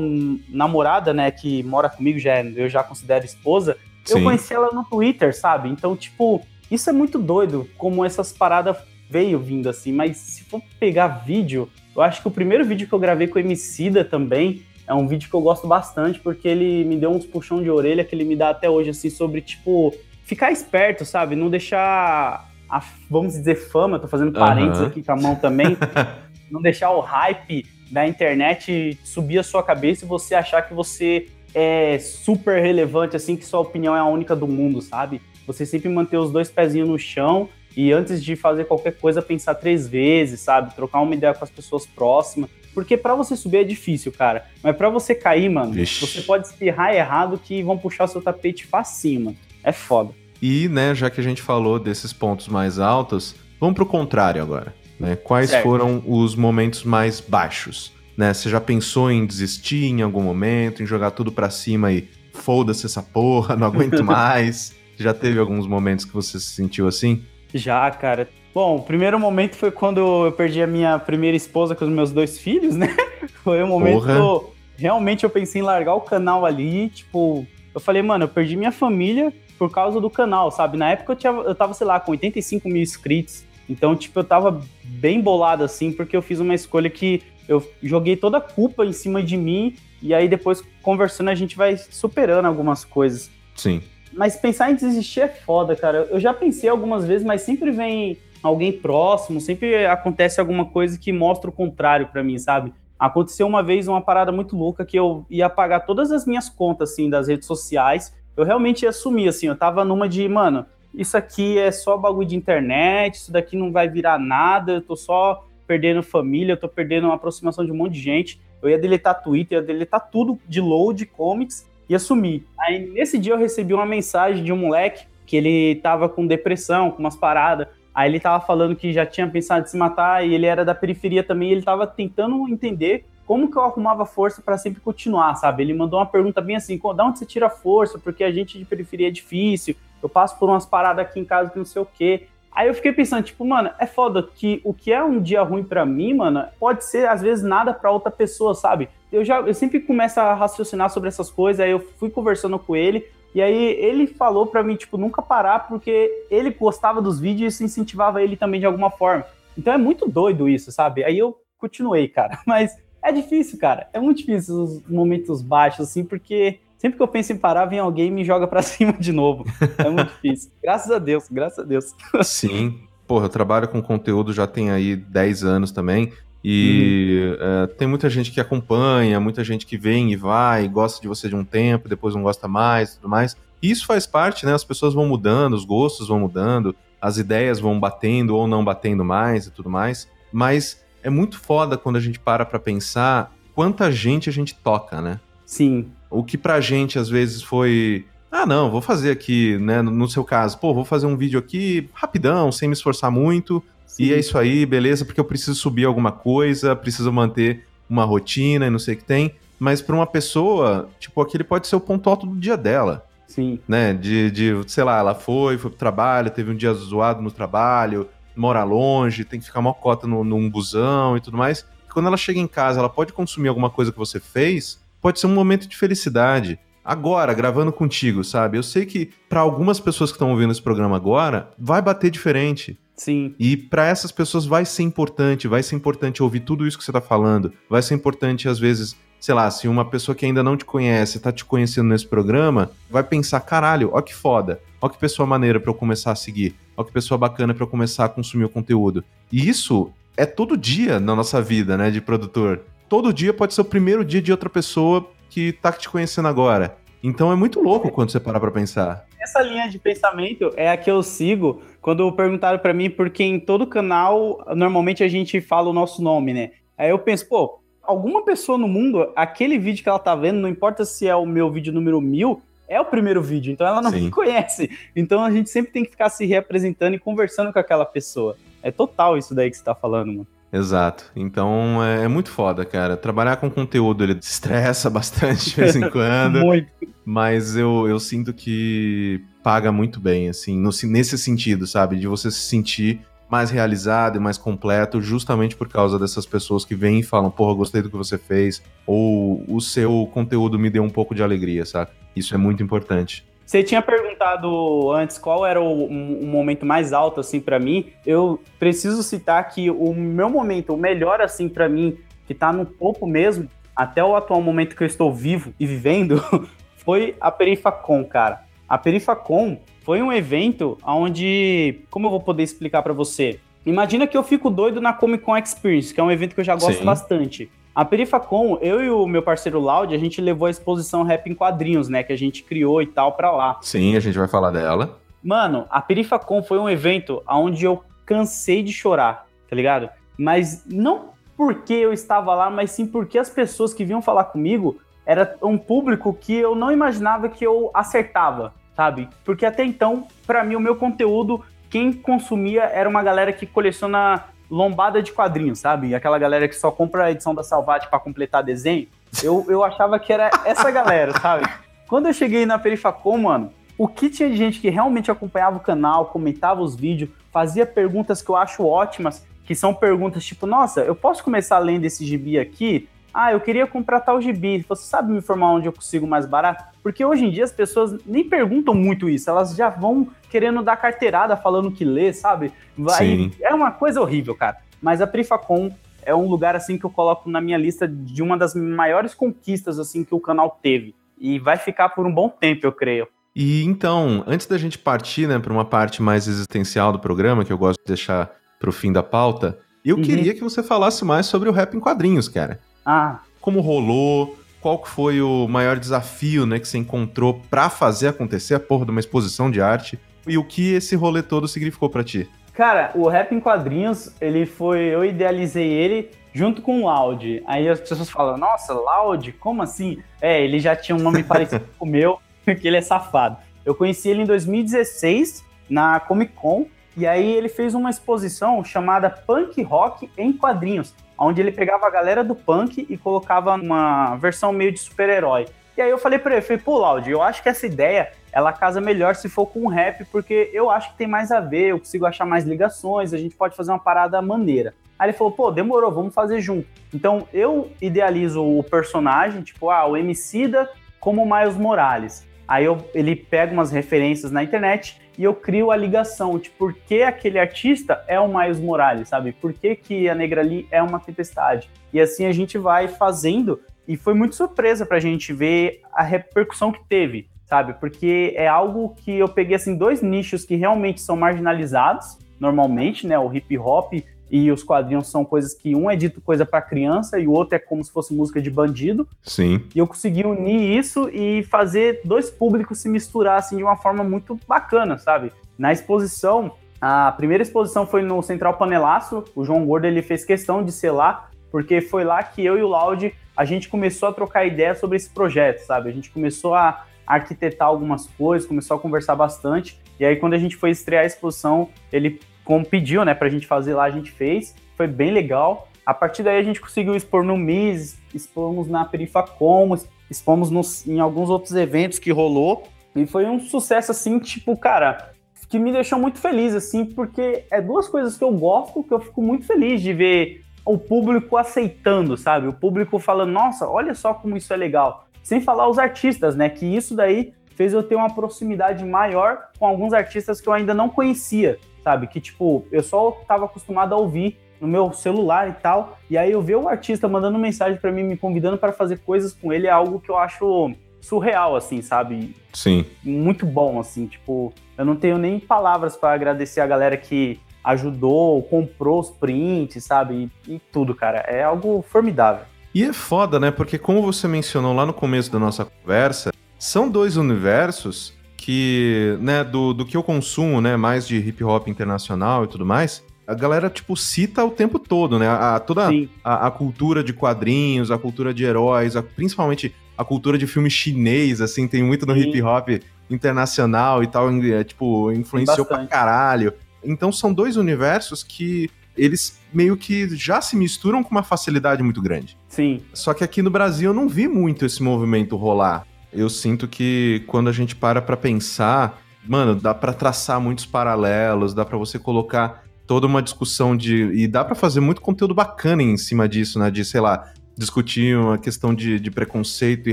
namorada, 0.48 1.12
né, 1.12 1.30
que 1.30 1.62
mora 1.62 1.88
comigo, 1.88 2.18
já 2.18 2.34
é, 2.34 2.52
eu 2.54 2.68
já 2.68 2.82
considero 2.82 3.24
esposa, 3.24 3.76
Sim. 4.04 4.18
eu 4.18 4.24
conheci 4.24 4.54
ela 4.54 4.70
no 4.72 4.84
Twitter, 4.84 5.36
sabe? 5.36 5.68
Então, 5.68 5.96
tipo, 5.96 6.42
isso 6.70 6.88
é 6.88 6.92
muito 6.92 7.18
doido, 7.18 7.68
como 7.76 8.04
essas 8.04 8.32
paradas 8.32 8.76
veio 9.10 9.38
vindo 9.38 9.68
assim, 9.68 9.92
mas 9.92 10.16
se 10.18 10.44
for 10.44 10.60
pegar 10.78 11.08
vídeo, 11.08 11.68
eu 11.96 12.02
acho 12.02 12.20
que 12.22 12.28
o 12.28 12.30
primeiro 12.30 12.64
vídeo 12.64 12.86
que 12.86 12.92
eu 12.92 12.98
gravei 12.98 13.26
com 13.26 13.38
o 13.38 13.40
Emicida 13.40 14.04
também 14.04 14.62
é 14.88 14.94
um 14.94 15.06
vídeo 15.06 15.28
que 15.28 15.34
eu 15.34 15.40
gosto 15.40 15.66
bastante, 15.66 16.18
porque 16.18 16.48
ele 16.48 16.84
me 16.84 16.96
deu 16.96 17.10
uns 17.10 17.26
puxão 17.26 17.62
de 17.62 17.70
orelha 17.70 18.04
que 18.04 18.14
ele 18.14 18.24
me 18.24 18.34
dá 18.34 18.50
até 18.50 18.70
hoje, 18.70 18.90
assim, 18.90 19.10
sobre, 19.10 19.42
tipo, 19.42 19.94
ficar 20.24 20.50
esperto, 20.50 21.04
sabe? 21.04 21.36
Não 21.36 21.50
deixar 21.50 22.50
a, 22.68 22.82
vamos 23.10 23.34
dizer, 23.34 23.54
fama, 23.54 23.98
tô 23.98 24.08
fazendo 24.08 24.32
parênteses 24.32 24.80
uhum. 24.80 24.86
aqui 24.86 25.02
com 25.02 25.12
a 25.12 25.16
mão 25.16 25.36
também, 25.36 25.76
não 26.50 26.62
deixar 26.62 26.90
o 26.90 27.00
hype 27.00 27.66
da 27.90 28.06
internet 28.06 28.98
subir 29.04 29.38
a 29.38 29.42
sua 29.42 29.62
cabeça 29.62 30.04
e 30.04 30.08
você 30.08 30.34
achar 30.34 30.62
que 30.62 30.74
você 30.74 31.28
é 31.54 31.98
super 31.98 32.62
relevante, 32.62 33.16
assim, 33.16 33.36
que 33.36 33.44
sua 33.44 33.60
opinião 33.60 33.94
é 33.94 34.00
a 34.00 34.04
única 34.04 34.34
do 34.34 34.46
mundo, 34.46 34.80
sabe? 34.80 35.20
Você 35.46 35.64
sempre 35.64 35.88
manter 35.88 36.18
os 36.18 36.30
dois 36.30 36.50
pezinhos 36.50 36.88
no 36.88 36.98
chão 36.98 37.48
e 37.76 37.92
antes 37.92 38.22
de 38.22 38.36
fazer 38.36 38.64
qualquer 38.64 38.98
coisa, 38.98 39.22
pensar 39.22 39.54
três 39.54 39.86
vezes, 39.88 40.40
sabe? 40.40 40.74
Trocar 40.74 41.00
uma 41.00 41.14
ideia 41.14 41.32
com 41.32 41.44
as 41.44 41.50
pessoas 41.50 41.86
próximas. 41.86 42.50
Porque 42.74 42.96
para 42.96 43.14
você 43.14 43.36
subir 43.36 43.58
é 43.58 43.64
difícil, 43.64 44.12
cara. 44.12 44.46
Mas 44.62 44.76
para 44.76 44.88
você 44.88 45.14
cair, 45.14 45.48
mano, 45.48 45.74
você 45.74 46.22
pode 46.22 46.46
espirrar 46.46 46.94
errado 46.94 47.40
que 47.42 47.62
vão 47.62 47.76
puxar 47.76 48.04
o 48.04 48.08
seu 48.08 48.22
tapete 48.22 48.66
facinho, 48.66 49.26
mano. 49.26 49.36
É 49.62 49.72
foda. 49.72 50.12
E, 50.40 50.68
né, 50.68 50.94
já 50.94 51.10
que 51.10 51.20
a 51.20 51.24
gente 51.24 51.42
falou 51.42 51.78
desses 51.78 52.12
pontos 52.12 52.48
mais 52.48 52.78
altos, 52.78 53.34
vamos 53.60 53.74
pro 53.74 53.84
contrário 53.84 54.40
agora. 54.40 54.74
Né? 54.98 55.16
Quais 55.16 55.50
certo. 55.50 55.64
foram 55.64 56.02
os 56.06 56.34
momentos 56.34 56.84
mais 56.84 57.20
baixos? 57.20 57.92
Né? 58.16 58.32
Você 58.32 58.48
já 58.48 58.60
pensou 58.60 59.10
em 59.10 59.26
desistir 59.26 59.86
em 59.86 60.02
algum 60.02 60.22
momento, 60.22 60.82
em 60.82 60.86
jogar 60.86 61.10
tudo 61.10 61.32
para 61.32 61.50
cima 61.50 61.92
e 61.92 62.08
foda-se 62.32 62.86
essa 62.86 63.02
porra, 63.02 63.56
não 63.56 63.66
aguento 63.66 64.02
mais? 64.04 64.76
já 64.98 65.14
teve 65.14 65.38
alguns 65.38 65.66
momentos 65.66 66.04
que 66.04 66.12
você 66.12 66.40
se 66.40 66.46
sentiu 66.46 66.88
assim? 66.88 67.24
Já, 67.54 67.90
cara. 67.90 68.28
Bom, 68.54 68.76
o 68.76 68.82
primeiro 68.82 69.18
momento 69.18 69.56
foi 69.56 69.70
quando 69.70 69.98
eu 70.26 70.32
perdi 70.32 70.62
a 70.62 70.66
minha 70.66 70.98
primeira 70.98 71.36
esposa 71.36 71.74
com 71.74 71.84
os 71.84 71.90
meus 71.90 72.10
dois 72.10 72.38
filhos, 72.38 72.74
né? 72.74 72.88
Foi 73.44 73.62
um 73.62 73.68
momento 73.68 74.00
Porra. 74.00 74.14
que 74.14 74.18
eu, 74.18 74.54
realmente 74.76 75.24
eu 75.24 75.30
pensei 75.30 75.60
em 75.60 75.64
largar 75.64 75.94
o 75.94 76.00
canal 76.00 76.44
ali, 76.44 76.88
tipo, 76.88 77.46
eu 77.74 77.80
falei, 77.80 78.02
mano, 78.02 78.24
eu 78.24 78.28
perdi 78.28 78.56
minha 78.56 78.72
família, 78.72 79.32
por 79.58 79.70
causa 79.70 80.00
do 80.00 80.08
canal, 80.08 80.50
sabe? 80.50 80.76
Na 80.76 80.90
época 80.90 81.12
eu, 81.12 81.16
tinha, 81.16 81.32
eu 81.32 81.54
tava, 81.54 81.74
sei 81.74 81.86
lá, 81.86 81.98
com 81.98 82.12
85 82.12 82.68
mil 82.68 82.82
inscritos. 82.82 83.44
Então, 83.68 83.94
tipo, 83.94 84.18
eu 84.18 84.24
tava 84.24 84.62
bem 84.84 85.20
bolado, 85.20 85.64
assim, 85.64 85.92
porque 85.92 86.16
eu 86.16 86.22
fiz 86.22 86.40
uma 86.40 86.54
escolha 86.54 86.88
que 86.88 87.22
eu 87.46 87.66
joguei 87.82 88.16
toda 88.16 88.38
a 88.38 88.40
culpa 88.40 88.84
em 88.84 88.92
cima 88.92 89.22
de 89.22 89.36
mim. 89.36 89.76
E 90.00 90.14
aí, 90.14 90.28
depois, 90.28 90.62
conversando, 90.80 91.28
a 91.28 91.34
gente 91.34 91.56
vai 91.56 91.76
superando 91.76 92.46
algumas 92.46 92.84
coisas. 92.84 93.30
Sim. 93.54 93.82
Mas 94.12 94.36
pensar 94.36 94.70
em 94.70 94.74
desistir 94.74 95.20
é 95.20 95.28
foda, 95.28 95.76
cara. 95.76 96.08
Eu 96.10 96.18
já 96.18 96.32
pensei 96.32 96.70
algumas 96.70 97.04
vezes, 97.04 97.26
mas 97.26 97.42
sempre 97.42 97.70
vem 97.70 98.16
alguém 98.42 98.72
próximo, 98.72 99.40
sempre 99.40 99.86
acontece 99.86 100.40
alguma 100.40 100.64
coisa 100.64 100.98
que 100.98 101.12
mostra 101.12 101.50
o 101.50 101.52
contrário 101.52 102.08
para 102.08 102.22
mim, 102.22 102.38
sabe? 102.38 102.72
Aconteceu 102.98 103.46
uma 103.46 103.62
vez 103.62 103.86
uma 103.88 104.00
parada 104.00 104.32
muito 104.32 104.56
louca 104.56 104.84
que 104.84 104.98
eu 104.98 105.24
ia 105.30 105.48
pagar 105.48 105.80
todas 105.80 106.10
as 106.10 106.26
minhas 106.26 106.48
contas, 106.48 106.92
assim, 106.92 107.08
das 107.08 107.28
redes 107.28 107.46
sociais 107.46 108.12
eu 108.38 108.44
realmente 108.44 108.86
assumi, 108.86 109.26
assim, 109.26 109.48
eu 109.48 109.56
tava 109.56 109.84
numa 109.84 110.08
de, 110.08 110.28
mano, 110.28 110.64
isso 110.94 111.16
aqui 111.16 111.58
é 111.58 111.72
só 111.72 111.96
bagulho 111.98 112.28
de 112.28 112.36
internet, 112.36 113.16
isso 113.16 113.32
daqui 113.32 113.56
não 113.56 113.72
vai 113.72 113.88
virar 113.88 114.16
nada, 114.16 114.74
eu 114.74 114.80
tô 114.80 114.94
só 114.94 115.44
perdendo 115.66 116.04
família, 116.04 116.52
eu 116.52 116.56
tô 116.56 116.68
perdendo 116.68 117.08
uma 117.08 117.16
aproximação 117.16 117.66
de 117.66 117.72
um 117.72 117.74
monte 117.74 117.94
de 117.94 118.00
gente. 118.00 118.40
Eu 118.62 118.70
ia 118.70 118.78
deletar 118.78 119.20
Twitter, 119.24 119.58
ia 119.58 119.64
deletar 119.64 120.08
tudo 120.08 120.38
de 120.46 120.60
load, 120.60 121.04
comics 121.06 121.68
e 121.88 121.96
assumir. 121.96 122.46
Aí 122.60 122.88
nesse 122.88 123.18
dia 123.18 123.32
eu 123.32 123.38
recebi 123.38 123.74
uma 123.74 123.84
mensagem 123.84 124.44
de 124.44 124.52
um 124.52 124.56
moleque 124.56 125.06
que 125.26 125.36
ele 125.36 125.74
tava 125.82 126.08
com 126.08 126.24
depressão, 126.24 126.92
com 126.92 127.00
umas 127.00 127.16
paradas. 127.16 127.66
Aí 127.98 128.08
ele 128.08 128.20
tava 128.20 128.46
falando 128.46 128.76
que 128.76 128.92
já 128.92 129.04
tinha 129.04 129.26
pensado 129.26 129.64
em 129.64 129.68
se 129.68 129.76
matar 129.76 130.24
e 130.24 130.32
ele 130.32 130.46
era 130.46 130.64
da 130.64 130.72
periferia 130.72 131.24
também. 131.24 131.50
ele 131.50 131.62
tava 131.62 131.84
tentando 131.84 132.48
entender 132.48 133.04
como 133.26 133.50
que 133.50 133.58
eu 133.58 133.62
arrumava 133.62 134.06
força 134.06 134.40
para 134.40 134.56
sempre 134.56 134.80
continuar, 134.80 135.34
sabe? 135.34 135.64
Ele 135.64 135.74
mandou 135.74 135.98
uma 135.98 136.06
pergunta 136.06 136.40
bem 136.40 136.54
assim: 136.54 136.80
da 136.94 137.04
onde 137.04 137.18
você 137.18 137.26
tira 137.26 137.50
força? 137.50 137.98
Porque 137.98 138.22
a 138.22 138.30
gente 138.30 138.56
de 138.56 138.64
periferia 138.64 139.08
é 139.08 139.10
difícil. 139.10 139.74
Eu 140.00 140.08
passo 140.08 140.38
por 140.38 140.48
umas 140.48 140.64
paradas 140.64 141.04
aqui 141.04 141.18
em 141.18 141.24
casa 141.24 141.50
que 141.50 141.58
não 141.58 141.64
sei 141.64 141.82
o 141.82 141.86
quê. 141.86 142.28
Aí 142.52 142.68
eu 142.68 142.74
fiquei 142.74 142.92
pensando, 142.92 143.24
tipo, 143.24 143.44
mano, 143.44 143.70
é 143.80 143.86
foda 143.86 144.22
que 144.22 144.60
o 144.62 144.72
que 144.72 144.92
é 144.92 145.02
um 145.02 145.20
dia 145.20 145.42
ruim 145.42 145.64
para 145.64 145.84
mim, 145.84 146.14
mano, 146.14 146.44
pode 146.60 146.84
ser 146.84 147.08
às 147.08 147.20
vezes 147.20 147.44
nada 147.44 147.74
para 147.74 147.90
outra 147.90 148.12
pessoa, 148.12 148.54
sabe? 148.54 148.88
Eu 149.10 149.24
já 149.24 149.40
eu 149.40 149.54
sempre 149.54 149.80
começo 149.80 150.20
a 150.20 150.34
raciocinar 150.34 150.88
sobre 150.90 151.08
essas 151.08 151.32
coisas, 151.32 151.58
aí 151.58 151.72
eu 151.72 151.80
fui 151.80 152.10
conversando 152.10 152.60
com 152.60 152.76
ele, 152.76 153.04
e 153.34 153.42
aí 153.42 153.76
ele 153.78 154.06
falou 154.06 154.46
para 154.46 154.62
mim, 154.62 154.76
tipo, 154.76 154.96
nunca 154.96 155.22
parar, 155.22 155.68
porque 155.68 156.10
ele 156.30 156.50
gostava 156.50 157.00
dos 157.00 157.20
vídeos 157.20 157.40
e 157.40 157.46
isso 157.54 157.64
incentivava 157.64 158.22
ele 158.22 158.36
também 158.36 158.60
de 158.60 158.66
alguma 158.66 158.90
forma. 158.90 159.24
Então 159.56 159.72
é 159.72 159.78
muito 159.78 160.08
doido 160.08 160.48
isso, 160.48 160.72
sabe? 160.72 161.04
Aí 161.04 161.18
eu 161.18 161.36
continuei, 161.58 162.08
cara. 162.08 162.40
Mas 162.46 162.76
é 163.02 163.12
difícil, 163.12 163.58
cara. 163.58 163.88
É 163.92 164.00
muito 164.00 164.18
difícil 164.18 164.62
os 164.62 164.82
momentos 164.88 165.42
baixos, 165.42 165.88
assim, 165.88 166.04
porque 166.04 166.60
sempre 166.78 166.96
que 166.96 167.02
eu 167.02 167.08
penso 167.08 167.32
em 167.32 167.36
parar, 167.36 167.66
vem 167.66 167.78
alguém 167.78 168.08
e 168.08 168.10
me 168.10 168.24
joga 168.24 168.46
pra 168.46 168.62
cima 168.62 168.92
de 168.92 169.12
novo. 169.12 169.44
É 169.78 169.88
muito 169.88 170.12
difícil. 170.14 170.50
Graças 170.62 170.90
a 170.90 170.98
Deus, 170.98 171.28
graças 171.30 171.58
a 171.58 171.62
Deus. 171.62 171.94
Sim. 172.22 172.80
Porra, 173.06 173.24
eu 173.24 173.30
trabalho 173.30 173.68
com 173.68 173.80
conteúdo 173.80 174.34
já 174.34 174.46
tem 174.46 174.70
aí 174.70 174.94
10 174.94 175.42
anos 175.42 175.72
também. 175.72 176.12
E 176.42 177.36
uhum. 177.38 177.64
é, 177.64 177.66
tem 177.66 177.88
muita 177.88 178.08
gente 178.08 178.30
que 178.30 178.40
acompanha, 178.40 179.18
muita 179.18 179.42
gente 179.42 179.66
que 179.66 179.76
vem 179.76 180.12
e 180.12 180.16
vai, 180.16 180.68
gosta 180.68 181.00
de 181.00 181.08
você 181.08 181.28
de 181.28 181.34
um 181.34 181.44
tempo, 181.44 181.88
depois 181.88 182.14
não 182.14 182.22
gosta 182.22 182.46
mais 182.46 182.94
tudo 182.94 183.08
mais. 183.08 183.36
E 183.60 183.70
isso 183.70 183.86
faz 183.86 184.06
parte, 184.06 184.46
né? 184.46 184.54
As 184.54 184.64
pessoas 184.64 184.94
vão 184.94 185.06
mudando, 185.06 185.54
os 185.54 185.64
gostos 185.64 186.08
vão 186.08 186.20
mudando, 186.20 186.74
as 187.00 187.18
ideias 187.18 187.58
vão 187.58 187.78
batendo 187.78 188.36
ou 188.36 188.46
não 188.46 188.64
batendo 188.64 189.04
mais 189.04 189.46
e 189.46 189.50
tudo 189.50 189.68
mais. 189.68 190.08
Mas 190.32 190.80
é 191.02 191.10
muito 191.10 191.38
foda 191.38 191.76
quando 191.76 191.96
a 191.96 192.00
gente 192.00 192.18
para 192.18 192.44
pra 192.44 192.58
pensar 192.58 193.34
quanta 193.54 193.90
gente 193.90 194.28
a 194.28 194.32
gente 194.32 194.54
toca, 194.54 195.00
né? 195.00 195.18
Sim. 195.44 195.88
O 196.08 196.22
que 196.22 196.38
pra 196.38 196.60
gente 196.60 196.98
às 196.98 197.08
vezes 197.08 197.42
foi. 197.42 198.06
Ah, 198.30 198.46
não, 198.46 198.70
vou 198.70 198.80
fazer 198.80 199.10
aqui, 199.10 199.58
né? 199.58 199.82
No 199.82 200.08
seu 200.08 200.22
caso, 200.22 200.58
pô, 200.58 200.72
vou 200.72 200.84
fazer 200.84 201.06
um 201.06 201.16
vídeo 201.16 201.38
aqui 201.38 201.88
rapidão, 201.92 202.52
sem 202.52 202.68
me 202.68 202.74
esforçar 202.74 203.10
muito. 203.10 203.62
Sim. 203.98 204.04
E 204.04 204.14
é 204.14 204.18
isso 204.18 204.38
aí, 204.38 204.64
beleza, 204.64 205.04
porque 205.04 205.18
eu 205.18 205.24
preciso 205.24 205.56
subir 205.56 205.84
alguma 205.84 206.12
coisa, 206.12 206.76
preciso 206.76 207.12
manter 207.12 207.66
uma 207.90 208.04
rotina 208.04 208.68
e 208.68 208.70
não 208.70 208.78
sei 208.78 208.94
o 208.94 208.96
que 208.96 209.04
tem. 209.04 209.34
Mas 209.58 209.82
para 209.82 209.96
uma 209.96 210.06
pessoa, 210.06 210.88
tipo, 211.00 211.20
aquele 211.20 211.42
pode 211.42 211.66
ser 211.66 211.74
o 211.74 211.80
ponto 211.80 212.08
alto 212.08 212.24
do 212.24 212.36
dia 212.36 212.56
dela. 212.56 213.04
Sim. 213.26 213.58
Né? 213.66 213.92
De, 213.92 214.30
de, 214.30 214.54
sei 214.68 214.84
lá, 214.84 214.98
ela 214.98 215.16
foi, 215.16 215.58
foi 215.58 215.68
pro 215.68 215.78
trabalho, 215.78 216.30
teve 216.30 216.52
um 216.52 216.54
dia 216.54 216.72
zoado 216.72 217.20
no 217.20 217.30
trabalho, 217.32 218.08
mora 218.36 218.62
longe, 218.62 219.24
tem 219.24 219.40
que 219.40 219.46
ficar 219.46 219.58
uma 219.58 219.74
cota 219.74 220.06
no, 220.06 220.22
num 220.22 220.48
busão 220.48 221.16
e 221.16 221.20
tudo 221.20 221.36
mais. 221.36 221.66
quando 221.92 222.06
ela 222.06 222.16
chega 222.16 222.38
em 222.38 222.46
casa, 222.46 222.78
ela 222.78 222.88
pode 222.88 223.12
consumir 223.12 223.48
alguma 223.48 223.68
coisa 223.68 223.90
que 223.90 223.98
você 223.98 224.20
fez, 224.20 224.78
pode 225.00 225.18
ser 225.18 225.26
um 225.26 225.34
momento 225.34 225.66
de 225.66 225.76
felicidade. 225.76 226.56
Agora, 226.84 227.34
gravando 227.34 227.72
contigo, 227.72 228.22
sabe? 228.22 228.56
Eu 228.56 228.62
sei 228.62 228.86
que 228.86 229.10
para 229.28 229.40
algumas 229.40 229.80
pessoas 229.80 230.10
que 230.10 230.14
estão 230.14 230.30
ouvindo 230.30 230.52
esse 230.52 230.62
programa 230.62 230.94
agora, 230.94 231.50
vai 231.58 231.82
bater 231.82 232.12
diferente. 232.12 232.78
Sim. 232.98 233.34
E 233.38 233.56
para 233.56 233.86
essas 233.86 234.10
pessoas 234.10 234.44
vai 234.44 234.64
ser 234.64 234.82
importante, 234.82 235.48
vai 235.48 235.62
ser 235.62 235.76
importante 235.76 236.22
ouvir 236.22 236.40
tudo 236.40 236.66
isso 236.66 236.76
que 236.76 236.84
você 236.84 236.92
tá 236.92 237.00
falando. 237.00 237.52
Vai 237.70 237.80
ser 237.80 237.94
importante, 237.94 238.48
às 238.48 238.58
vezes, 238.58 238.96
sei 239.20 239.34
lá, 239.34 239.48
se 239.50 239.68
uma 239.68 239.84
pessoa 239.84 240.14
que 240.14 240.26
ainda 240.26 240.42
não 240.42 240.56
te 240.56 240.64
conhece 240.64 241.20
tá 241.20 241.30
te 241.30 241.44
conhecendo 241.44 241.88
nesse 241.88 242.06
programa, 242.06 242.70
vai 242.90 243.04
pensar: 243.04 243.40
caralho, 243.40 243.90
ó 243.92 244.02
que 244.02 244.14
foda, 244.14 244.60
ó 244.80 244.88
que 244.88 244.98
pessoa 244.98 245.26
maneira 245.26 245.60
para 245.60 245.70
eu 245.70 245.74
começar 245.74 246.10
a 246.10 246.16
seguir, 246.16 246.56
ó 246.76 246.82
que 246.82 246.92
pessoa 246.92 247.16
bacana 247.16 247.54
para 247.54 247.62
eu 247.62 247.68
começar 247.68 248.04
a 248.04 248.08
consumir 248.08 248.44
o 248.44 248.50
conteúdo. 248.50 249.04
E 249.32 249.48
isso 249.48 249.92
é 250.16 250.26
todo 250.26 250.56
dia 250.56 250.98
na 250.98 251.14
nossa 251.14 251.40
vida, 251.40 251.76
né, 251.76 251.92
de 251.92 252.00
produtor. 252.00 252.62
Todo 252.88 253.12
dia 253.12 253.32
pode 253.32 253.54
ser 253.54 253.60
o 253.60 253.64
primeiro 253.64 254.04
dia 254.04 254.20
de 254.20 254.32
outra 254.32 254.50
pessoa 254.50 255.08
que 255.30 255.52
tá 255.52 255.70
te 255.70 255.88
conhecendo 255.88 256.26
agora. 256.26 256.76
Então 257.02 257.30
é 257.30 257.36
muito 257.36 257.60
louco 257.60 257.92
quando 257.92 258.10
você 258.10 258.18
para 258.18 258.40
pra 258.40 258.50
pensar. 258.50 259.06
Essa 259.20 259.40
linha 259.42 259.68
de 259.68 259.78
pensamento 259.78 260.50
é 260.56 260.70
a 260.70 260.76
que 260.76 260.90
eu 260.90 261.02
sigo 261.02 261.62
quando 261.80 262.10
perguntaram 262.12 262.58
para 262.58 262.74
mim, 262.74 262.90
porque 262.90 263.22
em 263.22 263.38
todo 263.38 263.66
canal, 263.66 264.44
normalmente 264.54 265.02
a 265.02 265.08
gente 265.08 265.40
fala 265.40 265.70
o 265.70 265.72
nosso 265.72 266.02
nome, 266.02 266.32
né? 266.34 266.50
Aí 266.76 266.90
eu 266.90 266.98
penso, 266.98 267.28
pô, 267.28 267.60
alguma 267.82 268.24
pessoa 268.24 268.58
no 268.58 268.68
mundo, 268.68 269.10
aquele 269.16 269.58
vídeo 269.58 269.82
que 269.82 269.88
ela 269.88 269.98
tá 269.98 270.14
vendo, 270.14 270.38
não 270.38 270.48
importa 270.48 270.84
se 270.84 271.08
é 271.08 271.16
o 271.16 271.24
meu 271.24 271.50
vídeo 271.50 271.72
número 271.72 272.00
mil, 272.00 272.42
é 272.68 272.78
o 272.80 272.84
primeiro 272.84 273.22
vídeo, 273.22 273.50
então 273.50 273.66
ela 273.66 273.80
não 273.80 273.90
Sim. 273.90 274.02
me 274.02 274.10
conhece. 274.12 274.70
Então 274.94 275.24
a 275.24 275.30
gente 275.30 275.48
sempre 275.48 275.72
tem 275.72 275.84
que 275.84 275.90
ficar 275.90 276.10
se 276.10 276.26
reapresentando 276.26 276.94
e 276.94 276.98
conversando 276.98 277.52
com 277.52 277.58
aquela 277.58 277.86
pessoa. 277.86 278.36
É 278.62 278.70
total 278.70 279.16
isso 279.16 279.34
daí 279.34 279.50
que 279.50 279.56
você 279.56 279.64
tá 279.64 279.74
falando, 279.74 280.08
mano. 280.08 280.26
Exato. 280.52 281.10
Então 281.14 281.82
é, 281.82 282.04
é, 282.04 282.08
muito 282.08 282.30
foda, 282.30 282.64
cara. 282.64 282.96
Trabalhar 282.96 283.36
com 283.36 283.50
conteúdo 283.50 284.04
ele 284.04 284.18
estressa 284.20 284.88
bastante 284.90 285.50
de 285.50 285.56
vez 285.56 285.76
em 285.76 285.88
quando. 285.90 286.40
muito. 286.44 286.68
Mas 287.04 287.56
eu, 287.56 287.88
eu 287.88 287.98
sinto 287.98 288.32
que 288.34 289.22
paga 289.48 289.72
muito 289.72 289.98
bem, 289.98 290.28
assim, 290.28 290.58
no, 290.58 290.68
nesse 290.84 291.16
sentido, 291.16 291.66
sabe? 291.66 291.96
De 291.96 292.06
você 292.06 292.30
se 292.30 292.40
sentir 292.40 293.00
mais 293.30 293.50
realizado 293.50 294.18
e 294.18 294.20
mais 294.20 294.36
completo, 294.36 295.00
justamente 295.00 295.56
por 295.56 295.66
causa 295.70 295.98
dessas 295.98 296.26
pessoas 296.26 296.66
que 296.66 296.74
vêm 296.74 297.00
e 297.00 297.02
falam, 297.02 297.30
porra, 297.30 297.54
gostei 297.54 297.80
do 297.80 297.88
que 297.88 297.96
você 297.96 298.18
fez, 298.18 298.62
ou 298.86 299.42
o 299.48 299.58
seu 299.58 300.06
conteúdo 300.12 300.58
me 300.58 300.68
deu 300.68 300.82
um 300.82 300.90
pouco 300.90 301.14
de 301.14 301.22
alegria, 301.22 301.64
sabe? 301.64 301.92
Isso 302.14 302.34
é 302.34 302.36
muito 302.36 302.62
importante. 302.62 303.26
Você 303.46 303.62
tinha 303.62 303.80
perguntado 303.80 304.92
antes 304.92 305.16
qual 305.16 305.46
era 305.46 305.62
o, 305.62 305.88
momento 305.90 306.66
mais 306.66 306.92
alto, 306.92 307.18
assim, 307.18 307.40
para 307.40 307.58
mim. 307.58 307.86
Eu 308.04 308.38
preciso 308.58 309.02
citar 309.02 309.48
que 309.48 309.70
o 309.70 309.94
meu 309.94 310.28
momento, 310.28 310.74
o 310.74 310.76
melhor, 310.76 311.22
assim, 311.22 311.48
para 311.48 311.70
mim, 311.70 311.96
que 312.26 312.34
tá 312.34 312.52
no 312.52 312.66
topo 312.66 313.06
mesmo, 313.06 313.48
até 313.74 314.04
o 314.04 314.14
atual 314.14 314.42
momento 314.42 314.76
que 314.76 314.82
eu 314.82 314.86
estou 314.86 315.10
vivo 315.10 315.54
e 315.58 315.64
vivendo, 315.64 316.22
foi 316.84 317.16
a 317.18 317.30
Perifacon, 317.30 318.04
cara. 318.04 318.46
A 318.68 318.76
Perifacon 318.76 319.58
foi 319.82 320.02
um 320.02 320.12
evento 320.12 320.76
onde, 320.84 321.80
como 321.90 322.06
eu 322.06 322.10
vou 322.10 322.20
poder 322.20 322.42
explicar 322.42 322.82
para 322.82 322.92
você? 322.92 323.40
Imagina 323.64 324.06
que 324.06 324.16
eu 324.16 324.22
fico 324.22 324.50
doido 324.50 324.80
na 324.80 324.92
Comic 324.92 325.24
Con 325.24 325.36
Experience, 325.36 325.94
que 325.94 325.98
é 325.98 326.04
um 326.04 326.10
evento 326.10 326.34
que 326.34 326.40
eu 326.40 326.44
já 326.44 326.54
gosto 326.54 326.80
Sim. 326.80 326.84
bastante. 326.84 327.50
A 327.74 327.84
Perifacon, 327.84 328.58
eu 328.60 328.84
e 328.84 328.90
o 328.90 329.06
meu 329.06 329.22
parceiro 329.22 329.58
Loud, 329.58 329.94
a 329.94 329.98
gente 329.98 330.20
levou 330.20 330.46
a 330.46 330.50
exposição 330.50 331.02
Rap 331.02 331.30
em 331.30 331.34
Quadrinhos, 331.34 331.88
né? 331.88 332.02
Que 332.02 332.12
a 332.12 332.18
gente 332.18 332.42
criou 332.42 332.82
e 332.82 332.86
tal 332.86 333.12
pra 333.12 333.30
lá. 333.30 333.58
Sim, 333.62 333.96
a 333.96 334.00
gente 334.00 334.18
vai 334.18 334.28
falar 334.28 334.50
dela. 334.50 334.98
Mano, 335.22 335.66
a 335.70 335.80
Perifacon 335.80 336.42
foi 336.42 336.58
um 336.58 336.68
evento 336.68 337.22
onde 337.26 337.64
eu 337.64 337.82
cansei 338.04 338.62
de 338.62 338.72
chorar, 338.72 339.26
tá 339.48 339.56
ligado? 339.56 339.88
Mas 340.18 340.64
não 340.66 341.10
porque 341.36 341.72
eu 341.72 341.92
estava 341.92 342.34
lá, 342.34 342.50
mas 342.50 342.72
sim 342.72 342.84
porque 342.84 343.16
as 343.16 343.30
pessoas 343.30 343.72
que 343.72 343.84
vinham 343.84 344.02
falar 344.02 344.24
comigo 344.24 344.78
era 345.08 345.38
um 345.42 345.56
público 345.56 346.12
que 346.12 346.34
eu 346.34 346.54
não 346.54 346.70
imaginava 346.70 347.30
que 347.30 347.42
eu 347.42 347.70
acertava, 347.72 348.52
sabe? 348.76 349.08
Porque 349.24 349.46
até 349.46 349.64
então, 349.64 350.06
para 350.26 350.44
mim, 350.44 350.54
o 350.54 350.60
meu 350.60 350.76
conteúdo, 350.76 351.42
quem 351.70 351.94
consumia 351.94 352.64
era 352.64 352.86
uma 352.86 353.02
galera 353.02 353.32
que 353.32 353.46
coleciona 353.46 354.26
lombada 354.50 355.02
de 355.02 355.10
quadrinhos, 355.10 355.60
sabe? 355.60 355.94
Aquela 355.94 356.18
galera 356.18 356.46
que 356.46 356.54
só 356.54 356.70
compra 356.70 357.04
a 357.04 357.10
edição 357.10 357.34
da 357.34 357.42
Salvati 357.42 357.88
para 357.88 357.98
completar 357.98 358.42
desenho. 358.42 358.86
Eu, 359.22 359.46
eu 359.48 359.64
achava 359.64 359.98
que 359.98 360.12
era 360.12 360.30
essa 360.44 360.70
galera, 360.70 361.18
sabe? 361.18 361.48
Quando 361.88 362.04
eu 362.04 362.12
cheguei 362.12 362.44
na 362.44 362.58
Perifacom, 362.58 363.16
mano, 363.16 363.50
o 363.78 363.88
que 363.88 364.10
tinha 364.10 364.28
de 364.28 364.36
gente 364.36 364.60
que 364.60 364.68
realmente 364.68 365.10
acompanhava 365.10 365.56
o 365.56 365.60
canal, 365.60 366.04
comentava 366.04 366.60
os 366.60 366.76
vídeos, 366.76 367.08
fazia 367.32 367.64
perguntas 367.64 368.20
que 368.20 368.28
eu 368.28 368.36
acho 368.36 368.62
ótimas, 368.62 369.26
que 369.46 369.54
são 369.54 369.72
perguntas 369.72 370.22
tipo, 370.22 370.46
nossa, 370.46 370.82
eu 370.82 370.94
posso 370.94 371.24
começar 371.24 371.58
lendo 371.60 371.86
esse 371.86 372.04
gibi 372.04 372.38
aqui? 372.38 372.86
Ah, 373.12 373.32
eu 373.32 373.40
queria 373.40 373.66
comprar 373.66 374.00
tal 374.00 374.20
gibi. 374.20 374.64
Você 374.68 374.84
sabe 374.84 375.12
me 375.12 375.18
informar 375.18 375.52
onde 375.52 375.66
eu 375.66 375.72
consigo 375.72 376.06
mais 376.06 376.26
barato? 376.26 376.64
Porque 376.82 377.04
hoje 377.04 377.24
em 377.24 377.30
dia 377.30 377.44
as 377.44 377.52
pessoas 377.52 377.96
nem 378.06 378.28
perguntam 378.28 378.74
muito 378.74 379.08
isso, 379.08 379.28
elas 379.28 379.54
já 379.54 379.68
vão 379.70 380.08
querendo 380.30 380.62
dar 380.62 380.76
carteirada 380.76 381.36
falando 381.36 381.70
que 381.70 381.84
lê, 381.84 382.12
sabe? 382.12 382.52
Vai, 382.76 382.98
Sim. 382.98 383.32
É 383.40 383.54
uma 383.54 383.70
coisa 383.70 384.00
horrível, 384.00 384.34
cara. 384.34 384.58
Mas 384.80 385.00
a 385.00 385.06
Prifacom 385.06 385.70
é 386.02 386.14
um 386.14 386.28
lugar 386.28 386.54
assim 386.54 386.78
que 386.78 386.84
eu 386.84 386.90
coloco 386.90 387.28
na 387.28 387.40
minha 387.40 387.58
lista 387.58 387.86
de 387.88 388.22
uma 388.22 388.36
das 388.36 388.54
maiores 388.54 389.14
conquistas 389.14 389.78
assim 389.78 390.04
que 390.04 390.14
o 390.14 390.20
canal 390.20 390.58
teve. 390.62 390.94
E 391.18 391.38
vai 391.38 391.56
ficar 391.56 391.88
por 391.90 392.06
um 392.06 392.14
bom 392.14 392.28
tempo, 392.28 392.66
eu 392.66 392.72
creio. 392.72 393.08
E 393.34 393.62
então, 393.64 394.24
antes 394.26 394.46
da 394.46 394.58
gente 394.58 394.78
partir, 394.78 395.28
né, 395.28 395.38
para 395.38 395.52
uma 395.52 395.64
parte 395.64 396.02
mais 396.02 396.26
existencial 396.26 396.92
do 396.92 396.98
programa, 396.98 397.44
que 397.44 397.52
eu 397.52 397.58
gosto 397.58 397.78
de 397.80 397.86
deixar 397.86 398.30
para 398.58 398.68
o 398.68 398.72
fim 398.72 398.92
da 398.92 399.02
pauta, 399.02 399.58
eu 399.84 399.96
uhum. 399.96 400.02
queria 400.02 400.34
que 400.34 400.42
você 400.42 400.62
falasse 400.62 401.04
mais 401.04 401.26
sobre 401.26 401.48
o 401.48 401.52
rap 401.52 401.76
em 401.76 401.80
quadrinhos, 401.80 402.28
cara. 402.28 402.60
Ah. 402.90 403.18
Como 403.38 403.60
rolou, 403.60 404.38
qual 404.62 404.82
foi 404.82 405.20
o 405.20 405.46
maior 405.46 405.78
desafio, 405.78 406.46
né, 406.46 406.58
que 406.58 406.66
você 406.66 406.78
encontrou 406.78 407.42
para 407.50 407.68
fazer 407.68 408.08
acontecer 408.08 408.54
a 408.54 408.60
porra 408.60 408.86
de 408.86 408.90
uma 408.90 408.98
exposição 408.98 409.50
de 409.50 409.60
arte 409.60 409.98
e 410.26 410.38
o 410.38 410.44
que 410.44 410.72
esse 410.72 410.96
rolê 410.96 411.22
todo 411.22 411.46
significou 411.46 411.90
para 411.90 412.02
ti? 412.02 412.26
Cara, 412.54 412.90
o 412.94 413.06
Rap 413.06 413.34
em 413.34 413.40
Quadrinhos, 413.40 414.14
ele 414.18 414.46
foi. 414.46 414.80
Eu 414.80 415.04
idealizei 415.04 415.68
ele 415.70 416.10
junto 416.32 416.62
com 416.62 416.82
o 416.82 416.86
Loud. 416.86 417.42
Aí 417.46 417.68
as 417.68 417.78
pessoas 417.78 418.08
falam, 418.08 418.38
nossa, 418.38 418.72
Loud, 418.72 419.32
como 419.34 419.62
assim? 419.62 419.98
É, 420.18 420.42
ele 420.42 420.58
já 420.58 420.74
tinha 420.74 420.96
um 420.96 421.00
nome 421.00 421.22
parecido 421.24 421.66
com 421.78 421.84
o 421.84 421.88
meu, 421.88 422.18
porque 422.42 422.66
ele 422.66 422.78
é 422.78 422.80
safado. 422.80 423.36
Eu 423.66 423.74
conheci 423.74 424.08
ele 424.08 424.22
em 424.22 424.26
2016 424.26 425.44
na 425.68 426.00
Comic 426.00 426.32
Con 426.32 426.66
e 426.96 427.06
aí 427.06 427.32
ele 427.32 427.50
fez 427.50 427.74
uma 427.74 427.90
exposição 427.90 428.64
chamada 428.64 429.10
Punk 429.10 429.62
Rock 429.62 430.10
em 430.16 430.32
quadrinhos, 430.32 430.94
onde 431.18 431.40
ele 431.40 431.52
pegava 431.52 431.86
a 431.86 431.90
galera 431.90 432.22
do 432.22 432.34
punk 432.34 432.86
e 432.88 432.96
colocava 432.96 433.54
uma 433.54 434.16
versão 434.16 434.52
meio 434.52 434.72
de 434.72 434.78
super-herói. 434.78 435.46
E 435.76 435.80
aí 435.80 435.90
eu 435.90 435.98
falei 435.98 436.18
pra 436.18 436.32
ele, 436.34 436.42
falei, 436.42 436.62
pô, 436.62 436.78
Laude, 436.78 437.10
eu 437.10 437.22
acho 437.22 437.42
que 437.42 437.48
essa 437.48 437.66
ideia, 437.66 438.10
ela 438.32 438.52
casa 438.52 438.80
melhor 438.80 439.14
se 439.14 439.28
for 439.28 439.46
com 439.46 439.68
rap, 439.68 440.04
porque 440.06 440.50
eu 440.52 440.70
acho 440.70 440.90
que 440.90 440.98
tem 440.98 441.06
mais 441.06 441.30
a 441.30 441.40
ver, 441.40 441.68
eu 441.68 441.78
consigo 441.78 442.04
achar 442.04 442.24
mais 442.24 442.44
ligações, 442.44 443.14
a 443.14 443.16
gente 443.16 443.36
pode 443.36 443.56
fazer 443.56 443.70
uma 443.70 443.78
parada 443.78 444.20
maneira. 444.20 444.74
Aí 444.98 445.10
ele 445.10 445.16
falou, 445.16 445.32
pô, 445.32 445.52
demorou, 445.52 445.92
vamos 445.92 446.12
fazer 446.12 446.40
junto. 446.40 446.66
Então 446.92 447.28
eu 447.32 447.70
idealizo 447.80 448.42
o 448.44 448.62
personagem, 448.64 449.42
tipo, 449.42 449.70
ah, 449.70 449.86
o 449.86 449.96
Emicida 449.96 450.68
como 450.98 451.24
Miles 451.24 451.56
Morales. 451.56 452.26
Aí 452.46 452.64
eu, 452.64 452.78
ele 452.92 453.14
pega 453.14 453.52
umas 453.52 453.70
referências 453.70 454.32
na 454.32 454.42
internet 454.42 455.00
e 455.18 455.24
eu 455.24 455.34
crio 455.34 455.72
a 455.72 455.76
ligação 455.76 456.38
de 456.38 456.48
por 456.48 456.72
que 456.72 457.02
aquele 457.02 457.40
artista 457.40 458.04
é 458.06 458.20
o 458.20 458.28
Miles 458.28 458.60
Morales, 458.60 459.08
sabe? 459.08 459.32
Por 459.32 459.52
que, 459.52 459.74
que 459.74 460.08
a 460.08 460.14
Negra 460.14 460.40
Lee 460.42 460.68
é 460.70 460.80
uma 460.80 461.00
tempestade? 461.00 461.68
E 461.92 462.00
assim 462.00 462.24
a 462.24 462.32
gente 462.32 462.56
vai 462.56 462.86
fazendo, 462.86 463.60
e 463.86 463.96
foi 463.96 464.14
muito 464.14 464.36
surpresa 464.36 464.86
pra 464.86 465.00
gente 465.00 465.32
ver 465.32 465.82
a 465.92 466.04
repercussão 466.04 466.70
que 466.70 466.84
teve, 466.88 467.28
sabe? 467.46 467.74
Porque 467.80 468.32
é 468.36 468.46
algo 468.46 468.94
que 468.94 469.18
eu 469.18 469.28
peguei, 469.28 469.56
assim, 469.56 469.76
dois 469.76 470.00
nichos 470.00 470.44
que 470.44 470.54
realmente 470.54 471.00
são 471.00 471.16
marginalizados, 471.16 472.16
normalmente, 472.38 473.04
né? 473.04 473.18
O 473.18 473.34
hip 473.34 473.58
hop 473.58 473.94
e 474.30 474.50
os 474.52 474.62
quadrinhos 474.62 475.10
são 475.10 475.24
coisas 475.24 475.54
que 475.54 475.74
um 475.74 475.90
é 475.90 475.96
dito 475.96 476.20
coisa 476.20 476.44
para 476.44 476.60
criança 476.60 477.18
e 477.18 477.26
o 477.26 477.32
outro 477.32 477.54
é 477.56 477.58
como 477.58 477.82
se 477.82 477.90
fosse 477.90 478.14
música 478.14 478.40
de 478.40 478.50
bandido. 478.50 479.08
Sim. 479.22 479.62
E 479.74 479.78
eu 479.78 479.86
consegui 479.86 480.24
unir 480.24 480.78
isso 480.78 481.08
e 481.10 481.42
fazer 481.44 482.00
dois 482.04 482.30
públicos 482.30 482.78
se 482.78 482.88
misturar 482.88 483.38
assim 483.38 483.56
de 483.56 483.62
uma 483.62 483.76
forma 483.76 484.04
muito 484.04 484.38
bacana, 484.46 484.98
sabe? 484.98 485.32
Na 485.58 485.72
exposição, 485.72 486.52
a 486.80 487.10
primeira 487.12 487.42
exposição 487.42 487.86
foi 487.86 488.02
no 488.02 488.22
Central 488.22 488.54
Panelaço, 488.54 489.24
o 489.34 489.44
João 489.44 489.64
Gordo 489.64 489.86
ele 489.86 490.02
fez 490.02 490.24
questão 490.24 490.62
de 490.62 490.72
ser 490.72 490.90
lá, 490.90 491.28
porque 491.50 491.80
foi 491.80 492.04
lá 492.04 492.22
que 492.22 492.44
eu 492.44 492.58
e 492.58 492.62
o 492.62 492.68
Laude 492.68 493.14
a 493.36 493.44
gente 493.44 493.68
começou 493.68 494.08
a 494.08 494.12
trocar 494.12 494.44
ideia 494.44 494.74
sobre 494.74 494.96
esse 494.96 495.08
projeto, 495.10 495.60
sabe? 495.60 495.88
A 495.88 495.92
gente 495.92 496.10
começou 496.10 496.54
a 496.54 496.84
arquitetar 497.06 497.68
algumas 497.68 498.06
coisas, 498.06 498.46
começou 498.46 498.76
a 498.76 498.80
conversar 498.80 499.14
bastante. 499.14 499.80
E 499.98 500.04
aí, 500.04 500.16
quando 500.16 500.34
a 500.34 500.38
gente 500.38 500.56
foi 500.56 500.70
estrear 500.70 501.04
a 501.04 501.06
exposição, 501.06 501.68
ele 501.92 502.20
como 502.48 502.64
pediu, 502.64 503.04
né, 503.04 503.12
pra 503.12 503.28
gente 503.28 503.46
fazer 503.46 503.74
lá, 503.74 503.84
a 503.84 503.90
gente 503.90 504.10
fez. 504.10 504.54
Foi 504.74 504.86
bem 504.86 505.10
legal. 505.10 505.68
A 505.84 505.92
partir 505.92 506.22
daí 506.22 506.38
a 506.38 506.42
gente 506.42 506.62
conseguiu 506.62 506.96
expor 506.96 507.22
no 507.22 507.36
MIS, 507.36 507.98
expomos 508.14 508.66
na 508.66 508.86
Perifacom, 508.86 509.76
expomos 510.10 510.50
nos, 510.50 510.86
em 510.88 510.98
alguns 510.98 511.28
outros 511.28 511.54
eventos 511.54 511.98
que 511.98 512.10
rolou. 512.10 512.62
E 512.96 513.06
foi 513.06 513.26
um 513.26 513.38
sucesso, 513.38 513.90
assim, 513.90 514.18
tipo, 514.18 514.56
cara, 514.56 515.10
que 515.50 515.58
me 515.58 515.70
deixou 515.70 515.98
muito 515.98 516.18
feliz, 516.18 516.54
assim, 516.54 516.86
porque 516.86 517.44
é 517.50 517.60
duas 517.60 517.86
coisas 517.86 518.16
que 518.16 518.24
eu 518.24 518.32
gosto, 518.32 518.82
que 518.82 518.94
eu 518.94 519.00
fico 519.00 519.20
muito 519.20 519.44
feliz 519.44 519.82
de 519.82 519.92
ver 519.92 520.42
o 520.64 520.78
público 520.78 521.36
aceitando, 521.36 522.16
sabe? 522.16 522.48
O 522.48 522.54
público 522.54 522.98
falando, 522.98 523.30
nossa, 523.30 523.68
olha 523.68 523.94
só 523.94 524.14
como 524.14 524.38
isso 524.38 524.54
é 524.54 524.56
legal. 524.56 525.06
Sem 525.22 525.42
falar 525.42 525.68
os 525.68 525.78
artistas, 525.78 526.34
né? 526.34 526.48
Que 526.48 526.64
isso 526.64 526.96
daí 526.96 527.34
fez 527.54 527.74
eu 527.74 527.82
ter 527.82 527.94
uma 527.94 528.08
proximidade 528.08 528.86
maior 528.86 529.48
com 529.58 529.66
alguns 529.66 529.92
artistas 529.92 530.40
que 530.40 530.48
eu 530.48 530.54
ainda 530.54 530.72
não 530.72 530.88
conhecia 530.88 531.58
sabe? 531.88 532.06
Que, 532.06 532.20
tipo, 532.20 532.66
eu 532.70 532.82
só 532.82 533.12
tava 533.26 533.46
acostumado 533.46 533.94
a 533.94 533.96
ouvir 533.96 534.38
no 534.60 534.68
meu 534.68 534.92
celular 534.92 535.48
e 535.48 535.52
tal, 535.52 535.98
e 536.10 536.18
aí 536.18 536.32
eu 536.32 536.42
ver 536.42 536.56
o 536.56 536.68
artista 536.68 537.08
mandando 537.08 537.38
mensagem 537.38 537.78
para 537.78 537.90
mim, 537.90 538.02
me 538.02 538.14
convidando 538.14 538.58
para 538.58 538.74
fazer 538.74 538.98
coisas 538.98 539.32
com 539.32 539.50
ele, 539.54 539.66
é 539.66 539.70
algo 539.70 539.98
que 539.98 540.10
eu 540.10 540.18
acho 540.18 540.70
surreal, 541.00 541.56
assim, 541.56 541.80
sabe? 541.80 542.36
Sim. 542.52 542.84
Muito 543.02 543.46
bom, 543.46 543.80
assim, 543.80 544.06
tipo, 544.06 544.52
eu 544.76 544.84
não 544.84 544.96
tenho 544.96 545.16
nem 545.16 545.40
palavras 545.40 545.96
para 545.96 546.12
agradecer 546.12 546.60
a 546.60 546.66
galera 546.66 546.96
que 546.98 547.40
ajudou, 547.64 548.42
comprou 548.42 549.00
os 549.00 549.08
prints, 549.08 549.82
sabe? 549.82 550.30
E, 550.46 550.56
e 550.56 550.58
tudo, 550.58 550.94
cara. 550.94 551.20
É 551.20 551.42
algo 551.42 551.82
formidável. 551.88 552.44
E 552.74 552.84
é 552.84 552.92
foda, 552.92 553.40
né? 553.40 553.50
Porque 553.50 553.78
como 553.78 554.02
você 554.02 554.28
mencionou 554.28 554.74
lá 554.74 554.84
no 554.84 554.92
começo 554.92 555.32
da 555.32 555.38
nossa 555.38 555.64
conversa, 555.64 556.32
são 556.58 556.88
dois 556.88 557.16
universos 557.16 558.17
que, 558.38 559.18
né, 559.20 559.42
do, 559.42 559.74
do 559.74 559.84
que 559.84 559.96
eu 559.96 560.02
consumo, 560.02 560.60
né, 560.60 560.76
mais 560.76 561.06
de 561.06 561.16
hip 561.16 561.42
hop 561.44 561.66
internacional 561.68 562.44
e 562.44 562.46
tudo 562.46 562.64
mais, 562.64 563.02
a 563.26 563.34
galera, 563.34 563.68
tipo, 563.68 563.94
cita 563.94 564.42
o 564.42 564.50
tempo 564.50 564.78
todo, 564.78 565.18
né? 565.18 565.28
A, 565.28 565.60
toda 565.60 565.90
a, 566.24 566.46
a, 566.46 566.50
cultura 566.50 567.04
de 567.04 567.12
quadrinhos, 567.12 567.90
a 567.90 567.98
cultura 567.98 568.32
de 568.32 568.44
heróis, 568.44 568.96
a, 568.96 569.02
principalmente 569.02 569.74
a 569.98 570.04
cultura 570.04 570.38
de 570.38 570.46
filme 570.46 570.70
chinês, 570.70 571.42
assim, 571.42 571.68
tem 571.68 571.82
muito 571.82 572.06
no 572.06 572.14
Sim. 572.14 572.20
hip 572.20 572.40
hop 572.40 572.68
internacional 573.10 574.02
e 574.02 574.06
tal, 574.06 574.30
é, 574.30 574.64
tipo, 574.64 575.12
influenciou 575.12 575.66
pra 575.66 575.86
caralho. 575.86 576.54
Então 576.82 577.12
são 577.12 577.34
dois 577.34 577.56
universos 577.56 578.22
que 578.22 578.70
eles 578.96 579.38
meio 579.52 579.76
que 579.76 580.08
já 580.16 580.40
se 580.40 580.56
misturam 580.56 581.02
com 581.02 581.10
uma 581.10 581.22
facilidade 581.22 581.82
muito 581.82 582.00
grande. 582.00 582.36
Sim. 582.48 582.82
Só 582.94 583.12
que 583.12 583.24
aqui 583.24 583.42
no 583.42 583.50
Brasil 583.50 583.90
eu 583.90 583.94
não 583.94 584.08
vi 584.08 584.26
muito 584.26 584.64
esse 584.64 584.82
movimento 584.82 585.36
rolar 585.36 585.86
eu 586.12 586.28
sinto 586.28 586.66
que 586.66 587.22
quando 587.26 587.48
a 587.48 587.52
gente 587.52 587.76
para 587.76 588.00
pra 588.00 588.16
pensar, 588.16 589.02
mano, 589.26 589.54
dá 589.54 589.74
para 589.74 589.92
traçar 589.92 590.40
muitos 590.40 590.66
paralelos, 590.66 591.54
dá 591.54 591.64
para 591.64 591.76
você 591.76 591.98
colocar 591.98 592.64
toda 592.86 593.06
uma 593.06 593.22
discussão 593.22 593.76
de. 593.76 594.10
E 594.14 594.26
dá 594.26 594.44
para 594.44 594.54
fazer 594.54 594.80
muito 594.80 595.00
conteúdo 595.00 595.34
bacana 595.34 595.82
em 595.82 595.96
cima 595.96 596.28
disso, 596.28 596.58
né? 596.58 596.70
De, 596.70 596.84
sei 596.84 597.00
lá, 597.00 597.30
discutir 597.56 598.16
uma 598.16 598.38
questão 598.38 598.74
de, 598.74 598.98
de 598.98 599.10
preconceito 599.10 599.88
e 599.88 599.92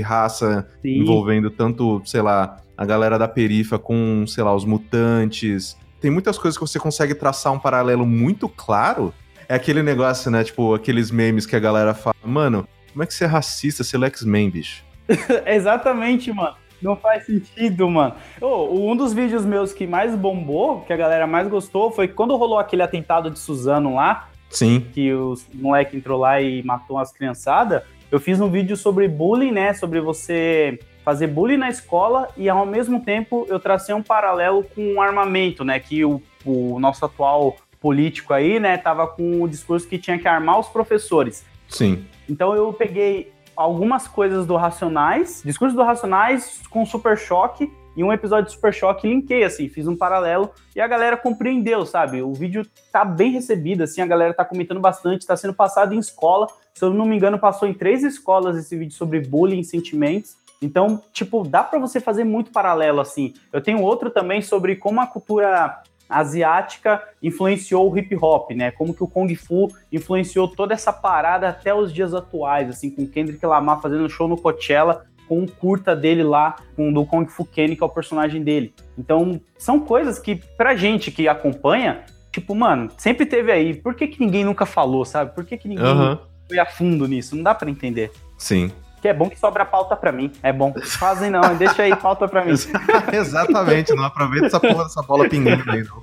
raça 0.00 0.66
Sim. 0.82 1.00
envolvendo 1.00 1.50
tanto, 1.50 2.00
sei 2.04 2.22
lá, 2.22 2.56
a 2.76 2.84
galera 2.84 3.18
da 3.18 3.28
perifa 3.28 3.78
com, 3.78 4.24
sei 4.26 4.42
lá, 4.42 4.54
os 4.54 4.64
mutantes. 4.64 5.76
Tem 6.00 6.10
muitas 6.10 6.38
coisas 6.38 6.56
que 6.56 6.66
você 6.66 6.78
consegue 6.78 7.14
traçar 7.14 7.52
um 7.52 7.58
paralelo 7.58 8.06
muito 8.06 8.48
claro. 8.48 9.12
É 9.48 9.54
aquele 9.54 9.82
negócio, 9.82 10.30
né? 10.30 10.42
Tipo, 10.42 10.74
aqueles 10.74 11.10
memes 11.10 11.46
que 11.46 11.54
a 11.54 11.60
galera 11.60 11.94
fala, 11.94 12.16
mano, 12.24 12.66
como 12.92 13.02
é 13.02 13.06
que 13.06 13.14
você 13.14 13.24
é 13.24 13.26
racista 13.26 13.84
se 13.84 13.96
é 13.96 14.06
X-Men, 14.06 14.50
bicho? 14.50 14.85
Exatamente, 15.46 16.32
mano. 16.32 16.54
Não 16.80 16.94
faz 16.94 17.24
sentido, 17.24 17.88
mano. 17.88 18.14
Oh, 18.40 18.90
um 18.90 18.94
dos 18.94 19.12
vídeos 19.12 19.44
meus 19.44 19.72
que 19.72 19.86
mais 19.86 20.14
bombou, 20.14 20.82
que 20.82 20.92
a 20.92 20.96
galera 20.96 21.26
mais 21.26 21.48
gostou, 21.48 21.90
foi 21.90 22.06
quando 22.06 22.36
rolou 22.36 22.58
aquele 22.58 22.82
atentado 22.82 23.30
de 23.30 23.38
Suzano 23.38 23.94
lá. 23.94 24.28
Sim. 24.50 24.86
Que 24.92 25.12
os 25.12 25.46
moleque 25.54 25.96
entrou 25.96 26.18
lá 26.18 26.40
e 26.40 26.62
matou 26.62 26.98
as 26.98 27.12
criançadas. 27.12 27.82
Eu 28.10 28.20
fiz 28.20 28.40
um 28.40 28.48
vídeo 28.48 28.76
sobre 28.76 29.08
bullying, 29.08 29.52
né? 29.52 29.72
Sobre 29.74 30.00
você 30.00 30.78
fazer 31.04 31.28
bullying 31.28 31.56
na 31.56 31.68
escola 31.68 32.28
e 32.36 32.48
ao 32.48 32.66
mesmo 32.66 33.00
tempo 33.00 33.46
eu 33.48 33.58
tracei 33.58 33.94
um 33.94 34.02
paralelo 34.02 34.64
com 34.74 34.94
o 34.94 35.00
armamento, 35.00 35.64
né? 35.64 35.80
Que 35.80 36.04
o, 36.04 36.22
o 36.44 36.78
nosso 36.78 37.04
atual 37.04 37.56
político 37.80 38.34
aí, 38.34 38.58
né, 38.58 38.76
tava 38.76 39.06
com 39.06 39.42
o 39.42 39.48
discurso 39.48 39.86
que 39.86 39.98
tinha 39.98 40.18
que 40.18 40.26
armar 40.26 40.58
os 40.58 40.66
professores. 40.66 41.44
Sim. 41.68 42.04
Então 42.28 42.54
eu 42.54 42.72
peguei 42.72 43.32
algumas 43.56 44.06
coisas 44.06 44.46
do 44.46 44.56
Racionais, 44.56 45.42
discurso 45.44 45.74
do 45.74 45.82
Racionais 45.82 46.62
com 46.70 46.84
Super 46.84 47.16
Choque, 47.16 47.72
e 47.96 48.04
um 48.04 48.12
episódio 48.12 48.46
de 48.46 48.52
Super 48.52 48.74
Choque 48.74 49.08
linkei, 49.08 49.42
assim, 49.42 49.70
fiz 49.70 49.88
um 49.88 49.96
paralelo 49.96 50.50
e 50.74 50.80
a 50.82 50.86
galera 50.86 51.16
compreendeu, 51.16 51.86
sabe? 51.86 52.20
O 52.20 52.34
vídeo 52.34 52.66
tá 52.92 53.04
bem 53.06 53.32
recebido, 53.32 53.82
assim, 53.82 54.02
a 54.02 54.06
galera 54.06 54.34
tá 54.34 54.44
comentando 54.44 54.80
bastante, 54.80 55.26
tá 55.26 55.34
sendo 55.34 55.54
passado 55.54 55.94
em 55.94 55.98
escola. 55.98 56.46
Se 56.74 56.84
eu 56.84 56.92
não 56.92 57.06
me 57.06 57.16
engano, 57.16 57.38
passou 57.38 57.66
em 57.66 57.72
três 57.72 58.04
escolas 58.04 58.54
esse 58.58 58.76
vídeo 58.76 58.92
sobre 58.92 59.20
bullying 59.20 59.60
e 59.60 59.64
sentimentos. 59.64 60.36
Então, 60.60 61.02
tipo, 61.10 61.42
dá 61.42 61.62
para 61.62 61.78
você 61.78 61.98
fazer 61.98 62.24
muito 62.24 62.52
paralelo, 62.52 63.00
assim. 63.00 63.32
Eu 63.50 63.62
tenho 63.62 63.80
outro 63.80 64.10
também 64.10 64.42
sobre 64.42 64.76
como 64.76 65.00
a 65.00 65.06
cultura 65.06 65.82
asiática 66.08 67.02
influenciou 67.22 67.90
o 67.90 67.98
hip 67.98 68.16
hop, 68.16 68.50
né? 68.52 68.70
Como 68.70 68.94
que 68.94 69.02
o 69.02 69.08
Kung 69.08 69.34
Fu 69.34 69.68
influenciou 69.92 70.48
toda 70.48 70.74
essa 70.74 70.92
parada 70.92 71.48
até 71.48 71.74
os 71.74 71.92
dias 71.92 72.14
atuais, 72.14 72.68
assim, 72.68 72.90
com 72.90 73.06
Kendrick 73.06 73.44
Lamar 73.44 73.80
fazendo 73.80 74.08
show 74.08 74.28
no 74.28 74.36
Coachella, 74.36 75.04
com 75.28 75.40
um 75.40 75.46
curta 75.46 75.94
dele 75.94 76.22
lá, 76.22 76.56
com 76.76 76.92
do 76.92 77.04
Kung 77.04 77.26
Fu 77.26 77.44
Kenny, 77.44 77.76
que 77.76 77.82
é 77.82 77.86
o 77.86 77.90
personagem 77.90 78.42
dele. 78.42 78.72
Então, 78.96 79.40
são 79.58 79.80
coisas 79.80 80.18
que, 80.18 80.36
pra 80.56 80.76
gente 80.76 81.10
que 81.10 81.28
acompanha, 81.28 82.04
tipo, 82.32 82.54
mano, 82.54 82.90
sempre 82.96 83.26
teve 83.26 83.50
aí. 83.50 83.74
Por 83.74 83.94
que, 83.94 84.06
que 84.06 84.20
ninguém 84.20 84.44
nunca 84.44 84.64
falou, 84.64 85.04
sabe? 85.04 85.34
Por 85.34 85.44
que, 85.44 85.56
que 85.56 85.68
ninguém 85.68 85.86
uhum. 85.86 86.18
foi 86.48 86.58
a 86.58 86.66
fundo 86.66 87.06
nisso? 87.08 87.34
Não 87.34 87.42
dá 87.42 87.54
para 87.54 87.70
entender. 87.70 88.12
Sim. 88.38 88.70
Que 89.06 89.10
é 89.10 89.14
bom 89.14 89.30
que 89.30 89.38
sobra 89.38 89.64
pauta 89.64 89.94
para 89.94 90.10
mim. 90.10 90.32
É 90.42 90.52
bom. 90.52 90.74
Fazem 90.82 91.30
não, 91.30 91.54
deixa 91.54 91.84
aí 91.84 91.94
pauta 91.94 92.26
para 92.26 92.44
mim. 92.44 92.54
Exatamente, 93.14 93.94
não 93.94 94.02
aproveita 94.02 94.46
essa 94.46 94.58
porra 94.58 94.82
dessa 94.82 95.00
bola 95.00 95.28
pingando 95.28 95.62
aí, 95.70 95.84
não. 95.84 96.02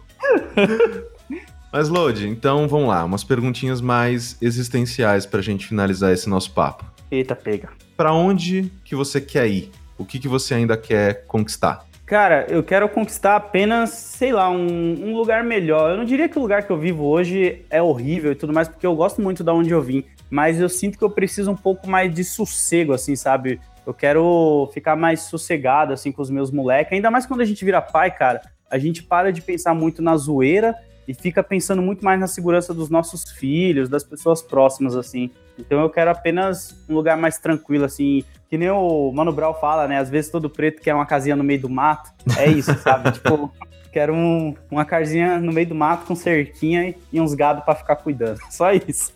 Mas, 1.70 1.90
Lodi, 1.90 2.30
então 2.30 2.66
vamos 2.66 2.88
lá, 2.88 3.04
umas 3.04 3.22
perguntinhas 3.22 3.82
mais 3.82 4.38
existenciais 4.42 5.26
pra 5.26 5.42
gente 5.42 5.68
finalizar 5.68 6.14
esse 6.14 6.30
nosso 6.30 6.54
papo. 6.54 6.86
Eita, 7.12 7.36
pega. 7.36 7.72
Pra 7.98 8.14
onde 8.14 8.72
que 8.86 8.96
você 8.96 9.20
quer 9.20 9.48
ir? 9.48 9.70
O 9.98 10.06
que, 10.06 10.18
que 10.18 10.30
você 10.30 10.54
ainda 10.54 10.78
quer 10.78 11.26
conquistar? 11.26 11.86
Cara, 12.06 12.46
eu 12.50 12.64
quero 12.64 12.88
conquistar 12.88 13.36
apenas, 13.36 13.90
sei 13.90 14.32
lá, 14.32 14.50
um, 14.50 15.10
um, 15.10 15.16
lugar 15.16 15.44
melhor. 15.44 15.92
Eu 15.92 15.98
não 15.98 16.06
diria 16.06 16.30
que 16.30 16.38
o 16.38 16.42
lugar 16.42 16.64
que 16.64 16.72
eu 16.72 16.78
vivo 16.78 17.04
hoje 17.06 17.66
é 17.70 17.82
horrível 17.82 18.32
e 18.32 18.36
tudo 18.36 18.54
mais, 18.54 18.68
porque 18.70 18.86
eu 18.86 18.96
gosto 18.96 19.22
muito 19.22 19.44
da 19.44 19.54
onde 19.54 19.72
eu 19.72 19.82
vim 19.82 20.06
mas 20.30 20.60
eu 20.60 20.70
sinto 20.70 20.98
que 20.98 21.04
eu 21.04 21.10
preciso 21.10 21.52
um 21.52 21.56
pouco 21.56 21.90
mais 21.90 22.14
de 22.14 22.24
sossego, 22.24 22.94
assim, 22.94 23.16
sabe? 23.16 23.60
Eu 23.86 23.94
quero 23.94 24.70
ficar 24.74 24.96
mais 24.96 25.22
sossegado, 25.22 25.94
assim, 25.94 26.12
com 26.12 26.22
os 26.22 26.30
meus 26.30 26.52
moleques. 26.52 26.94
Ainda 26.94 27.12
mais 27.12 27.26
quando 27.26 27.42
a 27.42 27.46
gente 27.46 27.64
vira 27.66 27.82
pai, 27.82 28.12
cara. 28.12 28.42
A 28.70 28.78
gente 28.78 29.04
para 29.04 29.32
de 29.32 29.42
pensar 29.42 29.74
muito 29.74 30.02
na 30.02 30.16
zoeira 30.16 30.74
e 31.08 31.14
fica 31.14 31.44
pensando 31.44 31.82
muito 31.82 32.04
mais 32.04 32.20
na 32.20 32.28
segurança 32.28 32.74
dos 32.74 32.90
nossos 32.90 33.30
filhos, 33.32 33.90
das 33.90 34.04
pessoas 34.04 34.42
próximas, 34.42 34.96
assim. 34.96 35.30
Então 35.60 35.82
eu 35.82 35.90
quero 35.90 36.10
apenas 36.10 36.76
um 36.90 36.96
lugar 36.96 37.18
mais 37.18 37.38
tranquilo, 37.38 37.86
assim. 37.86 38.24
Que 38.50 38.58
nem 38.58 38.70
o 38.70 39.12
Mano 39.12 39.34
Brown 39.34 39.54
fala, 39.54 39.88
né? 39.88 39.98
Às 39.98 40.10
vezes 40.10 40.32
todo 40.32 40.50
preto 40.50 40.82
quer 40.82 40.96
uma 40.96 41.06
casinha 41.06 41.36
no 41.36 41.44
meio 41.44 41.62
do 41.62 41.70
mato. 41.70 42.12
É 42.38 42.48
isso, 42.48 42.74
sabe? 42.80 43.12
tipo, 43.14 43.52
quero 43.92 44.14
um, 44.14 44.56
uma 44.72 44.86
casinha 44.86 45.40
no 45.40 45.52
meio 45.52 45.68
do 45.68 45.76
mato 45.76 46.06
com 46.06 46.16
cerquinha 46.16 46.96
e 47.12 47.20
uns 47.20 47.34
gados 47.34 47.64
para 47.64 47.76
ficar 47.76 47.98
cuidando. 47.98 48.40
Só 48.50 48.72
isso. 48.72 49.14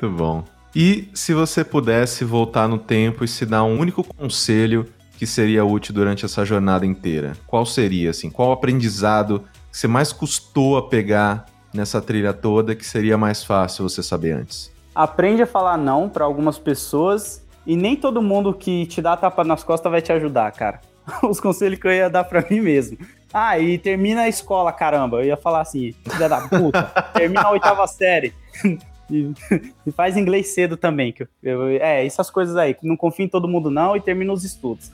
Muito 0.00 0.16
bom. 0.16 0.44
E 0.74 1.10
se 1.12 1.34
você 1.34 1.62
pudesse 1.62 2.24
voltar 2.24 2.66
no 2.66 2.78
tempo 2.78 3.22
e 3.22 3.28
se 3.28 3.44
dar 3.44 3.64
um 3.64 3.78
único 3.78 4.02
conselho 4.02 4.86
que 5.18 5.26
seria 5.26 5.62
útil 5.62 5.94
durante 5.94 6.24
essa 6.24 6.42
jornada 6.42 6.86
inteira, 6.86 7.32
qual 7.46 7.66
seria, 7.66 8.08
assim? 8.08 8.30
Qual 8.30 8.50
aprendizado 8.50 9.44
que 9.70 9.76
você 9.76 9.86
mais 9.86 10.10
custou 10.10 10.78
a 10.78 10.88
pegar 10.88 11.44
nessa 11.74 12.00
trilha 12.00 12.32
toda 12.32 12.74
que 12.74 12.86
seria 12.86 13.18
mais 13.18 13.44
fácil 13.44 13.86
você 13.86 14.02
saber 14.02 14.32
antes? 14.32 14.72
Aprende 14.94 15.42
a 15.42 15.46
falar 15.46 15.76
não 15.76 16.08
para 16.08 16.24
algumas 16.24 16.58
pessoas 16.58 17.44
e 17.66 17.76
nem 17.76 17.94
todo 17.94 18.22
mundo 18.22 18.54
que 18.54 18.86
te 18.86 19.02
dá 19.02 19.16
tapa 19.18 19.44
nas 19.44 19.62
costas 19.62 19.92
vai 19.92 20.00
te 20.00 20.12
ajudar, 20.12 20.50
cara. 20.52 20.80
Os 21.28 21.40
conselhos 21.40 21.78
que 21.78 21.86
eu 21.86 21.92
ia 21.92 22.08
dar 22.08 22.24
para 22.24 22.46
mim 22.48 22.60
mesmo. 22.60 22.96
Ah, 23.32 23.58
e 23.58 23.76
termina 23.76 24.22
a 24.22 24.28
escola, 24.28 24.72
caramba. 24.72 25.18
Eu 25.18 25.26
ia 25.26 25.36
falar 25.36 25.60
assim, 25.60 25.94
filha 26.08 26.28
da 26.28 26.40
puta, 26.48 26.84
termina 27.12 27.42
a 27.42 27.50
oitava 27.50 27.86
série. 27.86 28.32
E, 29.10 29.32
e, 29.86 29.90
faz 29.92 30.16
inglês 30.16 30.48
cedo 30.48 30.76
também. 30.76 31.12
Que 31.12 31.26
eu, 31.42 31.68
é, 31.68 32.04
essas 32.04 32.30
coisas 32.30 32.56
aí. 32.56 32.76
Não 32.82 32.96
confia 32.96 33.26
em 33.26 33.28
todo 33.28 33.48
mundo, 33.48 33.70
não, 33.70 33.96
e 33.96 34.00
termina 34.00 34.32
os 34.32 34.44
estudos. 34.44 34.92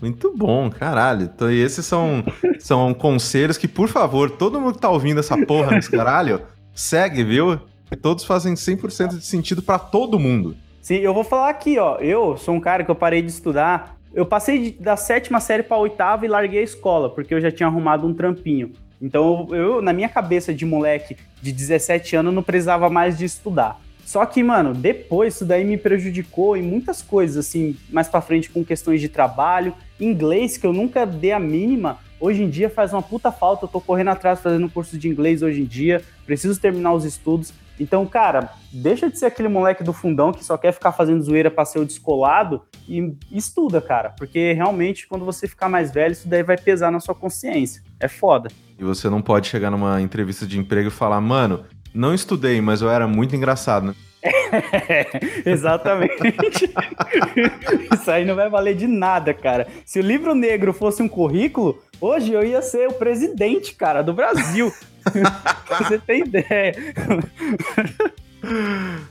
Muito 0.00 0.36
bom, 0.36 0.68
caralho. 0.70 1.30
Então, 1.34 1.50
e 1.50 1.60
esses 1.60 1.86
são, 1.86 2.24
são 2.58 2.92
conselhos 2.92 3.56
que, 3.56 3.68
por 3.68 3.88
favor, 3.88 4.30
todo 4.30 4.60
mundo 4.60 4.74
que 4.74 4.80
tá 4.80 4.90
ouvindo 4.90 5.20
essa 5.20 5.36
porra 5.46 5.72
nesse 5.72 5.90
caralho, 5.90 6.42
segue, 6.74 7.24
viu? 7.24 7.58
Todos 8.02 8.24
fazem 8.24 8.54
100% 8.54 9.18
de 9.18 9.24
sentido 9.24 9.62
para 9.62 9.78
todo 9.78 10.18
mundo. 10.18 10.56
Sim, 10.82 10.96
eu 10.96 11.14
vou 11.14 11.24
falar 11.24 11.48
aqui, 11.48 11.78
ó. 11.78 11.96
Eu 11.98 12.36
sou 12.36 12.54
um 12.54 12.60
cara 12.60 12.84
que 12.84 12.90
eu 12.90 12.94
parei 12.94 13.22
de 13.22 13.30
estudar. 13.30 13.96
Eu 14.12 14.26
passei 14.26 14.58
de, 14.58 14.82
da 14.82 14.96
sétima 14.96 15.40
série 15.40 15.62
pra 15.62 15.78
oitava 15.78 16.24
e 16.24 16.28
larguei 16.28 16.60
a 16.60 16.64
escola, 16.64 17.08
porque 17.08 17.34
eu 17.34 17.40
já 17.40 17.50
tinha 17.50 17.66
arrumado 17.66 18.06
um 18.06 18.12
trampinho. 18.12 18.72
Então, 19.04 19.48
eu, 19.50 19.82
na 19.82 19.92
minha 19.92 20.08
cabeça 20.08 20.54
de 20.54 20.64
moleque 20.64 21.14
de 21.42 21.52
17 21.52 22.16
anos, 22.16 22.32
não 22.32 22.42
precisava 22.42 22.88
mais 22.88 23.18
de 23.18 23.26
estudar. 23.26 23.78
Só 24.02 24.24
que, 24.24 24.42
mano, 24.42 24.72
depois 24.72 25.34
isso 25.34 25.44
daí 25.44 25.62
me 25.62 25.76
prejudicou 25.76 26.56
em 26.56 26.62
muitas 26.62 27.02
coisas, 27.02 27.36
assim, 27.36 27.76
mais 27.90 28.08
pra 28.08 28.22
frente 28.22 28.48
com 28.48 28.64
questões 28.64 29.02
de 29.02 29.10
trabalho. 29.10 29.74
Inglês, 30.00 30.56
que 30.56 30.66
eu 30.66 30.72
nunca 30.72 31.04
dei 31.04 31.32
a 31.32 31.38
mínima, 31.38 31.98
hoje 32.18 32.42
em 32.42 32.48
dia 32.48 32.70
faz 32.70 32.94
uma 32.94 33.02
puta 33.02 33.30
falta. 33.30 33.66
Eu 33.66 33.68
tô 33.68 33.78
correndo 33.78 34.08
atrás 34.08 34.40
fazendo 34.40 34.70
curso 34.70 34.96
de 34.96 35.06
inglês 35.06 35.42
hoje 35.42 35.60
em 35.60 35.66
dia, 35.66 36.02
preciso 36.24 36.58
terminar 36.58 36.94
os 36.94 37.04
estudos. 37.04 37.52
Então, 37.78 38.06
cara, 38.06 38.50
deixa 38.72 39.10
de 39.10 39.18
ser 39.18 39.26
aquele 39.26 39.48
moleque 39.48 39.82
do 39.82 39.92
fundão 39.92 40.32
que 40.32 40.44
só 40.44 40.56
quer 40.56 40.72
ficar 40.72 40.92
fazendo 40.92 41.22
zoeira 41.22 41.50
pra 41.50 41.64
ser 41.64 41.80
o 41.80 41.84
descolado 41.84 42.62
e 42.88 43.14
estuda, 43.32 43.80
cara. 43.80 44.10
Porque 44.16 44.52
realmente, 44.52 45.06
quando 45.06 45.24
você 45.24 45.48
ficar 45.48 45.68
mais 45.68 45.92
velho, 45.92 46.12
isso 46.12 46.28
daí 46.28 46.42
vai 46.42 46.56
pesar 46.56 46.90
na 46.90 47.00
sua 47.00 47.14
consciência. 47.14 47.82
É 48.04 48.08
foda. 48.08 48.50
E 48.78 48.84
você 48.84 49.08
não 49.08 49.22
pode 49.22 49.48
chegar 49.48 49.70
numa 49.70 49.98
entrevista 49.98 50.46
de 50.46 50.58
emprego 50.58 50.88
e 50.88 50.90
falar, 50.90 51.22
mano, 51.22 51.64
não 51.94 52.12
estudei, 52.12 52.60
mas 52.60 52.82
eu 52.82 52.90
era 52.90 53.08
muito 53.08 53.34
engraçado, 53.34 53.86
né? 53.86 53.94
É, 54.52 55.50
exatamente. 55.50 56.14
Isso 57.92 58.10
aí 58.10 58.24
não 58.26 58.34
vai 58.34 58.48
valer 58.50 58.76
de 58.76 58.86
nada, 58.86 59.32
cara. 59.32 59.66
Se 59.86 59.98
o 59.98 60.02
livro 60.02 60.34
negro 60.34 60.72
fosse 60.74 61.02
um 61.02 61.08
currículo, 61.08 61.82
hoje 62.00 62.32
eu 62.32 62.44
ia 62.44 62.60
ser 62.60 62.88
o 62.88 62.92
presidente, 62.92 63.74
cara, 63.74 64.02
do 64.02 64.12
Brasil. 64.12 64.72
Você 65.78 65.98
tem 65.98 66.20
ideia. 66.20 66.74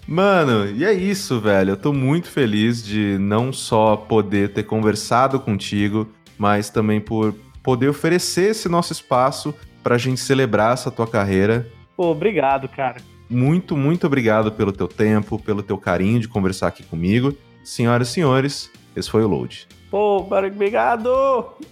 Mano, 0.07 0.67
e 0.67 0.85
é 0.85 0.93
isso, 0.93 1.39
velho. 1.39 1.71
Eu 1.71 1.77
tô 1.77 1.91
muito 1.91 2.27
feliz 2.29 2.83
de 2.83 3.17
não 3.19 3.51
só 3.51 3.95
poder 3.95 4.53
ter 4.53 4.63
conversado 4.63 5.39
contigo, 5.39 6.07
mas 6.37 6.69
também 6.69 7.01
por 7.01 7.35
poder 7.63 7.89
oferecer 7.89 8.51
esse 8.51 8.67
nosso 8.67 8.91
espaço 8.91 9.55
pra 9.81 9.97
gente 9.97 10.19
celebrar 10.19 10.73
essa 10.73 10.91
tua 10.91 11.07
carreira. 11.07 11.67
Pô, 11.95 12.11
obrigado, 12.11 12.67
cara. 12.67 12.97
Muito, 13.29 13.75
muito 13.75 14.05
obrigado 14.05 14.51
pelo 14.51 14.71
teu 14.71 14.87
tempo, 14.87 15.39
pelo 15.39 15.63
teu 15.63 15.77
carinho 15.77 16.19
de 16.19 16.27
conversar 16.27 16.67
aqui 16.67 16.83
comigo. 16.83 17.33
Senhoras 17.63 18.09
e 18.09 18.11
senhores, 18.11 18.69
esse 18.95 19.09
foi 19.09 19.23
o 19.23 19.27
Load. 19.27 19.67
Pô, 19.89 20.17
obrigado! 20.17 21.09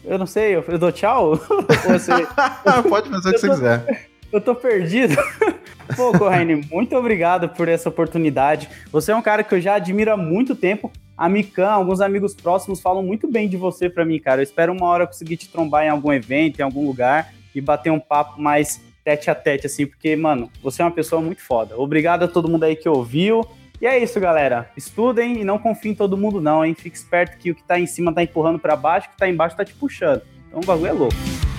Eu 0.05 0.17
não 0.17 0.27
sei, 0.27 0.55
eu, 0.55 0.79
dou 0.79 0.91
tchau? 0.91 1.35
Você... 1.87 2.27
Pode 2.87 3.09
fazer 3.09 3.29
o 3.29 3.33
que 3.33 3.39
você 3.39 3.47
tô... 3.47 3.53
quiser. 3.53 4.10
Eu 4.31 4.39
tô 4.39 4.55
perdido. 4.55 5.15
Pô, 5.95 6.17
Corraine, 6.17 6.65
muito 6.71 6.95
obrigado 6.95 7.49
por 7.49 7.67
essa 7.67 7.89
oportunidade. 7.89 8.69
Você 8.91 9.11
é 9.11 9.15
um 9.15 9.21
cara 9.21 9.43
que 9.43 9.53
eu 9.53 9.59
já 9.59 9.75
admiro 9.75 10.11
há 10.11 10.17
muito 10.17 10.55
tempo. 10.55 10.91
A 11.17 11.27
Mikan, 11.27 11.67
alguns 11.67 12.01
amigos 12.01 12.33
próximos 12.33 12.79
falam 12.79 13.03
muito 13.03 13.29
bem 13.29 13.47
de 13.47 13.57
você 13.57 13.89
para 13.89 14.05
mim, 14.05 14.19
cara. 14.19 14.39
Eu 14.39 14.43
espero 14.43 14.71
uma 14.73 14.87
hora 14.87 15.05
conseguir 15.05 15.37
te 15.37 15.49
trombar 15.49 15.85
em 15.85 15.89
algum 15.89 16.11
evento, 16.13 16.59
em 16.59 16.63
algum 16.63 16.85
lugar 16.85 17.33
e 17.53 17.59
bater 17.59 17.91
um 17.91 17.99
papo 17.99 18.41
mais 18.41 18.81
tete 19.03 19.29
a 19.29 19.35
tete, 19.35 19.67
assim, 19.67 19.85
porque, 19.85 20.15
mano, 20.15 20.49
você 20.63 20.81
é 20.81 20.85
uma 20.85 20.91
pessoa 20.91 21.21
muito 21.21 21.41
foda. 21.41 21.77
Obrigado 21.77 22.23
a 22.23 22.27
todo 22.27 22.49
mundo 22.49 22.63
aí 22.63 22.75
que 22.75 22.87
ouviu. 22.87 23.45
E 23.81 23.85
é 23.85 23.97
isso, 23.97 24.19
galera. 24.19 24.69
Estudem 24.77 25.41
e 25.41 25.43
não 25.43 25.57
confiem 25.57 25.91
em 25.91 25.95
todo 25.95 26.15
mundo, 26.15 26.39
não, 26.39 26.63
hein? 26.63 26.75
Fique 26.75 26.95
esperto 26.95 27.37
que 27.37 27.51
o 27.51 27.55
que 27.55 27.63
tá 27.63 27.79
em 27.79 27.87
cima 27.87 28.13
tá 28.13 28.23
empurrando 28.23 28.59
para 28.59 28.75
baixo, 28.75 29.07
o 29.07 29.11
que 29.11 29.17
tá 29.17 29.27
embaixo 29.27 29.57
tá 29.57 29.65
te 29.65 29.73
puxando. 29.73 30.21
Então 30.47 30.61
o 30.61 30.65
bagulho 30.65 30.87
é 30.87 30.93
louco. 30.93 31.50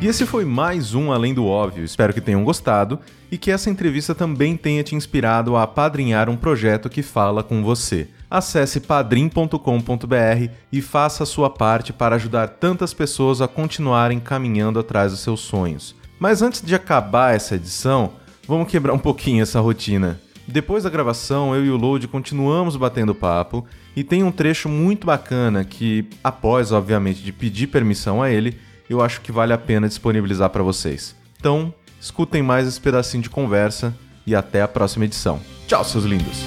E 0.00 0.06
esse 0.06 0.24
foi 0.24 0.44
mais 0.44 0.94
um 0.94 1.10
Além 1.10 1.34
do 1.34 1.44
Óbvio. 1.44 1.84
Espero 1.84 2.14
que 2.14 2.20
tenham 2.20 2.44
gostado 2.44 3.00
e 3.32 3.36
que 3.36 3.50
essa 3.50 3.68
entrevista 3.68 4.14
também 4.14 4.56
tenha 4.56 4.84
te 4.84 4.94
inspirado 4.94 5.56
a 5.56 5.64
apadrinhar 5.64 6.30
um 6.30 6.36
projeto 6.36 6.88
que 6.88 7.02
fala 7.02 7.42
com 7.42 7.64
você. 7.64 8.06
Acesse 8.30 8.78
padrim.com.br 8.78 10.52
e 10.70 10.80
faça 10.80 11.24
a 11.24 11.26
sua 11.26 11.50
parte 11.50 11.92
para 11.92 12.14
ajudar 12.14 12.48
tantas 12.48 12.94
pessoas 12.94 13.42
a 13.42 13.48
continuarem 13.48 14.20
caminhando 14.20 14.78
atrás 14.78 15.10
dos 15.10 15.20
seus 15.20 15.40
sonhos. 15.40 15.96
Mas 16.16 16.42
antes 16.42 16.62
de 16.62 16.76
acabar 16.76 17.34
essa 17.34 17.56
edição, 17.56 18.12
vamos 18.46 18.70
quebrar 18.70 18.92
um 18.92 19.00
pouquinho 19.00 19.42
essa 19.42 19.58
rotina. 19.58 20.20
Depois 20.46 20.84
da 20.84 20.90
gravação, 20.90 21.56
eu 21.56 21.64
e 21.64 21.70
o 21.70 21.76
Load 21.76 22.06
continuamos 22.06 22.76
batendo 22.76 23.16
papo 23.16 23.66
e 23.96 24.04
tem 24.04 24.22
um 24.22 24.30
trecho 24.30 24.68
muito 24.68 25.08
bacana 25.08 25.64
que, 25.64 26.08
após, 26.22 26.70
obviamente, 26.70 27.20
de 27.20 27.32
pedir 27.32 27.66
permissão 27.66 28.22
a 28.22 28.30
ele, 28.30 28.56
eu 28.88 29.02
acho 29.02 29.20
que 29.20 29.30
vale 29.30 29.52
a 29.52 29.58
pena 29.58 29.86
disponibilizar 29.86 30.50
para 30.50 30.62
vocês. 30.62 31.14
Então, 31.38 31.72
escutem 32.00 32.42
mais 32.42 32.66
esse 32.66 32.80
pedacinho 32.80 33.22
de 33.22 33.30
conversa 33.30 33.94
e 34.26 34.34
até 34.34 34.62
a 34.62 34.68
próxima 34.68 35.04
edição. 35.04 35.40
Tchau, 35.66 35.84
seus 35.84 36.04
lindos! 36.04 36.42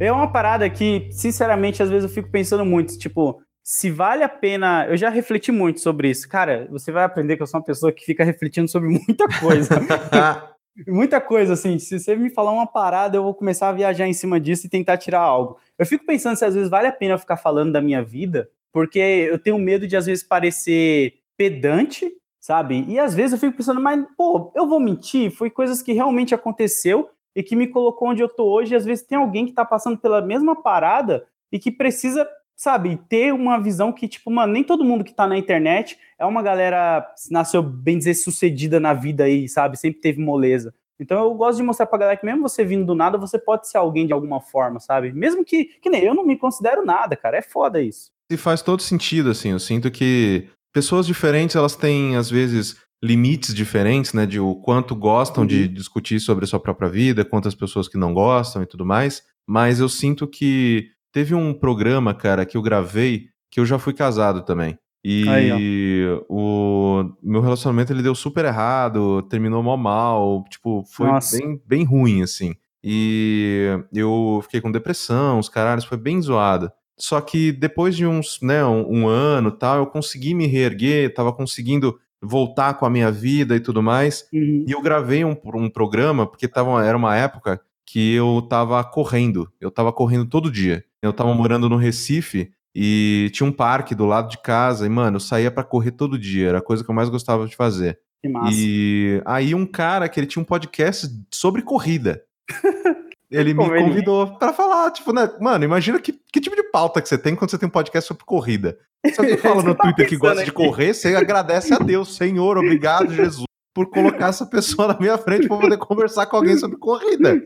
É 0.00 0.10
uma 0.10 0.32
parada 0.32 0.68
que, 0.70 1.08
sinceramente, 1.12 1.82
às 1.82 1.90
vezes 1.90 2.08
eu 2.08 2.14
fico 2.14 2.30
pensando 2.30 2.64
muito, 2.64 2.98
tipo, 2.98 3.42
se 3.62 3.90
vale 3.90 4.22
a 4.22 4.28
pena. 4.28 4.86
Eu 4.88 4.96
já 4.96 5.10
refleti 5.10 5.52
muito 5.52 5.80
sobre 5.80 6.08
isso. 6.08 6.26
Cara, 6.26 6.66
você 6.70 6.90
vai 6.90 7.04
aprender 7.04 7.36
que 7.36 7.42
eu 7.42 7.46
sou 7.46 7.60
uma 7.60 7.66
pessoa 7.66 7.92
que 7.92 8.04
fica 8.04 8.24
refletindo 8.24 8.66
sobre 8.66 8.88
muita 9.06 9.28
coisa. 9.38 9.78
muita 10.88 11.20
coisa, 11.20 11.54
assim. 11.54 11.78
Se 11.78 11.98
você 11.98 12.16
me 12.16 12.30
falar 12.30 12.52
uma 12.52 12.66
parada, 12.66 13.16
eu 13.16 13.22
vou 13.22 13.34
começar 13.34 13.68
a 13.68 13.72
viajar 13.72 14.06
em 14.06 14.12
cima 14.12 14.40
disso 14.40 14.66
e 14.66 14.70
tentar 14.70 14.96
tirar 14.96 15.20
algo. 15.20 15.58
Eu 15.78 15.86
fico 15.86 16.04
pensando 16.06 16.36
se 16.36 16.44
às 16.44 16.54
vezes 16.54 16.70
vale 16.70 16.86
a 16.86 16.92
pena 16.92 17.18
ficar 17.18 17.36
falando 17.36 17.72
da 17.72 17.80
minha 17.80 18.02
vida, 18.02 18.48
porque 18.72 18.98
eu 18.98 19.38
tenho 19.38 19.58
medo 19.58 19.86
de 19.86 19.96
às 19.96 20.06
vezes 20.06 20.22
parecer 20.22 21.14
pedante, 21.36 22.10
sabe? 22.40 22.84
E 22.88 22.98
às 22.98 23.14
vezes 23.14 23.32
eu 23.32 23.38
fico 23.38 23.56
pensando, 23.56 23.80
mas, 23.80 24.04
pô, 24.16 24.52
eu 24.54 24.66
vou 24.66 24.80
mentir? 24.80 25.30
Foi 25.30 25.50
coisas 25.50 25.82
que 25.82 25.92
realmente 25.92 26.34
aconteceu 26.34 27.10
e 27.34 27.42
que 27.42 27.56
me 27.56 27.66
colocou 27.66 28.08
onde 28.08 28.22
eu 28.22 28.28
tô 28.28 28.44
hoje. 28.44 28.72
E 28.72 28.76
às 28.76 28.84
vezes 28.84 29.04
tem 29.04 29.18
alguém 29.18 29.46
que 29.46 29.52
tá 29.52 29.64
passando 29.64 29.98
pela 29.98 30.20
mesma 30.20 30.60
parada 30.60 31.26
e 31.52 31.58
que 31.58 31.70
precisa 31.70 32.28
sabe, 32.60 33.00
ter 33.08 33.32
uma 33.32 33.58
visão 33.58 33.90
que, 33.90 34.06
tipo, 34.06 34.30
mano, 34.30 34.52
nem 34.52 34.62
todo 34.62 34.84
mundo 34.84 35.02
que 35.02 35.14
tá 35.14 35.26
na 35.26 35.38
internet 35.38 35.96
é 36.18 36.26
uma 36.26 36.42
galera, 36.42 37.10
nasceu 37.30 37.62
bem 37.62 37.96
dizer, 37.96 38.12
sucedida 38.12 38.78
na 38.78 38.92
vida 38.92 39.24
aí, 39.24 39.48
sabe? 39.48 39.78
Sempre 39.78 40.02
teve 40.02 40.20
moleza. 40.20 40.74
Então 41.00 41.24
eu 41.24 41.32
gosto 41.32 41.56
de 41.56 41.62
mostrar 41.62 41.86
pra 41.86 41.98
galera 41.98 42.18
que 42.18 42.26
mesmo 42.26 42.42
você 42.42 42.62
vindo 42.62 42.84
do 42.84 42.94
nada, 42.94 43.16
você 43.16 43.38
pode 43.38 43.66
ser 43.66 43.78
alguém 43.78 44.06
de 44.06 44.12
alguma 44.12 44.42
forma, 44.42 44.78
sabe? 44.78 45.10
Mesmo 45.10 45.42
que, 45.42 45.70
que 45.80 45.88
nem 45.88 46.04
eu 46.04 46.14
não 46.14 46.26
me 46.26 46.36
considero 46.36 46.84
nada, 46.84 47.16
cara. 47.16 47.38
É 47.38 47.42
foda 47.42 47.80
isso. 47.80 48.10
E 48.30 48.36
faz 48.36 48.60
todo 48.60 48.82
sentido, 48.82 49.30
assim. 49.30 49.52
Eu 49.52 49.58
sinto 49.58 49.90
que 49.90 50.46
pessoas 50.70 51.06
diferentes, 51.06 51.56
elas 51.56 51.74
têm, 51.74 52.14
às 52.16 52.28
vezes, 52.28 52.76
limites 53.02 53.54
diferentes, 53.54 54.12
né? 54.12 54.26
De 54.26 54.38
o 54.38 54.54
quanto 54.56 54.94
gostam 54.94 55.44
uhum. 55.44 55.48
de 55.48 55.66
discutir 55.66 56.20
sobre 56.20 56.44
a 56.44 56.46
sua 56.46 56.60
própria 56.60 56.90
vida, 56.90 57.24
quantas 57.24 57.54
pessoas 57.54 57.88
que 57.88 57.96
não 57.96 58.12
gostam 58.12 58.62
e 58.62 58.66
tudo 58.66 58.84
mais. 58.84 59.22
Mas 59.48 59.80
eu 59.80 59.88
sinto 59.88 60.28
que 60.28 60.90
Teve 61.12 61.34
um 61.34 61.52
programa, 61.52 62.14
cara, 62.14 62.46
que 62.46 62.56
eu 62.56 62.62
gravei 62.62 63.28
que 63.50 63.58
eu 63.58 63.66
já 63.66 63.78
fui 63.78 63.92
casado 63.92 64.42
também. 64.42 64.78
E 65.02 65.28
Aí, 65.28 66.22
o 66.28 67.04
meu 67.22 67.40
relacionamento 67.40 67.92
ele 67.92 68.02
deu 68.02 68.14
super 68.14 68.44
errado, 68.44 69.22
terminou 69.22 69.62
mal 69.62 69.76
mal, 69.76 70.44
tipo, 70.48 70.84
foi 70.84 71.08
bem, 71.32 71.62
bem 71.66 71.84
ruim, 71.84 72.22
assim. 72.22 72.54
E 72.84 73.66
eu 73.92 74.40
fiquei 74.44 74.60
com 74.60 74.70
depressão, 74.70 75.38
os 75.38 75.48
caralhos, 75.48 75.84
foi 75.84 75.98
bem 75.98 76.20
zoado. 76.20 76.70
Só 76.98 77.20
que 77.20 77.50
depois 77.50 77.96
de 77.96 78.06
uns, 78.06 78.38
né, 78.42 78.64
um, 78.64 79.00
um 79.00 79.08
ano 79.08 79.50
tal, 79.50 79.78
eu 79.78 79.86
consegui 79.86 80.34
me 80.34 80.46
reerguer, 80.46 81.14
tava 81.14 81.32
conseguindo 81.32 81.98
voltar 82.22 82.74
com 82.74 82.84
a 82.84 82.90
minha 82.90 83.10
vida 83.10 83.56
e 83.56 83.60
tudo 83.60 83.82
mais. 83.82 84.28
Uhum. 84.32 84.64
E 84.68 84.72
eu 84.72 84.82
gravei 84.82 85.24
um, 85.24 85.34
um 85.54 85.70
programa, 85.70 86.26
porque 86.26 86.46
tava, 86.46 86.84
era 86.84 86.96
uma 86.96 87.16
época 87.16 87.60
que 87.90 88.14
eu 88.14 88.46
tava 88.48 88.84
correndo. 88.84 89.50
Eu 89.60 89.68
tava 89.68 89.92
correndo 89.92 90.24
todo 90.24 90.50
dia. 90.50 90.84
Eu 91.02 91.12
tava 91.12 91.34
morando 91.34 91.68
no 91.68 91.76
Recife 91.76 92.52
e 92.72 93.30
tinha 93.32 93.44
um 93.44 93.52
parque 93.52 93.96
do 93.96 94.06
lado 94.06 94.30
de 94.30 94.38
casa, 94.38 94.86
e, 94.86 94.88
mano, 94.88 95.16
eu 95.16 95.20
saía 95.20 95.50
para 95.50 95.64
correr 95.64 95.90
todo 95.90 96.16
dia, 96.16 96.50
era 96.50 96.58
a 96.58 96.62
coisa 96.62 96.84
que 96.84 96.90
eu 96.90 96.94
mais 96.94 97.08
gostava 97.08 97.48
de 97.48 97.56
fazer. 97.56 97.98
Que 98.22 98.28
massa. 98.28 98.52
E 98.54 99.20
aí 99.24 99.56
um 99.56 99.66
cara 99.66 100.08
que 100.08 100.20
ele 100.20 100.28
tinha 100.28 100.40
um 100.40 100.46
podcast 100.46 101.08
sobre 101.34 101.62
corrida. 101.62 102.22
ele 103.28 103.54
me 103.54 103.66
convidou 103.66 104.38
para 104.38 104.52
falar, 104.52 104.92
tipo, 104.92 105.12
né, 105.12 105.28
mano, 105.40 105.64
imagina 105.64 105.98
que, 105.98 106.12
que 106.32 106.40
tipo 106.40 106.54
de 106.54 106.70
pauta 106.70 107.02
que 107.02 107.08
você 107.08 107.18
tem 107.18 107.34
quando 107.34 107.50
você 107.50 107.58
tem 107.58 107.68
um 107.68 107.72
podcast 107.72 108.06
sobre 108.06 108.24
corrida. 108.24 108.78
Alguém 109.18 109.36
fala 109.38 109.64
no 109.64 109.74
tá 109.74 109.82
Twitter 109.82 110.08
que 110.08 110.16
gosta 110.16 110.44
de 110.44 110.52
correr, 110.52 110.94
você 110.94 111.16
agradece 111.16 111.74
a 111.74 111.78
Deus, 111.78 112.14
Senhor, 112.14 112.56
obrigado, 112.56 113.12
Jesus, 113.12 113.46
por 113.74 113.90
colocar 113.90 114.28
essa 114.28 114.46
pessoa 114.46 114.86
na 114.86 115.00
minha 115.00 115.18
frente 115.18 115.48
para 115.48 115.58
poder 115.58 115.78
conversar 115.78 116.26
com 116.26 116.36
alguém 116.36 116.56
sobre 116.56 116.76
corrida. 116.76 117.42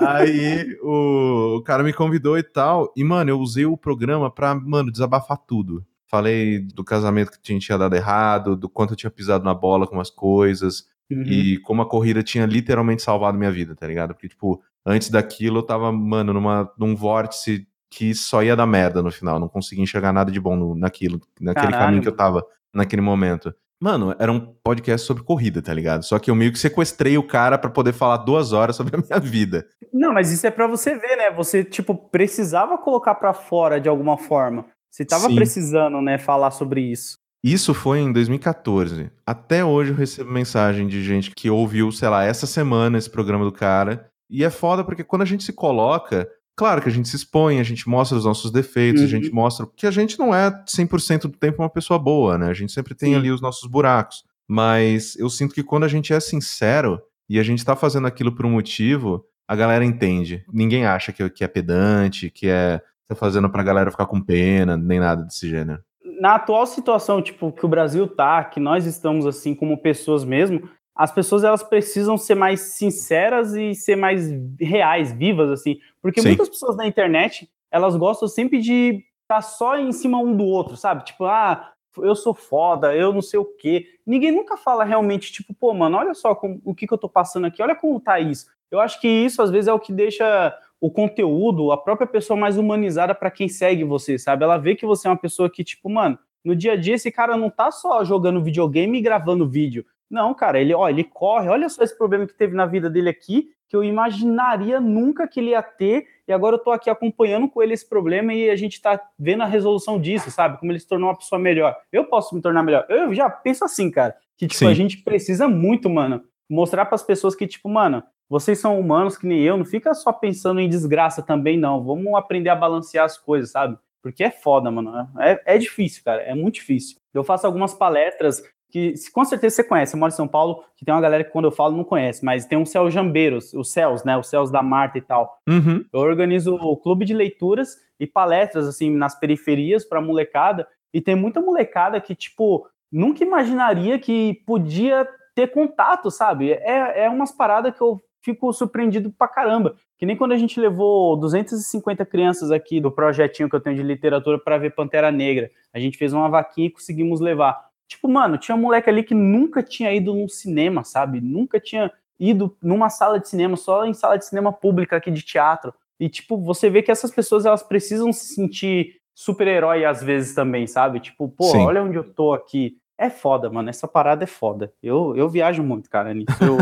Aí 0.00 0.76
o, 0.82 1.56
o, 1.58 1.62
cara 1.62 1.82
me 1.82 1.92
convidou 1.92 2.38
e 2.38 2.42
tal. 2.42 2.92
E, 2.96 3.04
mano, 3.04 3.30
eu 3.30 3.38
usei 3.38 3.64
o 3.64 3.76
programa 3.76 4.30
pra, 4.30 4.54
mano, 4.54 4.90
desabafar 4.90 5.38
tudo. 5.38 5.84
Falei 6.06 6.60
do 6.60 6.82
casamento 6.82 7.30
que 7.30 7.40
tinha, 7.40 7.58
tinha 7.58 7.78
dado 7.78 7.94
errado, 7.94 8.56
do 8.56 8.68
quanto 8.68 8.92
eu 8.92 8.96
tinha 8.96 9.10
pisado 9.10 9.44
na 9.44 9.54
bola 9.54 9.86
com 9.86 9.94
umas 9.94 10.10
coisas. 10.10 10.86
Uhum. 11.10 11.22
E 11.22 11.58
como 11.58 11.82
a 11.82 11.88
corrida 11.88 12.22
tinha 12.22 12.46
literalmente 12.46 13.02
salvado 13.02 13.38
minha 13.38 13.50
vida, 13.50 13.74
tá 13.74 13.86
ligado? 13.86 14.14
Porque, 14.14 14.28
tipo, 14.28 14.62
antes 14.84 15.10
daquilo 15.10 15.58
eu 15.58 15.62
tava, 15.62 15.92
mano, 15.92 16.32
numa, 16.32 16.70
num 16.78 16.94
vórtice 16.94 17.66
que 17.90 18.14
só 18.14 18.42
ia 18.42 18.56
dar 18.56 18.66
merda 18.66 19.02
no 19.02 19.10
final. 19.10 19.38
Não 19.38 19.48
conseguia 19.48 19.82
enxergar 19.82 20.12
nada 20.12 20.30
de 20.30 20.40
bom 20.40 20.56
no, 20.56 20.74
naquilo, 20.74 21.20
naquele 21.40 21.72
Caralho. 21.72 21.86
caminho 21.86 22.02
que 22.02 22.08
eu 22.08 22.16
tava 22.16 22.44
naquele 22.72 23.02
momento. 23.02 23.54
Mano, 23.80 24.14
era 24.18 24.32
um 24.32 24.40
podcast 24.40 25.06
sobre 25.06 25.22
corrida, 25.22 25.62
tá 25.62 25.72
ligado? 25.72 26.02
Só 26.02 26.18
que 26.18 26.30
eu 26.30 26.34
meio 26.34 26.52
que 26.52 26.58
sequestrei 26.58 27.16
o 27.16 27.22
cara 27.22 27.56
para 27.56 27.70
poder 27.70 27.92
falar 27.92 28.18
duas 28.18 28.52
horas 28.52 28.74
sobre 28.74 28.96
a 28.96 28.98
minha 28.98 29.20
vida. 29.20 29.66
Não, 29.92 30.12
mas 30.12 30.32
isso 30.32 30.46
é 30.46 30.50
para 30.50 30.66
você 30.66 30.96
ver, 30.96 31.16
né? 31.16 31.30
Você, 31.30 31.62
tipo, 31.62 31.94
precisava 31.94 32.76
colocar 32.76 33.14
para 33.14 33.32
fora 33.32 33.80
de 33.80 33.88
alguma 33.88 34.18
forma. 34.18 34.66
Você 34.90 35.04
tava 35.04 35.28
Sim. 35.28 35.36
precisando, 35.36 36.00
né, 36.00 36.18
falar 36.18 36.50
sobre 36.50 36.80
isso. 36.80 37.18
Isso 37.42 37.72
foi 37.72 38.00
em 38.00 38.12
2014. 38.12 39.12
Até 39.24 39.64
hoje 39.64 39.92
eu 39.92 39.96
recebo 39.96 40.30
mensagem 40.30 40.88
de 40.88 41.02
gente 41.04 41.30
que 41.30 41.48
ouviu, 41.48 41.92
sei 41.92 42.08
lá, 42.08 42.24
essa 42.24 42.46
semana 42.46 42.98
esse 42.98 43.08
programa 43.08 43.44
do 43.44 43.52
cara. 43.52 44.10
E 44.28 44.44
é 44.44 44.50
foda 44.50 44.82
porque 44.82 45.04
quando 45.04 45.22
a 45.22 45.24
gente 45.24 45.44
se 45.44 45.52
coloca, 45.52 46.28
Claro 46.58 46.82
que 46.82 46.88
a 46.88 46.92
gente 46.92 47.08
se 47.08 47.14
expõe, 47.14 47.60
a 47.60 47.62
gente 47.62 47.88
mostra 47.88 48.18
os 48.18 48.24
nossos 48.24 48.50
defeitos, 48.50 49.02
uhum. 49.02 49.06
a 49.06 49.10
gente 49.10 49.30
mostra 49.30 49.64
que 49.76 49.86
a 49.86 49.92
gente 49.92 50.18
não 50.18 50.34
é 50.34 50.50
100% 50.50 51.22
do 51.22 51.28
tempo 51.28 51.62
uma 51.62 51.70
pessoa 51.70 52.00
boa, 52.00 52.36
né? 52.36 52.48
A 52.48 52.52
gente 52.52 52.72
sempre 52.72 52.96
tem 52.96 53.10
Sim. 53.10 53.14
ali 53.14 53.30
os 53.30 53.40
nossos 53.40 53.70
buracos. 53.70 54.24
Mas 54.48 55.14
eu 55.14 55.30
sinto 55.30 55.54
que 55.54 55.62
quando 55.62 55.84
a 55.84 55.88
gente 55.88 56.12
é 56.12 56.18
sincero 56.18 57.00
e 57.30 57.38
a 57.38 57.44
gente 57.44 57.64
tá 57.64 57.76
fazendo 57.76 58.08
aquilo 58.08 58.34
por 58.34 58.44
um 58.44 58.50
motivo, 58.50 59.24
a 59.46 59.54
galera 59.54 59.84
entende. 59.84 60.44
Ninguém 60.52 60.84
acha 60.84 61.12
que, 61.12 61.30
que 61.30 61.44
é 61.44 61.46
pedante, 61.46 62.28
que 62.28 62.48
é 62.48 62.82
tá 63.06 63.14
fazendo 63.14 63.48
pra 63.48 63.62
galera 63.62 63.92
ficar 63.92 64.06
com 64.06 64.20
pena, 64.20 64.76
nem 64.76 64.98
nada 64.98 65.22
desse 65.22 65.48
gênero. 65.48 65.80
Na 66.20 66.34
atual 66.34 66.66
situação, 66.66 67.22
tipo, 67.22 67.52
que 67.52 67.64
o 67.64 67.68
Brasil 67.68 68.08
tá, 68.08 68.42
que 68.42 68.58
nós 68.58 68.84
estamos 68.84 69.26
assim 69.26 69.54
como 69.54 69.80
pessoas 69.80 70.24
mesmo, 70.24 70.68
as 70.98 71.12
pessoas 71.12 71.44
elas 71.44 71.62
precisam 71.62 72.18
ser 72.18 72.34
mais 72.34 72.60
sinceras 72.76 73.54
e 73.54 73.72
ser 73.72 73.94
mais 73.94 74.28
reais, 74.60 75.12
vivas, 75.12 75.48
assim. 75.48 75.78
Porque 76.02 76.20
Sim. 76.20 76.28
muitas 76.28 76.48
pessoas 76.48 76.76
na 76.76 76.88
internet, 76.88 77.48
elas 77.70 77.94
gostam 77.94 78.26
sempre 78.26 78.60
de 78.60 79.04
estar 79.22 79.36
tá 79.36 79.40
só 79.40 79.78
em 79.78 79.92
cima 79.92 80.18
um 80.18 80.36
do 80.36 80.44
outro, 80.44 80.76
sabe? 80.76 81.04
Tipo, 81.04 81.26
ah, 81.26 81.72
eu 81.98 82.16
sou 82.16 82.34
foda, 82.34 82.96
eu 82.96 83.12
não 83.12 83.22
sei 83.22 83.38
o 83.38 83.44
quê. 83.44 83.86
Ninguém 84.04 84.32
nunca 84.32 84.56
fala 84.56 84.82
realmente, 84.82 85.30
tipo, 85.30 85.54
pô, 85.54 85.72
mano, 85.72 85.96
olha 85.96 86.14
só 86.14 86.34
com, 86.34 86.60
o 86.64 86.74
que, 86.74 86.84
que 86.84 86.92
eu 86.92 86.98
tô 86.98 87.08
passando 87.08 87.46
aqui, 87.46 87.62
olha 87.62 87.76
como 87.76 88.00
tá 88.00 88.18
isso. 88.18 88.46
Eu 88.68 88.80
acho 88.80 89.00
que 89.00 89.06
isso, 89.06 89.40
às 89.40 89.50
vezes, 89.52 89.68
é 89.68 89.72
o 89.72 89.78
que 89.78 89.92
deixa 89.92 90.52
o 90.80 90.90
conteúdo, 90.90 91.70
a 91.70 91.76
própria 91.76 92.08
pessoa 92.08 92.38
mais 92.38 92.58
humanizada 92.58 93.14
para 93.14 93.30
quem 93.30 93.48
segue 93.48 93.84
você, 93.84 94.18
sabe? 94.18 94.42
Ela 94.42 94.58
vê 94.58 94.74
que 94.74 94.84
você 94.84 95.06
é 95.06 95.10
uma 95.10 95.16
pessoa 95.16 95.48
que, 95.48 95.62
tipo, 95.62 95.88
mano, 95.88 96.18
no 96.44 96.56
dia 96.56 96.72
a 96.72 96.76
dia 96.76 96.94
esse 96.94 97.10
cara 97.12 97.36
não 97.36 97.50
tá 97.50 97.70
só 97.70 98.04
jogando 98.04 98.42
videogame 98.42 98.98
e 98.98 99.02
gravando 99.02 99.48
vídeo. 99.48 99.86
Não, 100.10 100.32
cara, 100.34 100.60
ele, 100.60 100.74
ó, 100.74 100.88
ele 100.88 101.04
corre, 101.04 101.48
olha 101.48 101.68
só 101.68 101.82
esse 101.82 101.96
problema 101.96 102.26
que 102.26 102.34
teve 102.34 102.54
na 102.54 102.64
vida 102.66 102.88
dele 102.88 103.08
aqui, 103.08 103.50
que 103.68 103.76
eu 103.76 103.84
imaginaria 103.84 104.80
nunca 104.80 105.28
que 105.28 105.40
ele 105.40 105.50
ia 105.50 105.62
ter, 105.62 106.06
e 106.26 106.32
agora 106.32 106.56
eu 106.56 106.58
tô 106.58 106.70
aqui 106.70 106.88
acompanhando 106.88 107.48
com 107.48 107.62
ele 107.62 107.74
esse 107.74 107.86
problema 107.86 108.32
e 108.32 108.48
a 108.48 108.56
gente 108.56 108.80
tá 108.80 109.00
vendo 109.18 109.42
a 109.42 109.46
resolução 109.46 110.00
disso, 110.00 110.30
sabe? 110.30 110.58
Como 110.58 110.72
ele 110.72 110.80
se 110.80 110.88
tornou 110.88 111.10
uma 111.10 111.16
pessoa 111.16 111.38
melhor. 111.38 111.76
Eu 111.92 112.04
posso 112.04 112.34
me 112.34 112.40
tornar 112.40 112.62
melhor. 112.62 112.86
Eu 112.88 113.12
já 113.14 113.28
penso 113.28 113.64
assim, 113.64 113.90
cara, 113.90 114.16
que 114.36 114.46
tipo, 114.46 114.60
Sim. 114.60 114.68
a 114.68 114.74
gente 114.74 114.98
precisa 114.98 115.46
muito, 115.46 115.90
mano, 115.90 116.24
mostrar 116.48 116.86
para 116.86 116.94
as 116.94 117.02
pessoas 117.02 117.34
que 117.34 117.46
tipo, 117.46 117.68
mano, 117.68 118.02
vocês 118.28 118.58
são 118.58 118.78
humanos 118.78 119.16
que 119.16 119.26
nem 119.26 119.42
eu, 119.42 119.56
não 119.56 119.64
fica 119.64 119.94
só 119.94 120.12
pensando 120.12 120.60
em 120.60 120.68
desgraça 120.68 121.22
também 121.22 121.58
não. 121.58 121.82
Vamos 121.82 122.14
aprender 122.14 122.50
a 122.50 122.56
balancear 122.56 123.04
as 123.04 123.18
coisas, 123.18 123.50
sabe? 123.50 123.78
Porque 124.02 124.22
é 124.22 124.30
foda, 124.30 124.70
mano. 124.70 125.08
É, 125.18 125.54
é 125.54 125.58
difícil, 125.58 126.02
cara. 126.04 126.22
É 126.22 126.34
muito 126.34 126.54
difícil. 126.54 126.96
Eu 127.12 127.24
faço 127.24 127.46
algumas 127.46 127.74
palestras 127.74 128.42
que 128.70 128.94
com 129.12 129.24
certeza 129.24 129.56
você 129.56 129.64
conhece. 129.64 129.94
Eu 129.94 130.00
moro 130.00 130.12
em 130.12 130.16
São 130.16 130.28
Paulo, 130.28 130.62
que 130.76 130.84
tem 130.84 130.94
uma 130.94 131.00
galera 131.00 131.24
que 131.24 131.30
quando 131.30 131.46
eu 131.46 131.52
falo 131.52 131.76
não 131.76 131.84
conhece, 131.84 132.24
mas 132.24 132.46
tem 132.46 132.58
um 132.58 132.66
Céu 132.66 132.90
Jambeiros, 132.90 133.54
os 133.54 133.72
Céus, 133.72 134.04
né? 134.04 134.16
Os 134.16 134.28
Céus 134.28 134.50
da 134.50 134.62
Marta 134.62 134.98
e 134.98 135.00
tal. 135.00 135.38
Uhum. 135.48 135.84
Eu 135.92 136.00
organizo 136.00 136.54
o 136.54 136.76
clube 136.76 137.04
de 137.04 137.14
leituras 137.14 137.76
e 137.98 138.06
palestras, 138.06 138.66
assim, 138.66 138.90
nas 138.90 139.18
periferias 139.18 139.84
para 139.84 140.00
molecada. 140.00 140.66
E 140.92 141.00
tem 141.00 141.14
muita 141.14 141.40
molecada 141.40 142.00
que, 142.00 142.14
tipo, 142.14 142.66
nunca 142.92 143.24
imaginaria 143.24 143.98
que 143.98 144.42
podia 144.46 145.08
ter 145.34 145.48
contato, 145.48 146.10
sabe? 146.10 146.52
É, 146.52 147.04
é 147.04 147.10
umas 147.10 147.32
paradas 147.32 147.74
que 147.74 147.82
eu 147.82 148.02
fico 148.22 148.52
surpreendido 148.52 149.10
pra 149.10 149.28
caramba. 149.28 149.76
Que 149.98 150.06
nem 150.06 150.16
quando 150.16 150.32
a 150.32 150.36
gente 150.36 150.60
levou 150.60 151.16
250 151.16 152.04
crianças 152.06 152.50
aqui 152.50 152.80
do 152.80 152.90
projetinho 152.90 153.48
que 153.48 153.56
eu 153.56 153.60
tenho 153.60 153.76
de 153.76 153.82
literatura 153.82 154.38
para 154.38 154.58
ver 154.58 154.74
Pantera 154.74 155.10
Negra. 155.10 155.50
A 155.72 155.78
gente 155.78 155.98
fez 155.98 156.12
uma 156.12 156.28
vaquinha 156.28 156.68
e 156.68 156.70
conseguimos 156.70 157.20
levar. 157.20 157.67
Tipo, 157.88 158.06
mano, 158.06 158.36
tinha 158.36 158.54
um 158.54 158.60
moleque 158.60 158.90
ali 158.90 159.02
que 159.02 159.14
nunca 159.14 159.62
tinha 159.62 159.92
ido 159.92 160.14
num 160.14 160.28
cinema, 160.28 160.84
sabe? 160.84 161.20
Nunca 161.20 161.58
tinha 161.58 161.90
ido 162.20 162.54
numa 162.62 162.90
sala 162.90 163.18
de 163.18 163.28
cinema, 163.28 163.56
só 163.56 163.86
em 163.86 163.94
sala 163.94 164.18
de 164.18 164.26
cinema 164.26 164.52
pública 164.52 164.96
aqui 164.96 165.10
de 165.10 165.22
teatro. 165.22 165.72
E, 165.98 166.08
tipo, 166.08 166.36
você 166.36 166.68
vê 166.68 166.82
que 166.82 166.90
essas 166.90 167.10
pessoas, 167.10 167.46
elas 167.46 167.62
precisam 167.62 168.12
se 168.12 168.34
sentir 168.34 169.00
super-herói 169.14 169.84
às 169.84 170.02
vezes 170.02 170.34
também, 170.34 170.66
sabe? 170.66 171.00
Tipo, 171.00 171.28
pô, 171.28 171.44
Sim. 171.44 171.64
olha 171.64 171.82
onde 171.82 171.96
eu 171.96 172.04
tô 172.04 172.32
aqui. 172.32 172.76
É 172.96 173.08
foda, 173.08 173.48
mano. 173.48 173.70
Essa 173.70 173.88
parada 173.88 174.24
é 174.24 174.26
foda. 174.26 174.72
Eu, 174.82 175.16
eu 175.16 175.28
viajo 175.28 175.62
muito, 175.62 175.88
cara, 175.88 176.12
nisso. 176.12 176.36
Eu, 176.40 176.58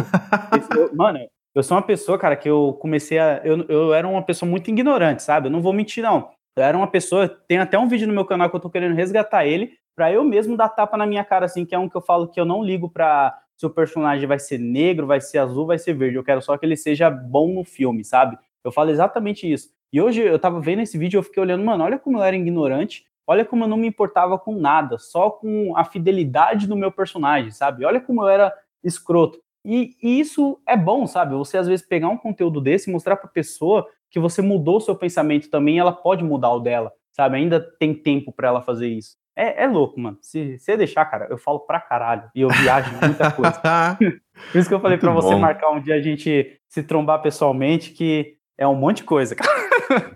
eu, 0.79 0.95
mano, 0.95 1.19
eu 1.55 1.63
sou 1.63 1.77
uma 1.77 1.83
pessoa, 1.83 2.19
cara, 2.19 2.37
que 2.37 2.49
eu 2.49 2.77
comecei 2.81 3.19
a. 3.19 3.41
Eu, 3.45 3.65
eu 3.69 3.95
era 3.95 4.07
uma 4.07 4.23
pessoa 4.23 4.49
muito 4.49 4.71
ignorante, 4.71 5.23
sabe? 5.23 5.49
Eu 5.49 5.51
não 5.51 5.61
vou 5.61 5.73
mentir, 5.73 6.03
não. 6.03 6.31
Eu 6.57 6.63
era 6.63 6.77
uma 6.77 6.87
pessoa. 6.87 7.29
Tem 7.29 7.59
até 7.59 7.79
um 7.79 7.89
vídeo 7.89 8.07
no 8.07 8.15
meu 8.15 8.25
canal 8.25 8.49
que 8.49 8.57
eu 8.57 8.61
tô 8.61 8.71
querendo 8.71 8.95
resgatar 8.95 9.47
ele, 9.47 9.73
para 9.97 10.13
eu 10.13 10.23
mesmo 10.23 10.57
dar 10.57 10.69
tapa 10.69 10.97
na 10.97 11.07
minha 11.07 11.25
cara, 11.25 11.47
assim, 11.47 11.65
que 11.65 11.75
é 11.75 11.79
um 11.79 11.89
que 11.89 11.97
eu 11.97 12.03
falo 12.03 12.29
que 12.29 12.39
eu 12.39 12.45
não 12.45 12.63
ligo 12.63 12.89
pra 12.89 13.37
se 13.57 13.65
o 13.65 13.71
personagem 13.71 14.27
vai 14.27 14.39
ser 14.39 14.59
negro, 14.59 15.07
vai 15.07 15.21
ser 15.21 15.39
azul, 15.39 15.67
vai 15.67 15.79
ser 15.79 15.95
verde. 15.95 16.17
Eu 16.17 16.23
quero 16.23 16.43
só 16.43 16.59
que 16.59 16.67
ele 16.67 16.77
seja 16.77 17.09
bom 17.09 17.55
no 17.55 17.65
filme, 17.65 18.05
sabe? 18.05 18.39
Eu 18.63 18.71
falo 18.71 18.91
exatamente 18.91 19.51
isso. 19.51 19.71
E 19.91 20.01
hoje 20.01 20.21
eu 20.21 20.39
tava 20.39 20.61
vendo 20.61 20.83
esse 20.83 20.99
vídeo 20.99 21.17
eu 21.17 21.23
fiquei 21.23 21.43
olhando, 21.43 21.65
mano, 21.65 21.83
olha 21.83 21.99
como 21.99 22.19
eu 22.19 22.23
era 22.23 22.37
ignorante, 22.37 23.07
olha 23.27 23.45
como 23.45 23.65
eu 23.65 23.69
não 23.69 23.79
me 23.79 23.87
importava 23.87 24.39
com 24.39 24.55
nada, 24.55 24.99
só 24.99 25.31
com 25.31 25.75
a 25.75 25.85
fidelidade 25.85 26.67
do 26.67 26.77
meu 26.77 26.93
personagem, 26.93 27.51
sabe? 27.51 27.85
Olha 27.85 28.01
como 28.01 28.23
eu 28.23 28.29
era 28.29 28.53
escroto. 28.85 29.41
E, 29.65 29.97
e 30.03 30.21
isso 30.21 30.61
é 30.69 30.77
bom, 30.77 31.07
sabe? 31.07 31.35
Você 31.35 31.57
às 31.57 31.67
vezes 31.67 31.87
pegar 31.87 32.09
um 32.09 32.19
conteúdo 32.19 32.61
desse 32.61 32.91
e 32.91 32.93
mostrar 32.93 33.17
pra 33.17 33.29
pessoa 33.29 33.89
que 34.11 34.21
você 34.21 34.43
mudou 34.43 34.77
o 34.77 34.81
seu 34.81 34.95
pensamento 34.95 35.49
também, 35.49 35.79
ela 35.79 35.93
pode 35.93 36.23
mudar 36.23 36.53
o 36.53 36.61
dela, 36.61 36.93
sabe? 37.13 37.37
Ainda 37.37 37.61
tem 37.61 37.95
tempo 37.95 38.33
para 38.33 38.49
ela 38.49 38.61
fazer 38.61 38.89
isso. 38.89 39.17
É, 39.37 39.65
é 39.65 39.67
louco, 39.67 40.01
mano. 40.01 40.17
Se 40.23 40.59
você 40.59 40.77
deixar, 40.77 41.05
cara, 41.05 41.27
eu 41.29 41.37
falo 41.37 41.61
pra 41.61 41.79
caralho. 41.79 42.31
E 42.35 42.41
eu 42.41 42.49
viajo 42.49 42.91
muita 43.03 43.31
coisa. 43.31 43.61
Por 44.51 44.59
isso 44.59 44.69
que 44.69 44.75
eu 44.75 44.81
falei 44.81 44.97
para 44.97 45.13
você 45.13 45.35
marcar 45.35 45.71
um 45.71 45.81
dia 45.81 45.95
a 45.95 46.01
gente 46.01 46.59
se 46.69 46.83
trombar 46.83 47.21
pessoalmente, 47.21 47.91
que 47.91 48.37
é 48.57 48.67
um 48.67 48.75
monte 48.75 48.99
de 48.99 49.05
coisa, 49.05 49.35
cara. 49.35 50.16